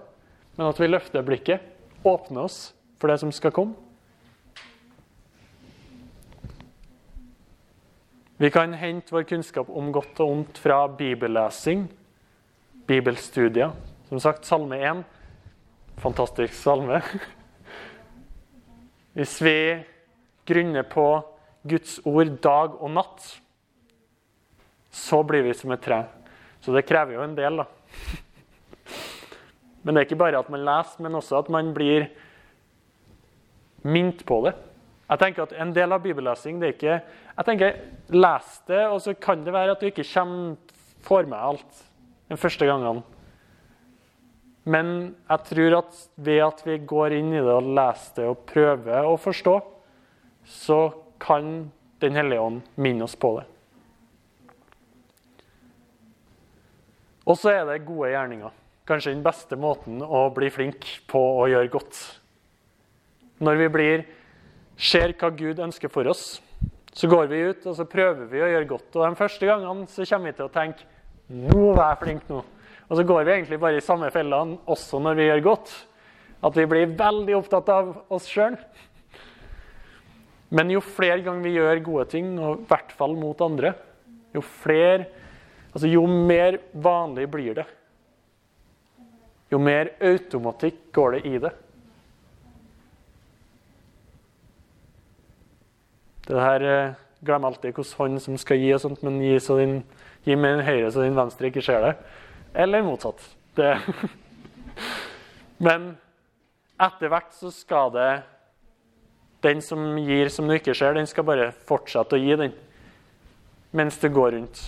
men 0.57 0.69
at 0.69 0.81
vi 0.81 0.91
løfter 0.91 1.25
blikket, 1.27 1.65
åpner 2.05 2.47
oss 2.47 2.59
for 3.01 3.11
det 3.11 3.19
som 3.23 3.33
skal 3.35 3.55
komme. 3.55 3.75
Vi 8.37 8.51
kan 8.51 8.75
hente 8.75 9.15
vår 9.15 9.25
kunnskap 9.31 9.69
om 9.71 9.93
godt 9.95 10.19
og 10.21 10.31
ondt 10.31 10.59
fra 10.61 10.83
bibellesing, 10.91 11.87
bibelstudier. 12.89 13.71
Som 14.09 14.21
sagt, 14.21 14.45
Salme 14.45 14.81
1. 14.83 15.05
Fantastisk 16.03 16.55
salme. 16.55 17.01
Hvis 19.17 19.37
vi 19.45 19.57
grunner 20.47 20.83
på 20.83 21.07
Guds 21.63 22.01
ord 22.05 22.35
dag 22.45 22.75
og 22.81 22.91
natt, 22.97 23.29
så 24.95 25.23
blir 25.27 25.47
vi 25.47 25.55
som 25.57 25.73
et 25.75 25.83
tre. 25.85 26.03
Så 26.61 26.75
det 26.75 26.87
krever 26.89 27.17
jo 27.17 27.25
en 27.25 27.37
del, 27.39 27.63
da. 27.63 27.69
Men 29.85 29.95
det 29.95 30.01
er 30.01 30.09
ikke 30.09 30.23
bare 30.23 30.41
at 30.41 30.51
man 30.53 30.65
leser, 30.65 31.03
men 31.05 31.19
også 31.19 31.43
at 31.43 31.51
man 31.53 31.73
blir 31.77 32.09
mint 33.85 34.25
på 34.27 34.41
det. 34.47 34.55
Jeg 35.05 35.21
tenker 35.21 35.45
at 35.45 35.53
En 35.61 35.75
del 35.77 35.93
av 35.93 36.01
bibellesing 36.03 36.61
det 36.61 36.69
er 36.69 36.77
ikke 36.79 37.01
jeg 37.35 37.47
tenker, 37.49 37.81
Les 38.15 38.61
det, 38.69 38.85
og 38.87 39.01
så 39.03 39.13
kan 39.19 39.43
det 39.45 39.53
være 39.53 39.75
at 39.75 39.81
du 39.83 39.89
ikke 39.89 40.07
kommer, 40.07 40.57
får 41.03 41.27
med 41.29 41.39
alt 41.39 41.83
den 42.31 42.39
første 42.41 42.67
gangen. 42.67 43.03
Men 44.65 45.15
jeg 45.29 45.45
tror 45.51 45.79
at 45.83 45.97
ved 46.17 46.41
at 46.47 46.63
vi 46.65 46.79
går 46.89 47.19
inn 47.19 47.33
i 47.35 47.43
det 47.45 47.53
og 47.53 47.73
leser 47.77 48.23
det 48.23 48.29
og 48.31 48.45
prøver 48.49 49.09
å 49.09 49.17
forstå, 49.21 49.57
så 50.45 50.81
kan 51.21 51.71
Den 52.03 52.19
hellige 52.19 52.43
ånd 52.43 52.65
minne 52.77 53.07
oss 53.07 53.15
på 53.17 53.31
det. 53.39 53.45
Og 57.25 57.39
så 57.41 57.55
er 57.55 57.63
det 57.65 57.87
gode 57.87 58.11
gjerninger. 58.13 58.53
Kanskje 58.85 59.15
den 59.15 59.23
beste 59.25 59.57
måten 59.57 60.03
å 60.05 60.27
bli 60.35 60.51
flink 60.53 60.85
på 61.09 61.23
å 61.39 61.47
gjøre 61.49 61.71
godt. 61.73 62.01
Når 63.41 63.61
vi 63.63 63.69
blir, 63.73 64.05
ser 64.77 65.15
hva 65.17 65.31
Gud 65.33 65.63
ønsker 65.65 65.89
for 65.89 66.11
oss, 66.13 66.43
så 66.93 67.09
går 67.09 67.31
vi 67.31 67.41
ut 67.49 67.65
og 67.71 67.79
så 67.79 67.89
prøver 67.89 68.29
vi 68.29 68.43
å 68.45 68.51
gjøre 68.53 68.69
godt. 68.75 68.91
Og 68.93 69.07
De 69.07 69.23
første 69.23 69.49
gangene 69.49 69.89
så 69.89 70.05
kommer 70.11 70.35
vi 70.35 70.37
til 70.43 70.51
å 70.51 70.53
tenke 70.53 70.91
nå 71.33 71.71
var 71.73 71.95
jeg 71.95 72.03
flink 72.03 72.29
nå. 72.29 72.43
Og 72.89 72.99
så 72.99 73.05
går 73.07 73.25
vi 73.25 73.35
egentlig 73.39 73.61
bare 73.63 73.81
i 73.81 73.85
samme 73.85 74.11
fellene 74.13 74.59
også 74.71 75.01
når 75.03 75.19
vi 75.19 75.29
gjør 75.29 75.45
godt. 75.49 75.73
At 76.45 76.57
vi 76.59 76.67
blir 76.69 76.97
veldig 76.99 77.39
opptatt 77.39 77.71
av 77.73 77.93
oss 78.13 78.29
sjøl. 78.29 78.59
Men 80.55 80.71
jo 80.71 80.83
flere 80.85 81.23
ganger 81.25 81.47
vi 81.47 81.57
gjør 81.57 81.85
gode 81.87 82.09
ting, 82.13 82.35
og 82.39 82.61
i 82.61 82.67
hvert 82.71 82.93
fall 82.95 83.17
mot 83.19 83.41
andre, 83.45 83.75
jo 84.35 84.43
flere 84.63 85.11
Altså, 85.75 85.89
jo 85.91 86.05
mer 86.07 86.61
vanlig 86.79 87.25
blir 87.27 87.57
det. 87.57 87.65
Jo 89.51 89.59
mer 89.59 89.89
automatikk 89.99 90.77
går 90.95 91.17
det 91.17 91.21
i 91.27 91.41
det. 91.43 91.51
Det 96.29 96.41
her 96.41 96.61
Glem 96.63 96.95
Glemmer 97.25 97.51
alltid 97.51 97.73
hvilken 97.73 97.99
hånd 97.99 98.23
som 98.23 98.39
skal 98.39 98.61
gi, 98.61 98.71
og 98.77 98.85
sånt, 98.85 99.03
men 99.03 99.19
gi, 99.19 99.35
så 99.41 99.59
din, 99.59 99.79
gi 100.23 100.37
med 100.37 100.59
den 100.59 100.67
høyre 100.67 100.91
så 100.93 101.03
din 101.03 101.17
venstre 101.17 101.49
ikke 101.49 101.63
ser 101.65 101.83
det. 101.83 101.93
Eller 102.55 102.83
motsatt. 102.83 103.37
Det. 103.55 103.81
Men 105.59 105.97
etter 106.81 107.11
hvert 107.11 107.35
så 107.35 107.51
skal 107.55 107.93
det 107.95 108.11
Den 109.45 109.61
som 109.63 109.99
gir 110.01 110.31
som 110.33 110.49
du 110.49 110.55
ikke 110.57 110.75
ser, 110.75 110.95
den 110.97 111.07
skal 111.07 111.27
bare 111.29 111.51
fortsette 111.69 112.17
å 112.17 112.23
gi 112.23 112.37
den 112.41 112.55
mens 113.75 113.99
det 113.99 114.13
går 114.15 114.31
rundt 114.37 114.61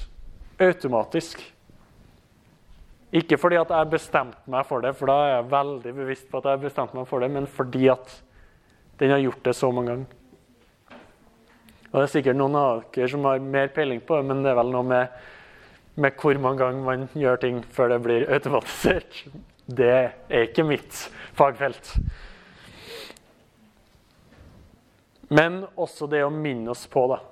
automatisk. 0.58 1.38
Ikke 3.14 3.38
fordi 3.38 3.56
at 3.60 3.70
jeg 3.70 3.90
bestemte 3.92 4.50
meg 4.50 4.66
for 4.66 4.82
det, 4.82 4.90
for 4.98 5.08
da 5.08 5.16
er 5.22 5.30
jeg 5.30 5.50
veldig 5.52 5.92
bevisst 5.94 6.26
på 6.28 6.40
at 6.42 6.48
jeg 6.50 6.62
bestemte 6.64 6.98
meg 6.98 7.06
for 7.08 7.22
det, 7.22 7.30
men 7.32 7.46
fordi 7.46 7.86
at 7.92 8.16
den 8.98 9.14
har 9.14 9.22
gjort 9.22 9.44
det 9.46 9.54
så 9.56 9.70
mange 9.70 9.92
ganger. 9.92 10.16
Og 11.92 11.96
Det 12.00 12.02
er 12.02 12.12
sikkert 12.12 12.36
noen 12.36 12.58
av 12.58 12.82
dere 12.92 13.08
som 13.08 13.24
har 13.24 13.38
mer 13.40 13.70
peiling 13.72 14.02
på 14.04 14.18
det, 14.18 14.26
men 14.28 14.42
det 14.44 14.50
er 14.50 14.58
vel 14.58 14.74
noe 14.74 14.84
med, 14.84 15.22
med 15.96 16.16
hvor 16.20 16.38
mange 16.40 16.60
ganger 16.60 16.84
man 16.84 17.06
gjør 17.16 17.40
ting 17.40 17.60
før 17.72 17.94
det 17.94 18.00
blir 18.04 18.26
automatisert. 18.32 19.22
Det 19.66 19.92
er 19.92 20.44
ikke 20.44 20.66
mitt 20.66 21.06
fagfelt. 21.36 21.94
Men 25.32 25.64
også 25.74 26.06
det 26.10 26.22
å 26.22 26.30
minne 26.30 26.70
oss 26.70 26.84
på 26.90 27.06
det 27.10 27.22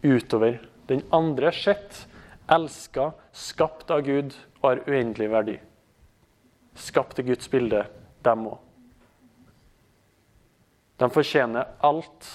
utover 0.00 0.56
den 0.88 1.02
andre 1.12 1.52
sett, 1.52 2.06
elska, 2.50 3.10
skapt 3.36 3.90
av 3.92 4.00
Gud 4.06 4.32
og 4.60 4.64
har 4.64 4.80
uendelig 4.88 5.28
verdi. 5.30 5.58
Skapt 6.74 7.20
i 7.20 7.26
Guds 7.28 7.50
bilde, 7.52 7.84
dem 8.24 8.46
òg. 8.48 8.58
De 11.00 11.08
fortjener 11.12 11.68
alt 11.84 12.26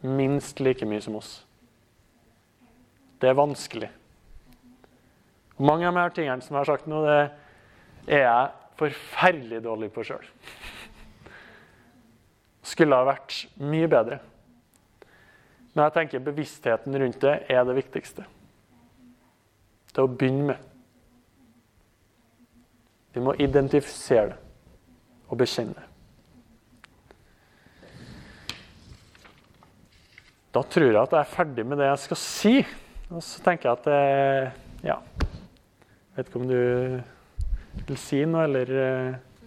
minst 0.00 0.60
like 0.60 0.88
mye 0.88 1.00
som 1.04 1.16
oss. 1.20 1.40
Det 3.20 3.28
er 3.28 3.36
vanskelig. 3.36 3.90
Og 5.58 5.66
mange 5.68 5.86
av 5.86 5.94
de 5.94 6.02
her 6.02 6.16
tingene 6.16 6.44
som 6.44 6.56
jeg 6.56 6.62
har 6.62 6.70
sagt 6.72 6.88
nå, 6.88 7.02
det 7.04 8.16
er 8.16 8.24
jeg 8.24 8.50
forferdelig 8.80 9.60
dårlig 9.66 9.90
på 9.92 10.04
sjøl. 10.08 10.24
Skulle 12.64 12.96
ha 12.96 13.08
vært 13.10 13.42
mye 13.60 13.88
bedre. 13.90 14.20
Men 15.74 15.84
jeg 15.86 15.96
tenker 15.98 16.24
bevisstheten 16.24 16.96
rundt 16.96 17.20
det 17.22 17.36
er 17.52 17.66
det 17.68 17.76
viktigste. 17.76 18.24
Det 19.90 20.02
å 20.02 20.10
begynne 20.10 20.52
med. 20.52 20.66
Vi 23.14 23.22
må 23.26 23.34
identifisere 23.42 24.32
det 24.32 24.38
og 25.30 25.38
bekjenne 25.38 25.76
det. 25.76 25.86
Da 30.50 30.62
tror 30.66 30.88
jeg 30.88 30.98
at 30.98 31.12
jeg 31.14 31.22
er 31.22 31.30
ferdig 31.30 31.64
med 31.66 31.78
det 31.78 31.86
jeg 31.86 32.02
skal 32.04 32.18
si. 32.18 32.54
Og 33.10 33.22
så 33.22 33.42
tenker 33.44 33.68
jeg 33.68 33.78
at 33.78 33.84
det, 33.84 34.52
Ja. 34.84 34.94
Vet 36.16 36.26
ikke 36.26 36.38
om 36.40 36.48
du 36.48 37.00
vil 37.86 37.96
si 37.98 38.24
noe, 38.24 38.42
eller 38.44 38.64
Nei, 38.66 38.74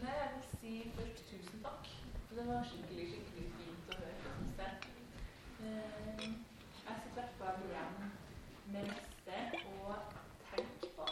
jeg 0.04 0.30
vil 0.36 0.44
si 0.52 0.92
først 0.98 1.24
tusen 1.30 1.60
takk. 1.64 1.88
Det 2.36 2.44
var 2.48 2.64
skikkelig, 2.70 3.06
skikkelig 3.12 3.48
fint 3.60 3.86
å 3.90 3.92
høre. 4.00 4.14
synes 4.24 4.56
jeg. 4.60 4.72
Eh, 5.64 5.70
Jeg 6.88 6.96
sitter 7.04 7.24
i 7.24 7.26
igjen 7.68 7.92
med 8.74 8.84
neste 8.90 9.36
og 9.86 9.96
tenke 10.52 10.88
på. 10.98 11.06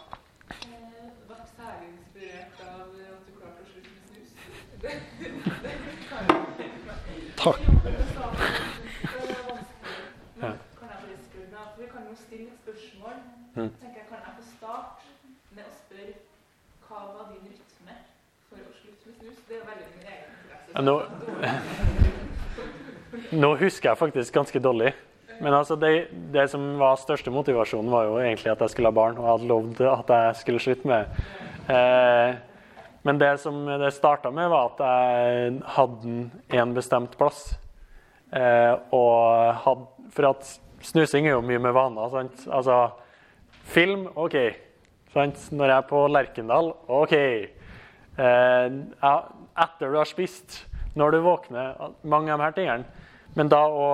Eh, 0.52 1.08
Ble 1.28 1.36
særlig 1.56 1.88
inspirert 1.96 2.56
av 2.68 2.74
at 2.82 2.88
du 3.26 3.32
klarte 3.40 3.60
å 3.62 3.64
slutte 3.72 3.92
med 3.96 4.04
snus. 4.08 4.32
Takk. 7.44 7.60
Det 7.62 7.64
er 7.64 7.64
vanskelig. 9.50 10.06
Men 10.42 10.54
kan 10.80 10.88
jeg 10.90 10.98
bare 11.02 11.18
spørre 11.28 11.50
deg, 11.52 11.66
for 11.76 11.82
Vi 11.82 11.88
kan 11.94 12.02
jo 12.10 12.14
stille 12.26 12.48
et 12.52 12.58
spørsmål. 12.64 13.16
Mm. 13.56 13.70
tenker 13.82 13.98
jeg, 14.02 14.08
Kan 14.10 14.18
jeg 14.26 14.34
få 14.40 14.44
starte 14.58 15.02
med 15.56 15.64
å 15.68 15.70
spørre 15.84 16.14
hva 16.88 16.98
var 17.16 17.26
din 17.32 17.44
rytme 17.52 17.94
for 18.50 18.58
å 18.60 18.62
slutte 18.80 19.04
med 19.08 19.16
snus? 19.20 19.40
Det 19.48 19.54
er 19.56 19.60
jo 19.62 19.66
veldig 19.72 19.88
min 19.96 20.06
egen 20.14 20.28
interesse. 20.32 20.70
Ja, 20.71 20.71
nå, 20.86 20.98
nå 23.32 23.56
husker 23.62 23.92
jeg 23.92 24.00
faktisk 24.00 24.36
ganske 24.36 24.62
dårlig. 24.64 24.94
Men 25.42 25.56
altså 25.58 25.76
det, 25.80 26.12
det 26.34 26.46
som 26.52 26.64
var 26.78 27.00
største 27.02 27.34
motivasjonen, 27.34 27.90
var 27.92 28.06
jo 28.06 28.20
egentlig 28.22 28.52
at 28.52 28.62
jeg 28.62 28.76
skulle 28.76 28.92
ha 28.92 28.96
barn. 28.96 29.18
Og 29.18 29.26
jeg 29.26 29.32
hadde 29.32 29.50
lovd 29.50 29.84
at 29.90 30.14
jeg 30.14 30.40
skulle 30.44 30.62
slutte 30.62 30.90
med 30.92 31.22
eh, 31.74 32.36
Men 33.02 33.18
det 33.18 33.32
som 33.42 33.64
det 33.66 33.94
starta 33.96 34.30
med, 34.30 34.52
var 34.54 34.70
at 34.70 34.84
jeg 34.86 35.56
hadde 35.78 36.18
en 36.62 36.76
bestemt 36.78 37.18
plass. 37.18 37.56
Eh, 38.32 38.74
og 38.94 39.56
had, 39.66 39.88
for 40.14 40.30
at 40.30 40.52
snusing 40.86 41.26
er 41.26 41.34
jo 41.34 41.46
mye 41.46 41.62
med 41.62 41.74
vaner. 41.74 42.14
sant? 42.14 42.46
Altså 42.46 42.78
film, 43.74 44.06
OK. 44.16 44.38
Sant? 45.14 45.48
Når 45.52 45.74
jeg 45.74 45.78
er 45.78 45.90
på 45.90 46.06
Lerkendal, 46.08 46.74
OK. 46.88 47.18
Eh, 47.18 48.78
etter 49.66 49.90
du 49.90 49.98
har 49.98 50.10
spist, 50.10 50.62
når 50.98 51.12
du 51.12 51.20
våkner, 51.26 51.76
mange 52.04 52.34
av 52.34 52.44
her 52.44 52.56
tingene. 52.56 53.08
Men 53.38 53.52
da 53.52 53.62
å 53.68 53.90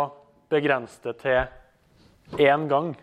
begrense 0.49 1.01
det 1.03 1.17
til 1.21 2.39
én 2.41 2.67
gang. 2.69 2.93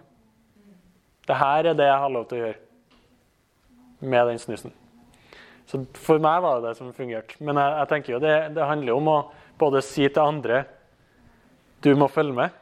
Det 1.24 1.36
her 1.40 1.70
er 1.70 1.76
det 1.78 1.86
jeg 1.88 2.01
har 2.03 2.12
lov 2.12 2.26
til 2.28 2.38
å 2.38 2.47
gjøre 2.47 4.09
med 4.11 4.26
den 4.28 4.40
snusen. 4.42 4.74
Så 5.64 5.80
for 5.97 6.20
meg 6.20 6.42
var 6.45 6.61
det 6.61 6.70
det 6.70 6.78
som 6.78 6.92
fungerte. 6.92 7.38
Men 7.40 7.59
jeg, 7.61 7.76
jeg 7.80 7.90
tenker 7.92 8.14
jo 8.14 8.22
det, 8.22 8.34
det 8.57 8.68
handler 8.68 8.99
om 8.99 9.11
å 9.12 9.18
både 9.61 9.80
si 9.84 10.05
til 10.09 10.24
andre 10.24 10.64
du 11.84 11.92
må 12.01 12.09
følge 12.09 12.32
med, 12.36 12.53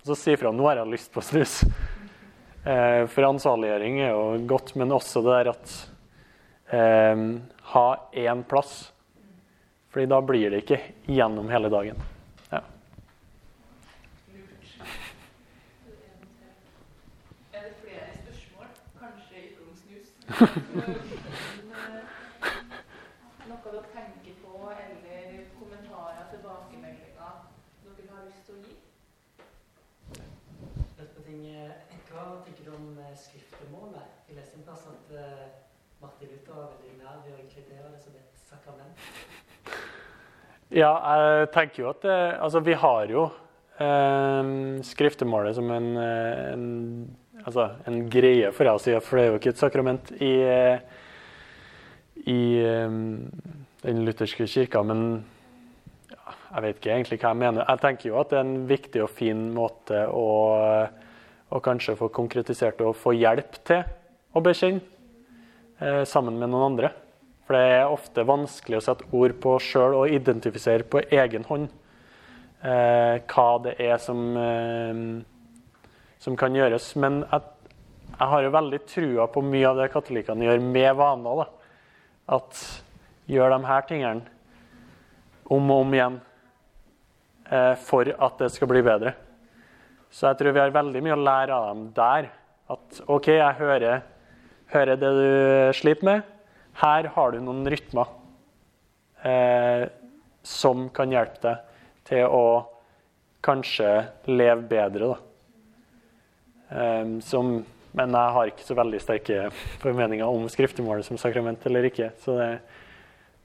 og 0.00 0.06
så 0.08 0.16
si 0.16 0.34
fra 0.40 0.48
nå 0.52 0.64
har 0.64 0.80
jeg 0.80 0.92
lyst 0.94 1.10
på 1.12 1.20
snus. 1.24 1.58
Eh, 2.64 3.02
for 3.10 3.26
ansvarliggjøring 3.26 3.98
er 4.00 4.12
jo 4.14 4.22
godt, 4.48 4.72
men 4.80 4.94
også 4.96 5.20
det 5.26 5.34
der 5.34 5.50
at 5.52 5.74
eh, 6.72 7.24
ha 7.74 7.86
én 8.22 8.44
plass. 8.48 8.92
Fordi 9.92 10.06
da 10.06 10.20
blir 10.24 10.50
det 10.50 10.62
ikke 10.62 10.78
gjennom 11.04 11.50
hele 11.52 11.68
dagen. 11.68 11.98
Ja. 12.50 12.60
Er 17.52 17.66
det 17.66 17.74
flere 17.82 18.06
spørsmål? 18.22 18.66
Kanskje 19.00 19.42
ikke 19.42 19.66
om 19.68 19.76
snus. 19.76 20.08
Men, 21.68 21.92
Noe 23.50 23.58
dere 23.66 23.84
tenker 23.92 24.34
på, 24.40 24.54
eller 24.72 25.44
kommentarer, 25.58 26.24
tilbakemeldinger 26.32 27.12
dere 27.84 28.16
har 28.16 28.24
lyst 28.30 28.48
til 28.48 28.54
å 28.56 28.64
gi? 28.64 28.74
Hva 32.12 32.24
tenker 32.46 32.64
du 32.64 32.72
om 32.76 32.88
skriftemålet? 33.16 34.08
Jeg 34.28 34.40
leste 34.40 34.56
en 34.56 34.66
plass 34.66 34.88
at 34.88 35.16
Martin 36.00 36.32
Luther 36.32 36.56
var 36.56 36.76
veldig 36.76 36.96
nær 37.04 37.24
ved 37.26 37.36
å 37.36 37.42
inkludere 37.44 37.92
det 37.92 38.00
som 38.04 38.16
et 38.16 38.44
sakrament. 38.48 39.51
Ja, 40.72 40.92
jeg 40.96 41.50
tenker 41.52 41.82
jo 41.82 41.90
at 41.90 42.04
det, 42.06 42.18
Altså, 42.40 42.62
vi 42.64 42.76
har 42.80 43.10
jo 43.12 43.26
eh, 43.82 44.52
skriftemålet 44.88 45.58
som 45.58 45.68
en, 45.74 45.90
eh, 46.00 46.52
en, 46.54 46.64
altså, 47.44 47.68
en 47.86 48.06
greie 48.08 48.52
for 48.56 48.70
oss, 48.72 48.88
for 49.04 49.18
det 49.18 49.24
er 49.26 49.30
jo 49.30 49.40
ikke 49.40 49.52
et 49.52 49.60
sakrament 49.60 50.12
i, 50.16 50.32
eh, 50.40 50.80
i 52.24 52.40
eh, 52.62 52.96
den 53.84 54.02
lutherske 54.06 54.48
kirka. 54.48 54.82
Men 54.86 55.04
ja, 56.08 56.36
jeg 56.54 56.66
vet 56.66 56.80
ikke 56.80 56.94
egentlig 56.94 57.20
hva 57.20 57.34
jeg 57.34 57.42
mener. 57.44 57.68
Jeg 57.68 57.84
tenker 57.84 58.08
jo 58.08 58.18
at 58.22 58.32
det 58.32 58.40
er 58.40 58.46
en 58.46 58.66
viktig 58.70 59.04
og 59.04 59.12
fin 59.12 59.44
måte 59.52 60.06
å, 60.08 60.26
å 61.52 61.64
kanskje 61.64 61.98
få 62.00 62.08
konkretisert 62.16 62.80
og 62.80 62.96
få 62.96 63.12
hjelp 63.18 63.60
til 63.68 63.84
å 64.32 64.40
bekjenne 64.40 64.80
eh, 65.82 66.04
sammen 66.08 66.40
med 66.40 66.48
noen 66.48 66.70
andre. 66.72 66.94
For 67.52 67.60
det 67.60 67.72
er 67.76 67.90
ofte 67.92 68.22
vanskelig 68.24 68.78
å 68.78 68.84
sette 68.86 69.06
ord 69.12 69.32
på 69.44 69.50
sjøl 69.60 69.92
og 69.98 70.12
identifisere 70.16 70.86
på 70.88 71.02
egen 71.12 71.42
hånd 71.44 71.66
eh, 72.64 73.18
hva 73.28 73.44
det 73.66 73.74
er 73.76 73.98
som, 74.00 74.22
eh, 74.40 75.02
som 76.16 76.38
kan 76.40 76.56
gjøres. 76.56 76.86
Men 76.96 77.18
jeg, 77.26 77.76
jeg 78.14 78.30
har 78.32 78.46
jo 78.46 78.54
veldig 78.56 78.80
trua 78.88 79.28
på 79.34 79.44
mye 79.44 79.68
av 79.68 79.82
det 79.82 79.90
katolikkene 79.92 80.48
gjør 80.48 80.64
med 80.64 80.96
vaner. 80.96 81.42
Da. 81.42 81.76
At 82.38 82.64
gjør 83.28 83.58
de 83.58 83.60
her 83.68 83.86
tingene 83.92 84.24
om 85.52 85.68
og 85.76 85.84
om 85.84 85.94
igjen 86.00 86.20
eh, 87.52 87.74
for 87.84 88.16
at 88.16 88.40
det 88.40 88.52
skal 88.56 88.72
bli 88.72 88.86
bedre. 88.88 89.12
Så 90.08 90.30
jeg 90.30 90.40
tror 90.40 90.56
vi 90.56 90.64
har 90.64 90.78
veldig 90.80 91.04
mye 91.04 91.20
å 91.20 91.24
lære 91.28 91.60
av 91.60 91.72
dem 91.74 91.88
der. 92.00 92.32
At 92.72 93.04
OK, 93.12 93.34
jeg 93.36 93.60
hører, 93.60 94.06
hører 94.72 94.96
det 95.04 95.16
du 95.20 95.26
sliter 95.76 96.14
med. 96.14 96.31
Her 96.80 97.04
har 97.14 97.32
du 97.34 97.40
noen 97.44 97.66
rytmer 97.68 98.08
eh, 99.28 99.84
som 100.42 100.88
kan 100.94 101.12
hjelpe 101.12 101.42
deg 101.44 101.68
til 102.08 102.24
å 102.26 102.44
kanskje 103.44 103.90
leve 104.30 104.62
bedre. 104.70 105.12
Eh, 106.72 107.18
som, 107.26 107.52
men 107.92 108.16
jeg 108.16 108.34
har 108.38 108.50
ikke 108.52 108.66
så 108.66 108.76
veldig 108.78 109.00
sterke 109.04 109.48
formeninger 109.82 110.26
om 110.26 110.48
skriftemålet 110.50 111.06
som 111.06 111.20
sakrament 111.20 111.64
eller 111.68 111.90
ikke. 111.90 112.12
Så 112.22 112.38
det, 112.40 112.50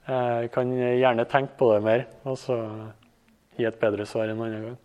jeg 0.07 0.51
kan 0.55 0.69
gjerne 0.71 1.25
tenke 1.27 1.57
på 1.59 1.73
det 1.73 1.81
mer 1.83 2.05
og 2.23 2.37
så 2.39 2.55
gi 3.57 3.65
et 3.67 3.79
bedre 3.81 4.05
svar 4.07 4.29
en 4.31 4.39
annen 4.45 4.67
gang. 4.69 4.77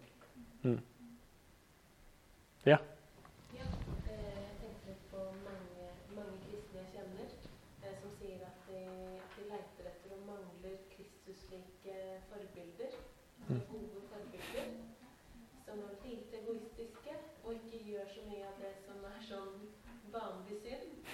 Mm. 0.67 0.81
Ja. 2.67 2.79
Ja, 3.55 3.69
eh, 4.09 4.35
jeg 4.35 4.57
tenker 4.59 4.89
litt 4.89 5.05
på 5.13 5.23
mange, 5.45 5.87
mange 6.17 6.39
kristne 6.49 6.83
jeg 6.83 6.91
kjenner 6.97 7.29
eh, 7.87 7.95
som 8.01 8.17
sier 8.19 8.43
at 8.49 8.67
de, 8.67 8.81
at 9.23 9.37
de 9.39 9.47
leiter 9.53 9.91
etter 9.93 10.17
og 10.17 10.25
mangler 10.31 10.79
Kristus-like 10.97 11.99
forbilder. 12.33 12.97
Mm. 13.49 13.61
Gode 13.71 14.03
forbilder. 14.11 14.71
Som 15.67 15.85
er 15.87 15.99
lite 16.07 16.41
egoistiske 16.43 17.15
og 17.45 17.55
ikke 17.61 17.83
gjør 17.93 18.11
så 18.15 18.25
mye 18.31 18.47
av 18.51 18.59
det 18.63 18.73
som 18.87 19.05
er 19.11 19.23
sånn 19.29 19.55
vanlig 20.15 20.59
synd. 20.65 21.13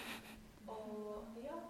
Og 0.68 1.42
ja, 1.44 1.60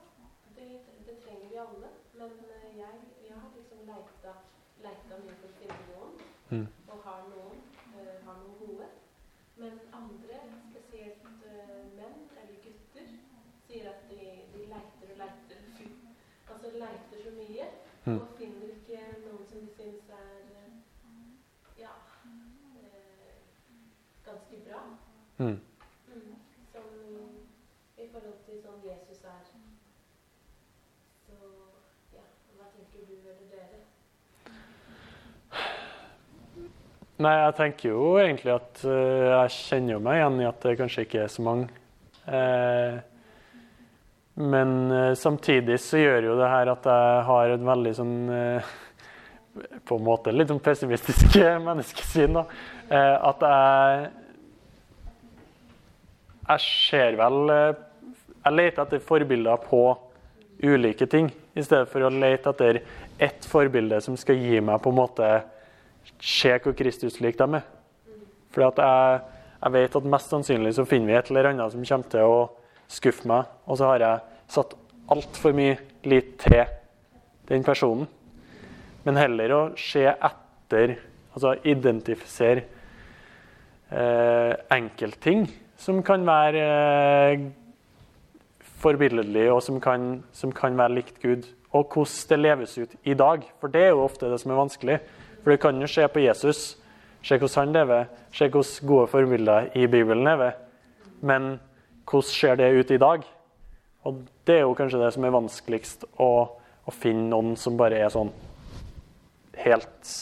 det, 0.58 0.68
det 1.06 1.18
trenger 1.24 1.48
vi 1.50 1.62
alle. 1.64 1.90
Men 2.18 2.34
eh, 2.50 2.70
jeg, 2.82 3.02
jeg 3.28 3.38
har 3.38 3.50
liksom 3.54 3.86
leita, 3.86 4.32
leita 4.82 5.22
mye 5.22 5.38
for 5.38 5.52
å 5.54 5.58
finne 5.62 5.82
noen, 5.92 6.18
Mm. 6.48 6.62
og 6.88 7.02
har 7.04 7.26
noen, 7.28 7.58
eh, 7.92 8.14
har 8.24 8.36
noen 8.40 8.54
gode. 8.56 8.86
Men 9.60 9.74
andre, 9.92 10.38
spesielt 10.70 11.26
eh, 11.44 11.82
menn 11.98 12.22
eller 12.40 12.54
gutter, 12.64 13.10
sier 13.66 13.90
at 13.90 14.06
de, 14.08 14.28
de 14.54 14.62
leiter 14.70 15.10
og 15.12 15.20
leiter. 15.20 15.66
Altså 16.48 16.70
leiter 16.80 17.20
så 17.26 17.34
mye 17.36 17.66
Mm. 18.08 18.14
og 18.22 18.30
finner 18.38 18.70
ikke 18.72 19.02
noen 19.26 19.44
som 19.50 19.60
de 19.66 19.74
syns 19.76 20.08
er 20.16 20.48
eh, 20.56 20.72
ja, 21.82 21.92
eh, 22.80 23.36
ganske 24.24 24.62
bra. 24.64 24.80
Mm. 25.42 25.58
Mm. 26.08 26.32
Som 26.72 26.88
i 28.00 28.08
forhold 28.08 28.40
til 28.48 28.62
sånn 28.64 28.80
Jesus 28.88 29.20
er. 29.28 29.52
Så 31.28 31.36
ja, 32.16 32.24
hva 32.56 32.72
tenker 32.72 33.04
du 33.04 33.18
eller 33.20 33.44
dere? 33.52 33.84
Nei, 37.18 37.32
jeg 37.34 37.54
tenker 37.58 37.90
jo 37.90 38.02
egentlig 38.22 38.52
at 38.54 38.80
uh, 38.86 39.42
jeg 39.42 39.54
kjenner 39.56 39.96
jo 39.96 40.02
meg 40.04 40.20
igjen 40.20 40.36
i 40.38 40.44
at 40.46 40.60
det 40.62 40.76
kanskje 40.78 41.02
ikke 41.02 41.24
er 41.24 41.32
så 41.34 41.42
mange. 41.42 41.66
Uh, 42.28 43.00
men 44.38 44.74
uh, 44.92 45.14
samtidig 45.18 45.80
så 45.82 45.98
gjør 45.98 46.28
jo 46.28 46.36
det 46.38 46.52
her 46.52 46.70
at 46.70 46.86
jeg 46.86 47.24
har 47.26 47.54
et 47.56 47.64
veldig 47.66 47.94
sånn 47.96 48.14
På 49.88 49.96
en 49.96 50.04
måte 50.06 50.30
litt 50.30 50.52
sånn 50.52 50.62
pessimistisk 50.62 51.40
menneskesyn. 51.68 52.38
da. 52.38 52.44
At 53.32 53.42
jeg 53.42 54.06
Jeg 56.52 56.66
ser 56.68 57.18
vel 57.18 57.38
Jeg 57.50 58.54
leter 58.54 58.84
etter 58.84 59.02
forbilder 59.02 59.58
på 59.66 59.82
ulike 60.62 61.06
ting, 61.10 61.32
i 61.54 61.62
stedet 61.62 61.90
for 61.90 62.06
å 62.06 62.14
lete 62.14 62.50
etter 62.54 62.82
ett 63.18 63.46
forbilde 63.46 63.98
som 64.02 64.14
skal 64.18 64.38
gi 64.38 64.60
meg 64.62 64.78
på 64.82 64.90
en 64.94 65.02
måte 65.02 65.28
Se 66.20 66.54
hvor 66.62 66.74
Kristus 66.78 67.20
lik 67.22 67.38
de 67.38 67.46
er. 67.60 67.66
Fordi 68.54 68.66
at 68.66 68.80
jeg, 68.82 69.20
jeg 69.62 69.74
vet 69.76 69.98
at 70.00 70.10
mest 70.14 70.32
sannsynlig 70.32 70.74
så 70.76 70.86
finner 70.88 71.12
vi 71.12 71.18
et 71.18 71.30
eller 71.30 71.50
annet 71.52 71.74
som 71.74 71.84
kommer 71.84 72.12
til 72.12 72.34
å 72.34 72.38
skuffe 72.88 73.28
meg, 73.28 73.48
og 73.68 73.78
så 73.78 73.92
har 73.92 74.04
jeg 74.04 74.44
satt 74.48 74.74
altfor 75.12 75.54
mye 75.56 75.76
lit 76.08 76.34
til 76.40 76.64
den 77.48 77.64
personen. 77.64 78.08
Men 79.04 79.20
heller 79.20 79.54
å 79.54 79.60
se 79.78 80.04
etter, 80.08 80.96
altså 81.32 81.54
identifisere 81.68 82.64
eh, 83.92 84.52
enkeltting 84.74 85.46
som 85.78 86.02
kan 86.04 86.26
være 86.26 86.64
eh, 86.64 87.46
forbilledlig, 88.82 89.46
og 89.52 89.62
som 89.64 89.78
kan, 89.82 90.24
som 90.32 90.52
kan 90.54 90.76
være 90.78 90.98
likt 90.98 91.22
Gud. 91.22 91.46
Og 91.76 91.92
hvordan 91.92 92.28
det 92.30 92.38
leves 92.38 92.78
ut 92.78 92.94
i 93.04 93.14
dag. 93.14 93.42
For 93.60 93.68
det 93.72 93.82
er 93.86 93.90
jo 93.92 94.04
ofte 94.06 94.30
det 94.30 94.40
som 94.40 94.52
er 94.52 94.60
vanskelig. 94.62 94.98
For 95.42 95.54
du 95.54 95.60
kan 95.62 95.80
jo 95.80 95.88
se 95.90 96.06
på 96.08 96.22
Jesus, 96.22 96.76
se 97.22 97.38
hvordan 97.38 97.68
han 97.68 97.74
lever, 97.76 98.08
se 98.32 98.48
hvordan 98.48 98.88
gode 98.88 99.10
forbilder 99.12 99.70
i 99.78 99.86
Bibelen 99.86 100.24
lever. 100.24 100.56
Men 101.20 101.58
hvordan 102.08 102.30
ser 102.30 102.56
det 102.56 102.72
ut 102.74 102.90
i 102.90 103.00
dag? 103.02 103.26
Og 104.06 104.22
det 104.46 104.56
er 104.56 104.64
jo 104.64 104.74
kanskje 104.78 105.00
det 105.02 105.12
som 105.14 105.24
er 105.26 105.34
vanskeligst, 105.34 106.06
å, 106.22 106.30
å 106.84 106.94
finne 106.94 107.28
noen 107.32 107.56
som 107.60 107.76
bare 107.76 107.98
er 108.00 108.12
sånn 108.12 108.30
helt 109.58 110.12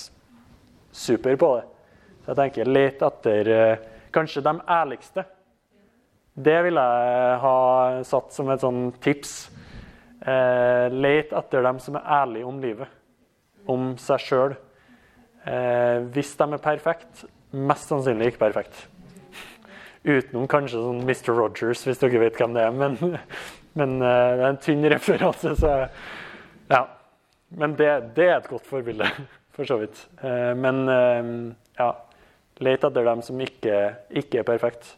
super 0.97 1.37
på 1.37 1.51
det. 1.59 1.65
Så 2.25 2.33
jeg 2.33 2.41
tenker 2.41 2.71
let 2.71 3.03
etter 3.07 3.51
eh, 3.55 3.83
kanskje 4.15 4.43
de 4.43 4.55
ærligste. 4.75 5.27
Det 6.37 6.57
vil 6.67 6.81
jeg 6.81 7.37
ha 7.45 7.59
satt 8.05 8.35
som 8.35 8.51
et 8.53 8.65
sånn 8.65 8.89
tips. 9.05 9.37
Eh, 10.27 10.87
let 10.91 11.33
etter 11.37 11.63
dem 11.65 11.79
som 11.81 12.01
er 12.01 12.09
ærlige 12.19 12.49
om 12.49 12.59
livet, 12.61 12.91
om 13.71 13.93
seg 14.01 14.25
sjøl. 14.25 14.57
Eh, 15.47 15.99
hvis 16.15 16.35
de 16.39 16.47
er 16.53 16.63
perfekte, 16.63 17.29
mest 17.53 17.91
sannsynlig 17.91 18.33
ikke 18.33 18.45
perfekte. 18.47 18.89
Utenom 20.07 20.47
kanskje 20.51 20.81
sånn 20.83 21.03
Mr. 21.07 21.33
Rogers, 21.35 21.85
hvis 21.87 22.03
dere 22.03 22.23
vet 22.23 22.39
hvem 22.39 22.55
det 22.57 22.67
er. 22.67 22.75
Men, 22.75 22.99
men 23.79 23.97
eh, 24.01 24.33
det 24.39 24.43
er 24.43 24.49
en 24.51 24.61
tynn 24.63 24.87
referanse, 24.91 25.55
så 25.61 25.77
ja. 26.71 26.83
Men 27.57 27.77
det, 27.79 27.91
det 28.17 28.27
er 28.27 28.41
et 28.41 28.51
godt 28.51 28.67
forbilde, 28.67 29.07
for 29.55 29.69
så 29.69 29.79
vidt. 29.79 30.01
Eh, 30.19 30.53
men 30.59 30.83
ja, 31.79 31.91
let 32.59 32.85
etter 32.85 33.05
dem 33.05 33.23
som 33.23 33.41
ikke, 33.41 33.77
ikke 34.11 34.43
er 34.43 34.49
perfekt. 34.49 34.97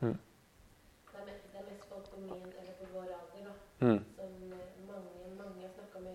Det 0.00 0.12
er 0.12 1.24
mest, 1.26 1.46
det 1.52 1.60
er 1.60 1.66
mest 1.70 1.88
folk 1.88 2.06
på 2.12 2.20
min 2.20 2.52
eller 2.60 2.74
på 2.78 2.86
vår 2.92 3.08
alder, 3.16 3.48
da. 3.48 3.52
Mm. 3.86 4.00
Som 4.14 4.30
mange, 4.90 5.10
mange 5.40 5.60
har 5.64 5.72
snakka 5.74 5.98
med 6.04 6.14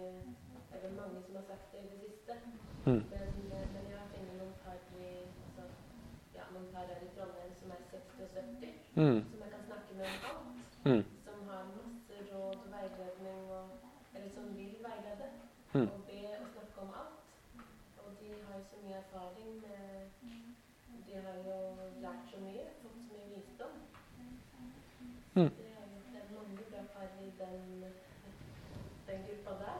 Eller 0.75 0.91
mange 1.01 1.17
som 1.25 1.35
har 1.35 1.45
sagt 1.49 1.65
det 1.73 1.79
i 1.81 1.87
det 1.91 1.99
siste. 2.05 2.33
Mm. 2.85 2.93
Men, 2.93 3.03
eh, 3.57 3.65
men 3.73 3.83
jeg 3.89 3.97
har 4.01 4.07
funnet 4.13 4.35
noen 4.41 4.55
par 4.63 4.77
i 5.01 5.09
altså, 5.45 5.65
ja, 6.37 6.43
noen 6.53 6.69
par 6.73 6.85
her 6.89 7.01
i 7.05 7.09
Trondheim 7.15 7.51
som 7.59 7.73
er 7.75 7.81
60 7.89 8.23
og 8.25 8.29
70, 8.37 8.80
Mm. 8.95 9.19
som 9.29 9.39
jeg 9.43 9.49
kan 9.55 9.63
snakke 9.69 9.91
med 9.99 10.05
om 10.11 10.23
alt. 10.29 10.71
Mm. 10.85 11.03
Som 11.27 11.39
har 11.49 11.61
masse 11.77 12.13
råd 12.31 12.55
og 12.63 12.67
veiledning, 12.75 13.41
og, 13.57 13.65
eller 14.15 14.29
som 14.35 14.45
vil 14.57 14.73
veilede. 14.87 15.27
Mm. 15.73 15.87
Og 15.95 15.99
be 16.09 16.19
og 16.41 16.47
snakke 16.53 16.77
om 16.85 16.89
alt. 17.01 17.19
Og 18.03 18.09
de 18.19 18.27
har 18.45 18.53
jo 18.59 18.63
så 18.71 18.77
mye 18.83 18.97
erfaring 19.03 19.49
med 19.65 19.79
De 21.07 21.13
har 21.25 21.37
jo 21.47 21.55
lært 22.03 22.23
så 22.31 22.37
mye, 22.45 22.65
fått 22.81 22.99
så 23.07 23.13
mye 23.15 23.29
visdom. 23.35 23.73
Mm. 25.35 25.49
Det 25.57 25.67
er, 25.77 25.83
jo- 25.91 26.03
det 26.11 26.19
er 26.21 26.27
mange 26.37 26.57
bra 26.71 26.81
par 26.93 27.07
i 27.25 27.29
den, 27.41 27.83
den 29.07 29.19
gruppa 29.27 29.53
der 29.63 29.77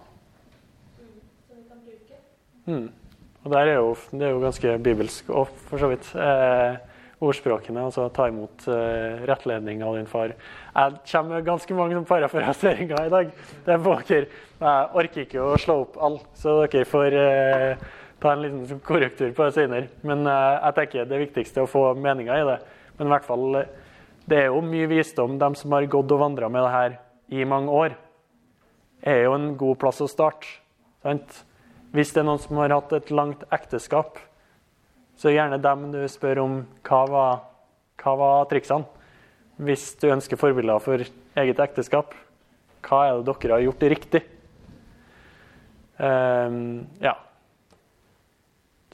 mm, 0.99 1.19
som 1.47 1.57
vi 1.57 1.63
kan 1.69 1.79
bruke. 1.85 2.17
Mm. 2.65 2.91
Og 3.43 3.51
der 3.51 3.59
er 3.59 3.73
jo, 3.75 3.95
det 4.11 4.21
er 4.21 4.29
jo 4.29 4.39
ganske 4.39 4.79
bibelsk 4.83 5.29
òg, 5.29 5.47
for 5.69 5.77
så 5.77 5.87
vidt. 5.87 6.15
Eh, 6.15 6.77
ordspråkene, 7.21 7.83
altså 7.85 8.07
ta 8.13 8.27
imot 8.31 8.65
uh, 8.65 9.21
rettledning 9.29 9.83
av 9.85 9.95
din 9.99 10.09
far. 10.09 10.33
Jeg 10.73 11.01
kommer 11.11 11.37
med 11.37 11.45
ganske 11.45 11.77
mange 11.77 11.95
sånne 11.95 12.09
parafraseringer 12.09 13.07
i 13.07 13.13
dag. 13.13 13.33
Det 13.65 13.75
er 13.75 13.83
dere. 13.85 14.21
Jeg 14.61 14.87
orker 15.01 15.25
ikke 15.25 15.43
å 15.45 15.57
slå 15.61 15.75
opp 15.83 15.99
alle, 16.01 16.23
så 16.37 16.55
dere 16.63 16.87
får 16.89 17.17
uh, 17.17 17.89
ta 18.21 18.33
en 18.33 18.43
liten 18.43 18.65
sånn 18.69 18.81
korrektur 18.85 19.33
på 19.37 19.47
det 19.47 19.55
senere. 19.57 19.89
Men 20.05 20.25
uh, 20.25 20.57
jeg 20.57 20.77
tenker 20.79 21.09
det 21.09 21.21
viktigste 21.27 21.61
er 21.61 21.69
å 21.69 21.71
få 21.71 21.85
meninga 21.97 22.39
i 22.41 22.47
det. 22.49 22.57
Men 22.97 23.09
i 23.09 23.13
hvert 23.15 23.25
fall, 23.25 23.45
eh, 23.57 23.69
det 24.29 24.37
er 24.37 24.49
jo 24.51 24.61
mye 24.65 24.89
visdom. 24.91 25.39
De 25.41 25.47
som 25.57 25.73
har 25.73 25.87
gått 25.89 26.11
og 26.13 26.21
vandra 26.21 26.49
med 26.53 26.61
det 26.65 26.73
her 26.75 26.97
i 27.33 27.45
mange 27.49 27.73
år, 27.73 27.95
er 29.01 29.23
jo 29.25 29.33
en 29.33 29.55
god 29.57 29.79
plass 29.81 30.01
å 30.05 30.09
starte. 30.09 30.45
Sant? 31.01 31.39
Hvis 31.95 32.13
det 32.13 32.21
er 32.21 32.27
noen 32.29 32.39
som 32.39 32.59
har 32.61 32.75
hatt 32.75 32.93
et 32.93 33.09
langt 33.09 33.41
ekteskap, 33.51 34.19
så 35.21 35.29
er 35.29 35.35
gjerne 35.35 35.61
dem 35.61 35.83
du 35.93 35.99
spør 36.09 36.39
om 36.41 36.53
hva 36.87 36.99
var, 37.05 37.41
hva 38.01 38.13
var 38.17 38.47
triksene. 38.49 38.87
Hvis 39.61 39.91
du 40.01 40.07
ønsker 40.09 40.39
forbilder 40.41 40.81
for 40.81 41.03
eget 41.37 41.61
ekteskap, 41.61 42.15
hva 42.81 43.01
er 43.05 43.19
det 43.19 43.27
dere 43.29 43.53
har 43.53 43.65
gjort 43.67 43.85
riktig? 43.93 44.23
Um, 46.01 46.87
ja. 47.03 47.13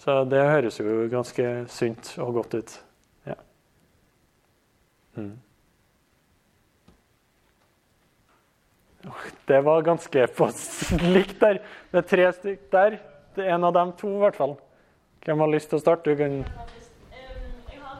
Så 0.03 0.17
det 0.27 0.43
høres 0.43 0.81
jo 0.81 1.07
ganske 1.15 1.47
sunt 1.71 2.11
og 2.19 2.41
godt 2.41 2.59
ut. 2.59 2.75
Ja. 3.31 3.39
Mm. 5.15 5.37
Det 9.47 9.63
var 9.63 9.87
ganske 9.87 10.27
på 10.35 10.51
likt 11.15 11.39
der. 11.39 11.63
Det 11.87 12.03
er 12.03 12.11
tre 12.11 12.31
stykk 12.35 12.71
der. 12.75 13.03
Det 13.37 13.47
er 13.47 13.55
en 13.55 13.63
av 13.63 13.79
dem 13.79 13.95
to, 13.95 14.11
i 14.11 14.25
hvert 14.27 14.35
fall. 14.35 14.59
Hvem 15.27 15.39
har 15.43 15.49
lyst 15.51 15.67
til 15.71 15.75
å 15.75 15.83
starte? 15.83 16.07
Du 16.07 16.15
kan 16.15 16.35
Jeg 16.37 16.43
har 16.47 17.95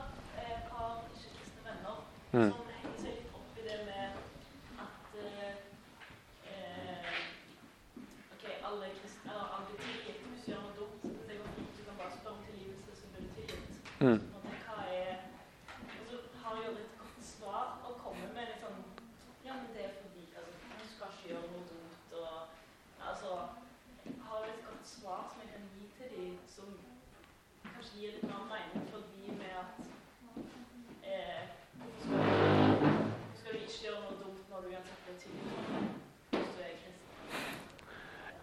et 0.47 0.63
par 0.71 0.91
ikke-kristne 1.11 1.61
venner 1.67 1.95
Mm. 2.33 2.51
som 2.55 2.69
henger 2.71 2.93
seg 3.01 3.11
litt 3.17 3.31
opp 3.39 3.51
i 3.57 3.65
det 3.67 3.77
med 3.87 4.05
at 4.85 5.11
eh, 5.23 5.53
eh, 6.51 7.11
OK, 8.31 8.43
alle 8.69 8.85
kristne 8.95 9.29
eller 9.33 9.47
alle 9.57 9.67
blir 9.67 9.79
tilgitt 9.83 10.19
hvis 10.23 10.43
du 10.45 10.51
gjør 10.53 10.63
noe 10.63 10.75
dumt. 10.79 11.03
Det 11.27 11.35
går 11.41 11.49
fint, 11.57 11.71
du 11.75 11.83
kan 11.89 11.95
bare 11.99 12.11
spørre 12.15 12.35
om 12.37 12.43
tilgivelse, 12.47 12.91
så 12.95 13.05
blir 13.11 13.21
du 13.27 13.29
tilgitt. 13.41 14.36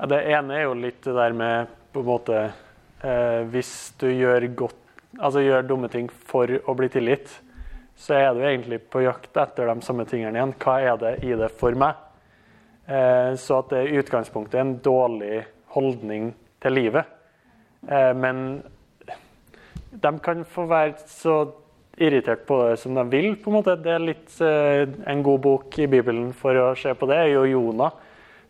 Ja, 0.05 0.09
det 0.11 0.25
ene 0.37 0.53
er 0.53 0.67
jo 0.67 0.75
litt 0.77 0.99
det 1.01 1.15
der 1.17 1.33
med 1.33 1.71
på 1.95 2.03
en 2.03 2.09
måte 2.11 2.35
eh, 2.37 3.39
Hvis 3.49 3.95
du 3.97 4.11
gjør 4.13 4.45
godt 4.53 5.01
Altså 5.17 5.41
gjør 5.41 5.65
dumme 5.65 5.89
ting 5.89 6.11
for 6.29 6.45
å 6.45 6.75
bli 6.77 6.91
tilgitt, 6.93 7.31
så 7.97 8.19
er 8.19 8.37
du 8.37 8.43
egentlig 8.45 8.83
på 8.93 9.01
jakt 9.01 9.41
etter 9.41 9.71
de 9.71 9.87
samme 9.87 10.05
tingene 10.11 10.37
igjen. 10.37 10.53
Hva 10.61 10.75
er 10.83 11.01
det 11.01 11.15
i 11.25 11.33
det 11.41 11.49
for 11.57 11.73
meg? 11.81 11.97
Eh, 12.85 13.33
så 13.41 13.63
at 13.63 13.73
det 13.73 13.83
i 13.87 13.97
utgangspunktet 14.03 14.61
er 14.61 14.67
en 14.67 14.77
dårlig 14.85 15.41
holdning 15.73 16.35
til 16.61 16.77
livet. 16.83 17.09
Eh, 17.89 18.13
men 18.13 18.61
de 19.89 20.17
kan 20.29 20.45
få 20.45 20.69
være 20.69 20.99
så 21.09 21.47
irritert 21.97 22.45
på 22.45 22.61
det 22.67 22.81
som 22.85 23.01
de 23.01 23.09
vil. 23.09 23.39
på 23.41 23.49
en 23.49 23.63
måte. 23.63 23.81
Det 23.81 23.97
er 23.97 24.09
litt 24.11 24.41
eh, 24.45 24.85
En 25.09 25.25
god 25.25 25.47
bok 25.49 25.79
i 25.79 25.89
Bibelen 25.89 26.35
for 26.37 26.61
å 26.61 26.73
se 26.77 26.93
på 26.93 27.09
det 27.09 27.23
er 27.25 27.39
jo 27.39 27.49
Jonah. 27.55 28.04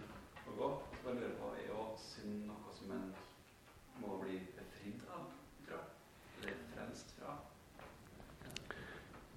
å 0.48 0.56
gå. 0.58 0.68
Så 0.90 1.04
bare 1.04 1.14
lurer 1.14 1.36
på, 1.38 1.50
er 1.54 1.68
jo 1.68 1.84
synd 2.02 2.46
noe 2.48 2.72
som 2.74 2.90
en 2.96 3.14
må 4.02 4.18
bli 4.22 4.40
befridd 4.56 5.04
av? 5.14 5.28
Eller 6.40 6.56
frelst 6.74 7.14
fra? 7.18 7.36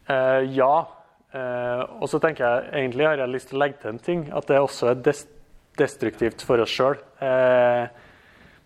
Eh, 0.07 0.41
ja. 0.55 0.87
Eh, 1.33 1.83
og 2.01 2.09
så 2.09 2.19
tenker 2.19 2.43
jeg 2.45 2.73
egentlig 2.73 3.07
har 3.07 3.21
jeg 3.21 3.29
lyst 3.29 3.47
til 3.49 3.59
å 3.59 3.63
legge 3.63 3.81
til 3.81 3.93
en 3.93 3.99
ting. 3.99 4.25
At 4.33 4.47
det 4.47 4.59
også 4.59 4.91
er 4.91 4.95
des 4.95 5.27
destruktivt 5.77 6.41
for 6.41 6.59
oss 6.59 6.73
sjøl. 6.73 6.97
Eh, 7.21 7.87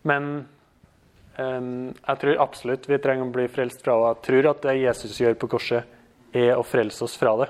men 0.03 0.47
jeg 1.35 2.19
tror 2.21 2.39
absolutt 2.39 2.87
vi 2.87 2.99
trenger 3.03 3.27
å 3.27 3.33
bli 3.35 3.47
frelst 3.51 3.83
fra 3.83 3.97
det. 3.99 4.11
Jeg 4.13 4.25
tror 4.29 4.49
at 4.53 4.61
det 4.63 4.75
Jesus 4.79 5.19
gjør 5.19 5.35
på 5.39 5.49
korset, 5.51 5.91
er 6.35 6.55
å 6.55 6.63
frelse 6.67 7.03
oss 7.03 7.15
fra 7.19 7.33
det. 7.41 7.49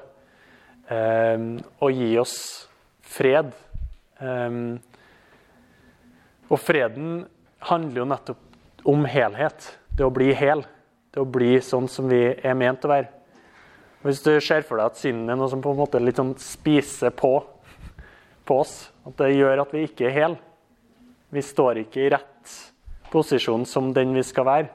Og 1.81 1.93
gi 1.93 2.11
oss 2.21 2.35
fred. 3.05 3.51
Og 6.49 6.59
freden 6.61 7.25
handler 7.69 8.01
jo 8.01 8.07
nettopp 8.09 8.89
om 8.89 9.05
helhet. 9.09 9.71
Det 9.89 10.05
å 10.05 10.13
bli 10.13 10.31
hel. 10.37 10.65
Det 11.13 11.21
å 11.21 11.29
bli 11.29 11.55
sånn 11.63 11.89
som 11.89 12.09
vi 12.09 12.21
er 12.33 12.57
ment 12.57 12.85
å 12.85 12.91
være. 12.91 13.09
Hvis 14.05 14.21
du 14.21 14.35
ser 14.37 14.65
for 14.67 14.77
deg 14.77 14.91
at 14.91 15.01
synden 15.01 15.31
er 15.33 15.37
noe 15.39 15.49
som 15.49 15.61
på 15.63 15.71
en 15.73 15.79
måte 15.79 16.01
litt 16.01 16.19
sånn 16.19 16.35
spiser 16.37 17.13
på, 17.17 17.39
på 18.45 18.57
oss, 18.61 18.75
at 19.05 19.17
det 19.17 19.31
gjør 19.33 19.63
at 19.63 19.73
vi 19.73 19.85
ikke 19.87 20.05
er 20.09 20.13
hel 20.13 20.35
Vi 21.33 21.41
står 21.41 21.79
ikke 21.81 22.03
i 22.03 22.11
rett 22.13 22.53
posisjon 23.15 23.63
som 23.69 23.93
den 23.95 24.11
vi 24.15 24.23
skal 24.27 24.47
være, 24.49 24.67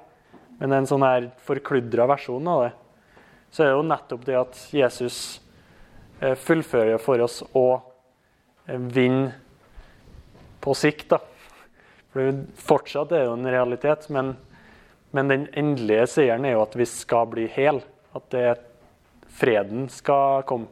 men 0.61 0.73
en 0.77 0.89
sånn 0.89 1.05
her 1.05 1.29
forkludra 1.45 2.09
versjon 2.11 2.49
av 2.49 2.65
det, 2.67 2.73
så 3.51 3.65
er 3.65 3.71
det 3.71 3.77
jo 3.77 3.87
nettopp 3.91 4.27
det 4.27 4.39
at 4.39 4.59
Jesus 4.73 5.19
eh, 6.21 6.37
fullfører 6.39 7.01
for 7.03 7.21
oss 7.25 7.41
å 7.57 7.67
vinne 8.71 9.33
på 10.61 10.75
sikt. 10.77 11.09
da. 11.11 11.19
For 12.13 12.43
Fortsatt 12.69 13.13
er 13.17 13.27
jo 13.27 13.37
en 13.37 13.49
realitet, 13.51 14.09
men, 14.13 14.35
men 15.11 15.33
den 15.33 15.47
endelige 15.59 16.07
seieren 16.15 16.47
er 16.47 16.57
jo 16.57 16.65
at 16.65 16.77
vi 16.79 16.87
skal 16.89 17.29
bli 17.33 17.47
hel. 17.51 17.83
At 18.15 18.29
det 18.35 18.47
freden 19.41 19.89
skal 19.93 20.45
komme 20.49 20.71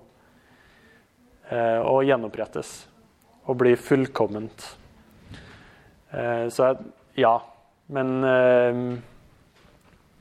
eh, 1.50 1.80
og 1.80 2.04
gjenopprettes 2.06 2.72
og 3.48 3.58
bli 3.62 3.74
fullkomment. 3.80 4.66
Eh, 6.12 6.48
så 6.52 6.74
ja. 7.18 7.36
Men, 7.88 8.12
eh, 8.24 8.80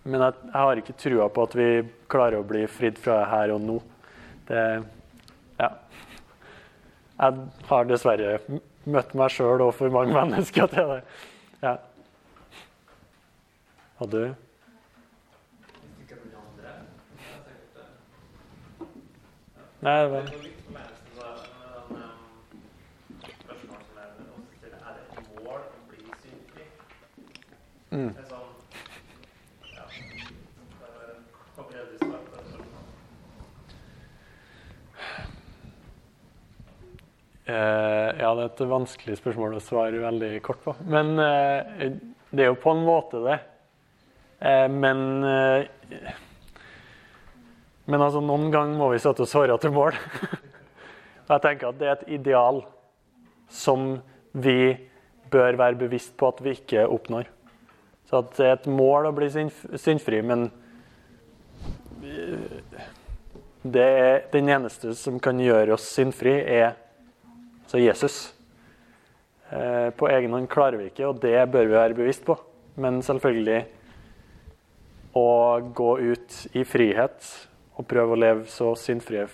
men 0.08 0.24
jeg, 0.24 0.34
jeg, 0.44 0.56
har 0.56 0.82
ikke 0.82 0.96
trua 1.02 1.28
på 1.34 1.48
at 1.48 1.58
vi 1.60 1.68
klarer 2.12 2.40
å 2.40 2.48
bli 2.48 2.64
fridd 2.72 3.00
fra 3.02 3.22
her 3.34 3.56
og 3.56 3.64
nå. 3.66 3.82
Det 4.48 4.64
Ja. 5.58 5.72
Jeg 7.18 7.46
har 7.66 7.88
dessverre 7.90 8.36
møtt 8.86 9.16
meg 9.18 9.32
sjøl 9.34 9.64
og 9.66 9.72
for 9.76 9.90
mange 9.90 10.14
mennesker 10.22 10.70
til 10.72 10.92
det. 10.94 11.00
Ja. 11.64 11.78
Og 13.98 14.12
du? 14.14 14.22
Nei, 19.78 19.94
det 20.02 20.08
var 20.10 20.24
litt 20.26 20.62
forlengelse 20.66 21.22
av 21.24 21.90
den, 21.90 22.00
um, 22.02 22.16
spørsmålet 23.22 23.84
som 23.86 23.98
jeg 23.98 24.08
også 24.36 24.56
stiller. 24.58 24.80
Er 24.82 24.94
det 24.96 25.02
et 25.06 25.28
mål 25.38 25.60
å 25.62 25.82
bli 25.92 26.00
syndfri? 26.02 26.18
mm. 26.18 26.58
Det 26.58 26.58
er 26.58 26.58
sånn 26.58 26.66
Ja. 26.66 26.66
Det 26.66 26.66
Håper 26.66 26.66
jeg 26.66 26.66
du 26.66 26.66
svarer 26.68 27.04
på 27.04 27.04
det 27.04 27.06
spørsmålet. 27.06 27.77
Eh, 37.48 38.10
ja, 38.20 38.32
det 38.36 38.44
er 38.44 38.50
et 38.50 38.62
vanskelig 38.68 39.16
spørsmål 39.22 39.56
å 39.56 39.64
svare 39.64 40.02
veldig 40.04 40.32
kort 40.44 40.60
på. 40.66 40.74
Men 40.92 41.14
eh, 41.24 41.94
det 42.28 42.44
er 42.44 42.50
jo 42.52 42.60
på 42.60 42.74
en 42.76 42.84
måte 42.84 43.22
det. 43.24 43.38
Eh, 44.44 44.68
men 44.68 45.04
Men 47.88 48.04
altså, 48.04 48.20
noen 48.20 48.52
ganger 48.52 48.76
må 48.76 48.90
vi 48.92 49.00
sette 49.00 49.24
oss 49.24 49.32
håra 49.38 49.56
til 49.64 49.72
mål. 49.72 49.96
Og 49.96 51.32
jeg 51.38 51.44
tenker 51.46 51.70
at 51.70 51.80
det 51.80 51.88
er 51.88 51.96
et 51.96 52.10
ideal 52.20 52.60
som 53.48 54.02
vi 54.36 54.76
bør 55.32 55.56
være 55.56 55.80
bevisst 55.80 56.18
på 56.20 56.28
at 56.28 56.44
vi 56.44 56.58
ikke 56.58 56.84
oppnår. 56.84 57.32
Så 58.08 58.24
det 58.38 58.46
er 58.46 58.56
et 58.56 58.70
mål 58.72 59.10
å 59.10 59.16
bli 59.16 59.28
syndfri, 59.32 60.22
men 60.24 60.48
eh, 62.04 62.86
det 63.68 63.88
er 63.88 64.28
den 64.32 64.52
eneste 64.54 64.94
som 64.96 65.20
kan 65.20 65.40
gjøre 65.44 65.76
oss 65.76 65.90
syndfri, 65.92 66.38
er 66.40 66.78
altså 67.66 67.82
Jesus. 67.84 68.20
Eh, 69.52 69.90
På 69.96 70.08
egen 70.12 70.32
hånd 70.36 70.48
klarer 70.52 70.80
vi 70.80 70.92
ikke, 70.92 71.10
og 71.10 71.20
det 71.24 71.36
bør 71.52 71.68
vi 71.68 71.76
være 71.76 71.98
bevisst 71.98 72.24
på. 72.28 72.38
Men 72.80 73.02
selvfølgelig 73.04 73.66
å 75.18 75.28
gå 75.74 75.92
ut 76.14 76.40
i 76.56 76.64
frihet 76.68 77.28
og 77.78 77.88
prøve 77.90 78.14
å 78.14 78.20
leve 78.20 78.48
så 78.52 78.74
syndfrie 78.78 79.28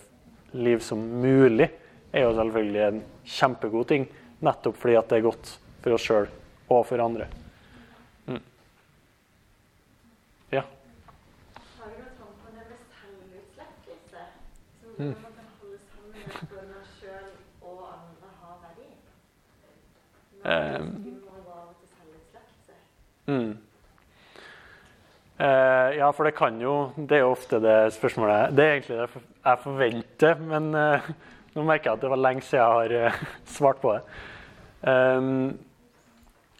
liv 0.53 0.79
som 0.85 0.99
mulig, 0.99 1.69
er 2.13 2.27
jo 2.27 2.35
selvfølgelig 2.37 2.83
en 2.87 3.01
kjempegod 3.25 3.89
ting. 3.89 4.07
Nettopp 4.43 4.77
fordi 4.79 4.97
at 4.99 5.09
det 5.09 5.19
er 5.19 5.27
godt 5.27 5.53
for 5.83 5.95
oss 5.95 6.05
sjøl 6.07 6.27
og 6.71 6.85
for 6.87 7.03
andre. 7.03 7.27
Mm. 8.27 8.41
Ja. 10.53 10.61
Har 11.79 11.89
du 11.89 11.97
noen 11.97 12.13
tanker 12.19 12.45
om 12.49 12.53
det 12.57 12.65
med 12.69 12.79
selvutslettelse? 12.99 14.21
Som 14.81 14.91
Mm. 14.99 15.15
man 15.23 15.33
kan 15.33 15.47
holde 15.59 15.77
sammen 15.89 16.09
med 16.13 16.49
både 16.51 16.67
man 16.69 16.85
sjøl 16.99 17.29
og 17.61 17.77
andre 17.95 18.29
har 18.41 18.55
verdi? 18.67 18.87
Til. 22.65 23.33
Mm. 23.33 23.57
Eh, 25.39 25.89
ja, 25.97 26.11
for 26.11 26.23
det 26.27 26.35
kan 26.37 26.59
jo 26.61 26.91
Det 26.97 27.11
er 27.17 27.23
jo 27.23 27.31
ofte 27.31 27.59
det 27.59 27.93
spørsmålet 27.95 28.51
Det 28.55 28.63
er 28.65 28.73
egentlig 28.75 28.97
det 28.97 29.23
jeg 29.45 29.59
forventer, 29.63 30.35
men 30.39 30.75
eh, 30.75 31.07
nå 31.55 31.63
merker 31.65 31.89
jeg 31.89 31.97
at 31.97 32.01
det 32.01 32.09
var 32.13 32.21
lenge 32.21 32.41
siden 32.41 32.59
jeg 32.61 32.73
har 32.73 33.07
eh, 33.07 33.23
svart 33.45 33.81
på 33.81 33.93
det. 33.93 34.01
Um, 34.87 35.57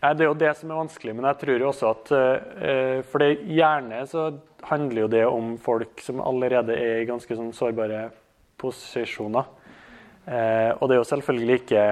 nei, 0.04 0.14
det 0.14 0.26
er 0.26 0.30
jo 0.30 0.40
det 0.40 0.52
som 0.60 0.72
er 0.72 0.82
vanskelig, 0.82 1.16
men 1.16 1.28
jeg 1.30 1.40
tror 1.42 1.62
jo 1.62 1.70
også 1.70 1.92
at 1.94 2.14
eh, 2.14 2.98
For 3.08 3.24
det 3.24 3.48
gjerne 3.56 4.04
så 4.10 4.28
handler 4.68 5.06
jo 5.06 5.12
det 5.12 5.26
om 5.28 5.54
folk 5.60 6.04
som 6.04 6.22
allerede 6.24 6.76
er 6.76 7.02
i 7.02 7.08
ganske 7.08 7.36
sånn 7.36 7.52
sårbare 7.56 8.06
posisjoner. 8.62 9.50
Eh, 10.24 10.72
og 10.78 10.88
det 10.88 10.96
er 10.96 11.02
jo 11.02 11.10
selvfølgelig 11.10 11.58
ikke 11.62 11.86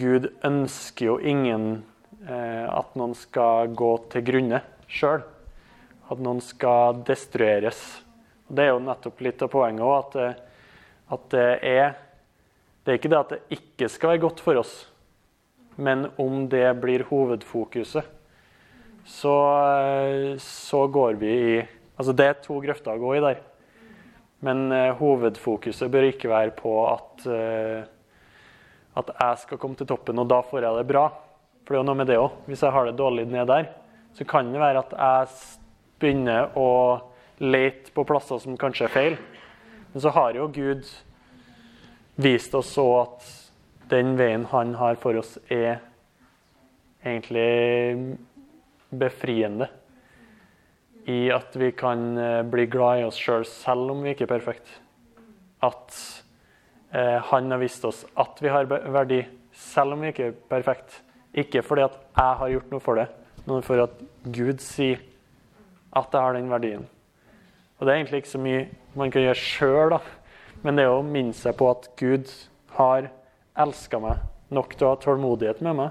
Gud 0.00 0.30
ønsker 0.46 1.08
jo 1.10 1.16
ingen 1.18 1.66
eh, 2.24 2.66
at 2.70 2.94
noen 2.96 3.16
skal 3.18 3.74
gå 3.76 3.90
til 4.12 4.24
grunne 4.24 4.62
sjøl. 4.88 5.24
At 6.08 6.22
noen 6.22 6.40
skal 6.44 7.02
destrueres. 7.04 7.82
Og 8.48 8.56
Det 8.56 8.64
er 8.64 8.72
jo 8.72 8.82
nettopp 8.84 9.20
litt 9.24 9.42
av 9.42 9.50
poenget 9.52 9.84
òg, 9.84 10.16
at, 10.16 10.48
at 11.16 11.28
det 11.34 11.50
er 11.62 11.94
Det 12.84 12.92
er 12.92 12.98
ikke 12.98 13.10
det 13.12 13.18
at 13.18 13.30
det 13.32 13.56
ikke 13.56 13.88
skal 13.88 14.10
være 14.12 14.20
godt 14.26 14.40
for 14.44 14.60
oss, 14.60 14.72
men 15.76 16.08
om 16.20 16.44
det 16.50 16.66
blir 16.82 17.06
hovedfokuset, 17.08 18.06
så, 19.04 19.36
så 20.40 20.86
går 20.88 21.18
vi 21.20 21.32
i 21.32 21.56
Altså 21.94 22.10
det 22.10 22.24
er 22.26 22.38
to 22.42 22.56
grøfter 22.58 22.96
å 22.96 22.98
gå 22.98 23.10
i 23.14 23.20
der. 23.22 23.36
Men 24.42 24.64
eh, 24.74 24.96
hovedfokuset 24.98 25.92
bør 25.92 26.08
ikke 26.08 26.26
være 26.32 26.50
på 26.58 26.72
at 26.90 27.26
eh, 27.30 27.84
at 28.94 29.10
jeg 29.10 29.38
skal 29.42 29.58
komme 29.58 29.78
til 29.78 29.88
toppen, 29.90 30.18
og 30.22 30.28
da 30.30 30.40
får 30.46 30.62
jeg 30.62 30.78
det 30.78 30.86
bra. 30.86 31.08
For 31.64 31.74
det 31.74 31.78
er 31.78 31.82
jo 31.82 31.88
noe 31.88 31.98
med 31.98 32.10
det 32.10 32.18
òg. 32.20 32.36
Hvis 32.46 32.62
jeg 32.62 32.74
har 32.74 32.86
det 32.86 32.98
dårlig 32.98 33.24
ned 33.26 33.48
der, 33.50 33.70
så 34.14 34.26
kan 34.28 34.52
det 34.52 34.62
være 34.62 34.84
at 34.84 34.92
jeg 34.94 35.38
begynner 36.02 36.54
å 36.58 36.68
lete 37.42 37.90
på 37.94 38.04
plasser 38.06 38.38
som 38.42 38.58
kanskje 38.60 38.86
er 38.86 38.94
feil. 38.94 39.16
Men 39.92 40.04
så 40.04 40.12
har 40.14 40.38
jo 40.38 40.46
Gud 40.54 40.86
vist 42.14 42.54
oss 42.54 42.70
så 42.76 42.86
at 43.00 43.26
den 43.94 44.16
veien 44.18 44.48
han 44.50 44.74
har 44.80 44.98
for 45.00 45.16
oss, 45.20 45.36
er 45.48 45.78
egentlig 47.04 48.18
befriende. 48.90 49.70
I 51.06 51.28
at 51.36 51.56
vi 51.60 51.70
kan 51.76 52.12
eh, 52.18 52.42
bli 52.48 52.66
glad 52.72 53.02
i 53.02 53.08
oss 53.08 53.20
sjøl 53.20 53.44
selv, 53.44 53.54
selv 53.62 53.94
om 53.94 54.04
vi 54.04 54.14
ikke 54.14 54.26
er 54.26 54.34
perfekte. 54.36 54.80
At 55.64 55.92
Eh, 56.94 57.18
Han 57.18 57.50
har 57.50 57.58
vist 57.58 57.84
oss 57.84 58.04
at 58.14 58.38
vi 58.42 58.48
har 58.48 58.68
verdi, 58.70 59.24
selv 59.52 59.96
om 59.96 60.02
vi 60.04 60.12
ikke 60.12 60.28
er 60.28 60.36
perfekt. 60.50 61.00
Ikke 61.34 61.62
fordi 61.66 61.82
at 61.88 61.96
jeg 62.14 62.38
har 62.38 62.52
gjort 62.52 62.70
noe 62.70 62.82
for 62.82 63.00
det, 63.00 63.08
men 63.48 63.64
for 63.66 63.82
at 63.82 63.96
Gud 64.22 64.62
sier 64.62 65.00
at 65.94 66.14
jeg 66.14 66.22
har 66.22 66.36
den 66.36 66.52
verdien. 66.52 66.86
Og 67.78 67.86
Det 67.86 67.90
er 67.92 67.98
egentlig 67.98 68.22
ikke 68.22 68.36
så 68.36 68.42
mye 68.44 68.68
man 68.94 69.10
kan 69.10 69.26
gjøre 69.26 69.40
sjøl, 69.42 69.96
men 70.62 70.78
det 70.78 70.84
er 70.84 70.94
å 70.94 71.02
minne 71.02 71.34
seg 71.34 71.56
på 71.58 71.66
at 71.72 71.90
Gud 71.98 72.30
har 72.78 73.10
elska 73.54 74.00
meg 74.02 74.22
nok 74.54 74.74
til 74.76 74.86
å 74.86 74.94
ha 74.94 75.00
tålmodighet 75.02 75.62
med 75.64 75.78
meg, 75.78 75.90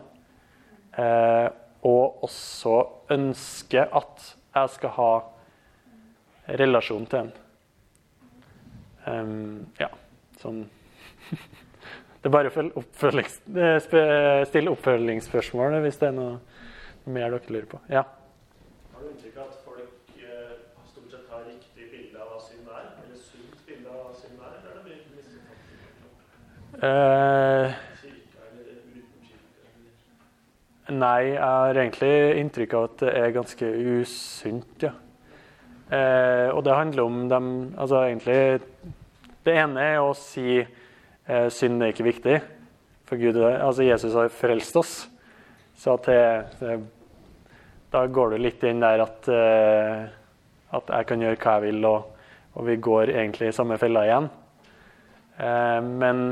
eh, 0.99 1.47
og 1.83 2.23
også 2.27 2.75
ønsker 3.13 3.89
at 3.91 4.27
jeg 4.53 4.73
skal 4.75 4.93
ha 4.97 5.11
relasjon 6.59 7.07
til 7.09 7.19
ham. 7.19 7.31
Um, 9.03 9.65
ja, 9.81 9.89
sånn 10.39 10.63
Det 12.23 12.29
er 12.29 12.31
bare 12.31 12.47
å 12.47 12.63
oppfølgings, 12.79 13.33
eh, 13.51 14.45
stille 14.47 14.71
oppfølgingsspørsmål 14.71 15.75
hvis 15.83 15.97
det 15.99 16.07
er 16.07 16.13
noe 16.15 16.37
mer 17.11 17.33
dere 17.33 17.51
lurer 17.51 17.67
på. 17.67 17.81
Ja. 17.91 18.05
Har 18.93 19.03
du 19.03 19.09
inntrykk 19.09 19.41
av 19.41 19.49
at 19.49 19.57
folk 19.65 20.21
eh, 20.23 20.53
stort 20.87 21.11
sett 21.11 21.27
har 21.33 21.43
riktig 21.49 21.89
bilde 21.91 22.21
av 22.23 22.31
hva 22.31 22.39
synd 22.45 22.69
er? 22.71 22.85
Eller 23.03 23.19
sunt 23.19 23.57
bilde 23.67 23.91
av 23.91 24.05
hva 24.05 24.13
synd 24.15 24.39
er? 24.39 24.55
Eller 24.55 24.71
er 24.71 24.77
det 24.77 24.85
mye 24.87 25.03
misforstått? 25.17 26.72
Eh, 26.83 27.73
Nei, 30.91 31.19
jeg 31.29 31.39
har 31.39 31.77
egentlig 31.79 32.11
inntrykk 32.41 32.73
av 32.75 32.87
at 32.89 32.97
det 33.05 33.11
er 33.21 33.35
ganske 33.37 33.69
usunt, 34.01 34.83
ja. 34.83 34.91
Eh, 35.87 36.49
og 36.51 36.63
det 36.65 36.75
handler 36.75 37.03
om 37.03 37.17
dem 37.29 37.47
Altså 37.77 37.99
egentlig 38.07 38.61
Det 39.45 39.53
ene 39.53 39.83
er 39.83 39.97
å 40.01 40.13
si 40.17 40.59
eh, 40.59 41.47
synd 41.53 41.83
er 41.83 41.91
ikke 41.93 42.07
viktig. 42.07 42.37
For 43.07 43.19
Gud, 43.19 43.37
altså 43.43 43.83
Jesus 43.83 44.15
har 44.17 44.31
frelst 44.31 44.75
oss. 44.79 44.93
Så 45.75 45.95
at 45.95 46.07
det, 46.07 46.77
da 47.91 48.05
går 48.07 48.33
du 48.33 48.41
litt 48.41 48.63
inn 48.67 48.83
der 48.83 49.03
at, 49.03 49.27
eh, 49.31 50.07
at 50.73 50.95
jeg 50.97 51.09
kan 51.11 51.27
gjøre 51.27 51.39
hva 51.43 51.59
jeg 51.59 51.67
vil, 51.67 51.85
og, 51.87 52.23
og 52.55 52.67
vi 52.67 52.79
går 52.87 53.11
egentlig 53.13 53.51
i 53.51 53.55
samme 53.55 53.77
fella 53.79 54.07
igjen. 54.07 54.31
Eh, 55.37 55.79
men 55.83 56.25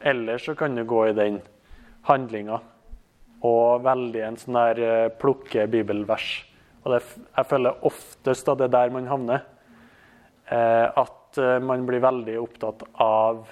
ellers 0.00 0.46
så 0.46 0.54
kan 0.54 0.74
du 0.76 0.84
gå 0.84 1.06
i 1.08 1.16
den 1.16 1.40
handlinga 2.06 2.60
og 3.46 3.84
veldig 3.84 4.22
en 4.24 4.38
sånn 4.40 4.56
der 4.56 4.80
eh, 4.82 5.12
plukke 5.20 5.66
bibelvers. 5.70 6.30
Og 6.84 6.94
det, 6.94 7.02
jeg 7.36 7.48
føler 7.50 7.84
oftest 7.86 8.48
at 8.48 8.60
det 8.60 8.68
er 8.68 8.74
der 8.76 8.94
man 8.94 9.10
havner. 9.10 9.44
Eh, 10.46 10.86
at 10.86 11.38
eh, 11.42 11.58
man 11.62 11.86
blir 11.88 12.02
veldig 12.04 12.36
opptatt 12.40 12.84
av 13.02 13.44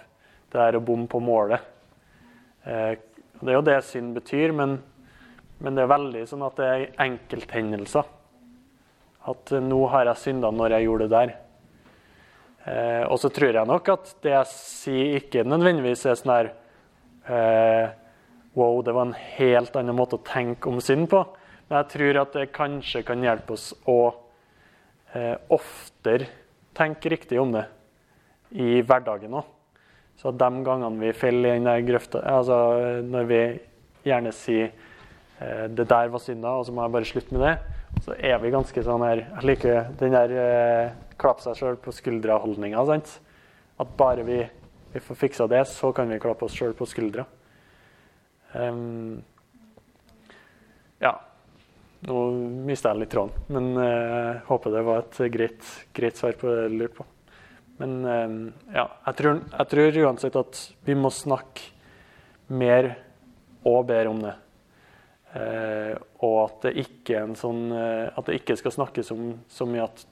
det 0.52 0.58
der 0.60 0.78
å 0.78 0.84
bomme 0.84 1.10
på 1.10 1.20
målet. 1.22 1.62
Eh, 2.64 2.94
det 3.40 3.50
er 3.50 3.58
jo 3.58 3.64
det 3.66 3.80
synd 3.84 4.14
betyr, 4.16 4.54
men, 4.56 4.78
men, 5.58 5.74
det 5.74 5.84
er 5.84 5.90
veldig 5.90 6.22
sånn 6.30 6.44
at 6.46 6.60
det 6.60 6.68
er 6.70 6.84
enkelthendelser. 7.04 8.06
At 9.30 9.52
eh, 9.52 9.64
nå 9.64 9.82
har 9.92 10.08
jeg 10.12 10.22
synda 10.22 10.52
når 10.54 10.78
jeg 10.78 10.88
gjorde 10.88 11.08
det 11.08 11.16
der. 11.18 11.34
Eh, 12.64 13.04
og 13.04 13.18
så 13.20 13.28
tror 13.34 13.58
jeg 13.58 13.68
nok 13.68 13.90
at 13.92 14.14
det 14.24 14.32
jeg 14.32 14.50
sier, 14.52 15.18
ikke 15.20 15.44
nødvendigvis 15.48 16.06
er 16.08 16.20
sånn 16.20 16.36
her 16.36 16.54
Wow, 18.54 18.82
det 18.86 18.92
var 18.94 19.08
en 19.08 19.16
helt 19.34 19.74
annen 19.74 19.96
måte 19.98 20.14
å 20.14 20.22
tenke 20.22 20.68
om 20.70 20.76
synd 20.84 21.08
på. 21.10 21.24
Men 21.66 21.80
jeg 21.80 21.90
tror 21.94 22.18
at 22.20 22.36
det 22.36 22.52
kanskje 22.54 23.02
kan 23.06 23.24
hjelpe 23.24 23.56
oss 23.56 23.72
å 23.90 23.98
eh, 25.16 25.34
oftere 25.50 26.28
tenke 26.76 27.10
riktig 27.10 27.40
om 27.40 27.54
det 27.54 27.64
i 28.54 28.78
hverdagen 28.86 29.34
òg. 29.40 29.48
Så 30.20 30.30
de 30.30 30.50
gangene 30.66 31.00
vi 31.00 31.10
faller 31.18 31.56
i 31.56 31.62
den 31.64 31.86
grøfta 31.88 32.20
altså 32.30 32.56
Når 33.02 33.24
vi 33.26 33.40
gjerne 34.06 34.30
sier 34.30 34.68
eh, 35.40 35.66
'det 35.66 35.88
der 35.90 36.12
var 36.12 36.22
synda', 36.22 36.54
og 36.54 36.66
så 36.66 36.72
må 36.72 36.84
jeg 36.84 36.92
bare 36.92 37.10
slutte 37.10 37.34
med 37.34 37.42
det, 37.42 37.58
så 38.04 38.14
er 38.18 38.38
vi 38.38 38.54
ganske 38.54 38.82
sånn 38.82 39.02
her 39.02 39.24
Jeg 39.24 39.44
liker 39.44 39.90
den 39.98 40.12
der 40.14 40.30
eh, 40.30 40.90
klappe 41.20 41.44
seg 41.44 41.58
sjøl 41.58 41.78
på 41.80 41.94
skuldra-holdninga. 41.94 42.82
At 43.80 43.94
bare 43.98 44.24
vi, 44.26 44.40
vi 44.94 45.02
får 45.02 45.18
fiksa 45.18 45.48
det, 45.50 45.64
så 45.70 45.92
kan 45.94 46.10
vi 46.10 46.20
klappe 46.22 46.46
oss 46.46 46.56
sjøl 46.56 46.74
på 46.78 46.88
skuldra. 46.88 47.26
Um, 48.54 49.22
ja. 51.02 51.16
Nå 52.04 52.20
mista 52.68 52.92
jeg 52.92 53.00
litt 53.00 53.14
tråden, 53.14 53.32
men 53.48 53.70
uh, 53.80 54.42
håper 54.50 54.74
det 54.74 54.84
var 54.84 55.00
et 55.00 55.20
greit, 55.32 55.68
greit 55.96 56.18
svar 56.20 56.36
på 56.36 56.50
det 56.50 56.66
jeg 56.66 56.74
lurte 56.76 56.98
på. 56.98 57.06
Men 57.80 57.94
um, 58.04 58.34
ja, 58.74 58.84
jeg 59.08 59.18
tror, 59.18 59.40
jeg 59.48 59.70
tror, 59.72 60.00
uansett 60.04 60.36
at 60.38 60.60
vi 60.84 60.96
må 60.98 61.10
snakke 61.10 61.72
mer 62.52 62.92
og 63.64 63.86
bedre 63.88 64.12
om 64.12 64.20
det. 64.22 64.34
Uh, 65.34 65.94
og 66.22 66.36
at 66.44 66.68
det 66.68 66.84
ikke 66.84 67.24
sånn 67.34 67.64
uh, 67.74 68.12
At 68.14 68.28
det 68.28 68.36
ikke 68.38 68.54
skal 68.54 68.70
snakkes 68.70 69.08
om 69.10 69.32
så 69.50 69.66
mye 69.66 69.88
at 69.88 70.04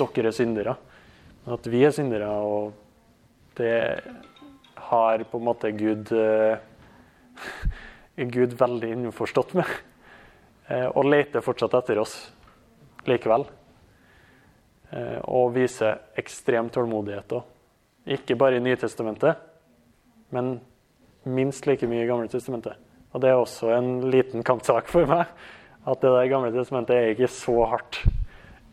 dere 0.00 0.30
er 0.30 0.36
syndere, 0.36 0.76
men 1.44 1.54
at 1.56 1.68
vi 1.70 1.84
er 1.86 1.94
syndere, 1.94 2.30
og 2.30 2.72
det 3.58 3.76
har 4.90 5.24
på 5.30 5.38
en 5.38 5.46
måte 5.46 5.72
Gud 5.76 6.12
er 6.16 6.60
Gud 8.34 8.56
veldig 8.58 8.90
innforstått 8.96 9.54
med. 9.56 9.68
Eh, 10.70 10.86
og 10.86 11.08
leter 11.08 11.44
fortsatt 11.44 11.74
etter 11.78 12.00
oss 12.02 12.16
likevel. 13.08 13.46
Eh, 14.90 15.18
og 15.30 15.54
viser 15.56 16.02
ekstrem 16.20 16.68
tålmodighet 16.72 17.36
òg. 17.38 17.46
Ikke 18.16 18.36
bare 18.38 18.58
i 18.58 18.64
Nytestamentet, 18.64 19.40
men 20.34 20.58
minst 21.28 21.66
like 21.68 21.88
mye 21.88 22.04
i 22.04 22.08
Gamle 22.08 22.30
testamentet. 22.32 22.78
Og 23.12 23.22
det 23.22 23.30
er 23.30 23.38
også 23.38 23.72
en 23.74 24.10
liten 24.10 24.44
kampsak 24.46 24.88
for 24.90 25.08
meg. 25.10 25.28
At 25.88 26.02
det 26.02 26.12
der 26.12 26.30
Gamle 26.30 26.52
testamentet 26.54 26.96
er 26.96 27.12
ikke 27.14 27.30
så 27.32 27.56
hardt. 27.72 28.00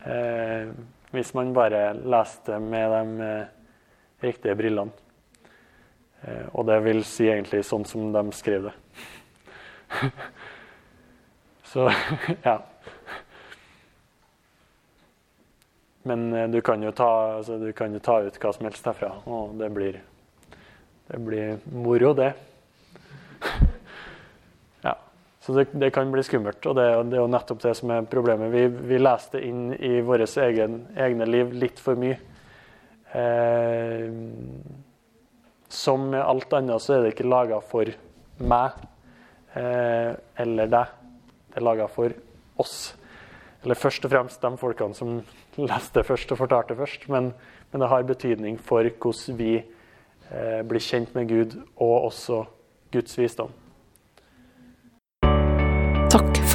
Eh, 0.05 0.71
hvis 1.11 1.33
man 1.33 1.53
bare 1.55 1.93
leste 1.93 2.59
med 2.59 2.91
de 2.91 3.27
eh, 3.27 3.45
riktige 4.23 4.55
brillene. 4.55 4.91
Eh, 6.21 6.47
og 6.51 6.65
det 6.67 6.79
vil 6.85 7.03
si 7.07 7.29
egentlig 7.29 7.63
sånn 7.65 7.85
som 7.87 8.11
de 8.13 8.23
skrev 8.35 8.67
det. 8.69 8.75
Så 11.71 11.87
ja. 12.47 12.57
Men 16.07 16.33
eh, 16.33 16.49
du 16.49 16.61
kan, 16.61 16.83
ta, 16.93 17.09
altså, 17.37 17.57
du 17.57 17.71
kan 17.73 17.93
jo 17.93 18.03
ta, 18.03 18.19
ut 18.23 18.39
hva 18.41 18.53
som 18.55 18.67
helst 18.69 18.85
derfra, 18.87 19.11
og 19.27 19.57
det 19.59 19.71
blir, 19.75 20.01
det 21.11 21.23
blir 21.23 21.57
moro, 21.71 22.13
det. 22.17 22.33
Så 25.47 25.53
det, 25.53 25.69
det, 25.71 25.93
kan 25.95 26.09
bli 26.11 26.19
skummelt, 26.27 26.65
og 26.67 26.75
det, 26.75 26.85
det, 27.07 27.15
er 27.15 27.21
jo 27.21 27.29
nettopp 27.31 27.61
det 27.63 27.71
som 27.79 27.91
er 27.95 28.07
problemet. 28.11 28.49
Vi, 28.51 28.65
vi 28.89 28.97
leser 28.99 29.37
det 29.37 29.47
inn 29.47 29.69
i 29.79 30.01
våre 30.03 30.25
egne 30.43 31.27
liv 31.29 31.53
litt 31.55 31.77
for 31.79 31.95
mye. 31.95 32.17
Eh, 33.15 34.09
som 35.71 36.09
med 36.11 36.19
alt 36.19 36.51
annet 36.57 36.83
så 36.83 36.97
er 36.97 37.05
det 37.05 37.13
ikke 37.13 37.29
laga 37.31 37.61
for 37.63 37.87
meg 38.43 38.75
eh, 39.55 40.17
eller 40.43 40.73
deg. 40.73 40.97
Det 41.47 41.61
er 41.61 41.65
laga 41.69 41.87
for 41.95 42.11
oss. 42.59 42.75
Eller 43.63 43.79
først 43.79 44.03
og 44.03 44.11
fremst 44.11 44.43
de 44.43 44.51
folkene 44.59 44.99
som 44.99 45.13
leste 45.69 46.03
først 46.09 46.33
og 46.35 46.41
fortalte 46.41 46.75
først. 46.75 47.07
Men, 47.07 47.31
men 47.71 47.85
det 47.85 47.89
har 47.93 48.03
betydning 48.11 48.59
for 48.59 48.83
hvordan 48.83 49.39
vi 49.39 49.53
eh, 49.61 50.59
blir 50.67 50.83
kjent 50.83 51.15
med 51.15 51.31
Gud, 51.31 51.55
og 51.79 52.09
også 52.09 52.41
Guds 52.91 53.15
visdom. 53.15 53.55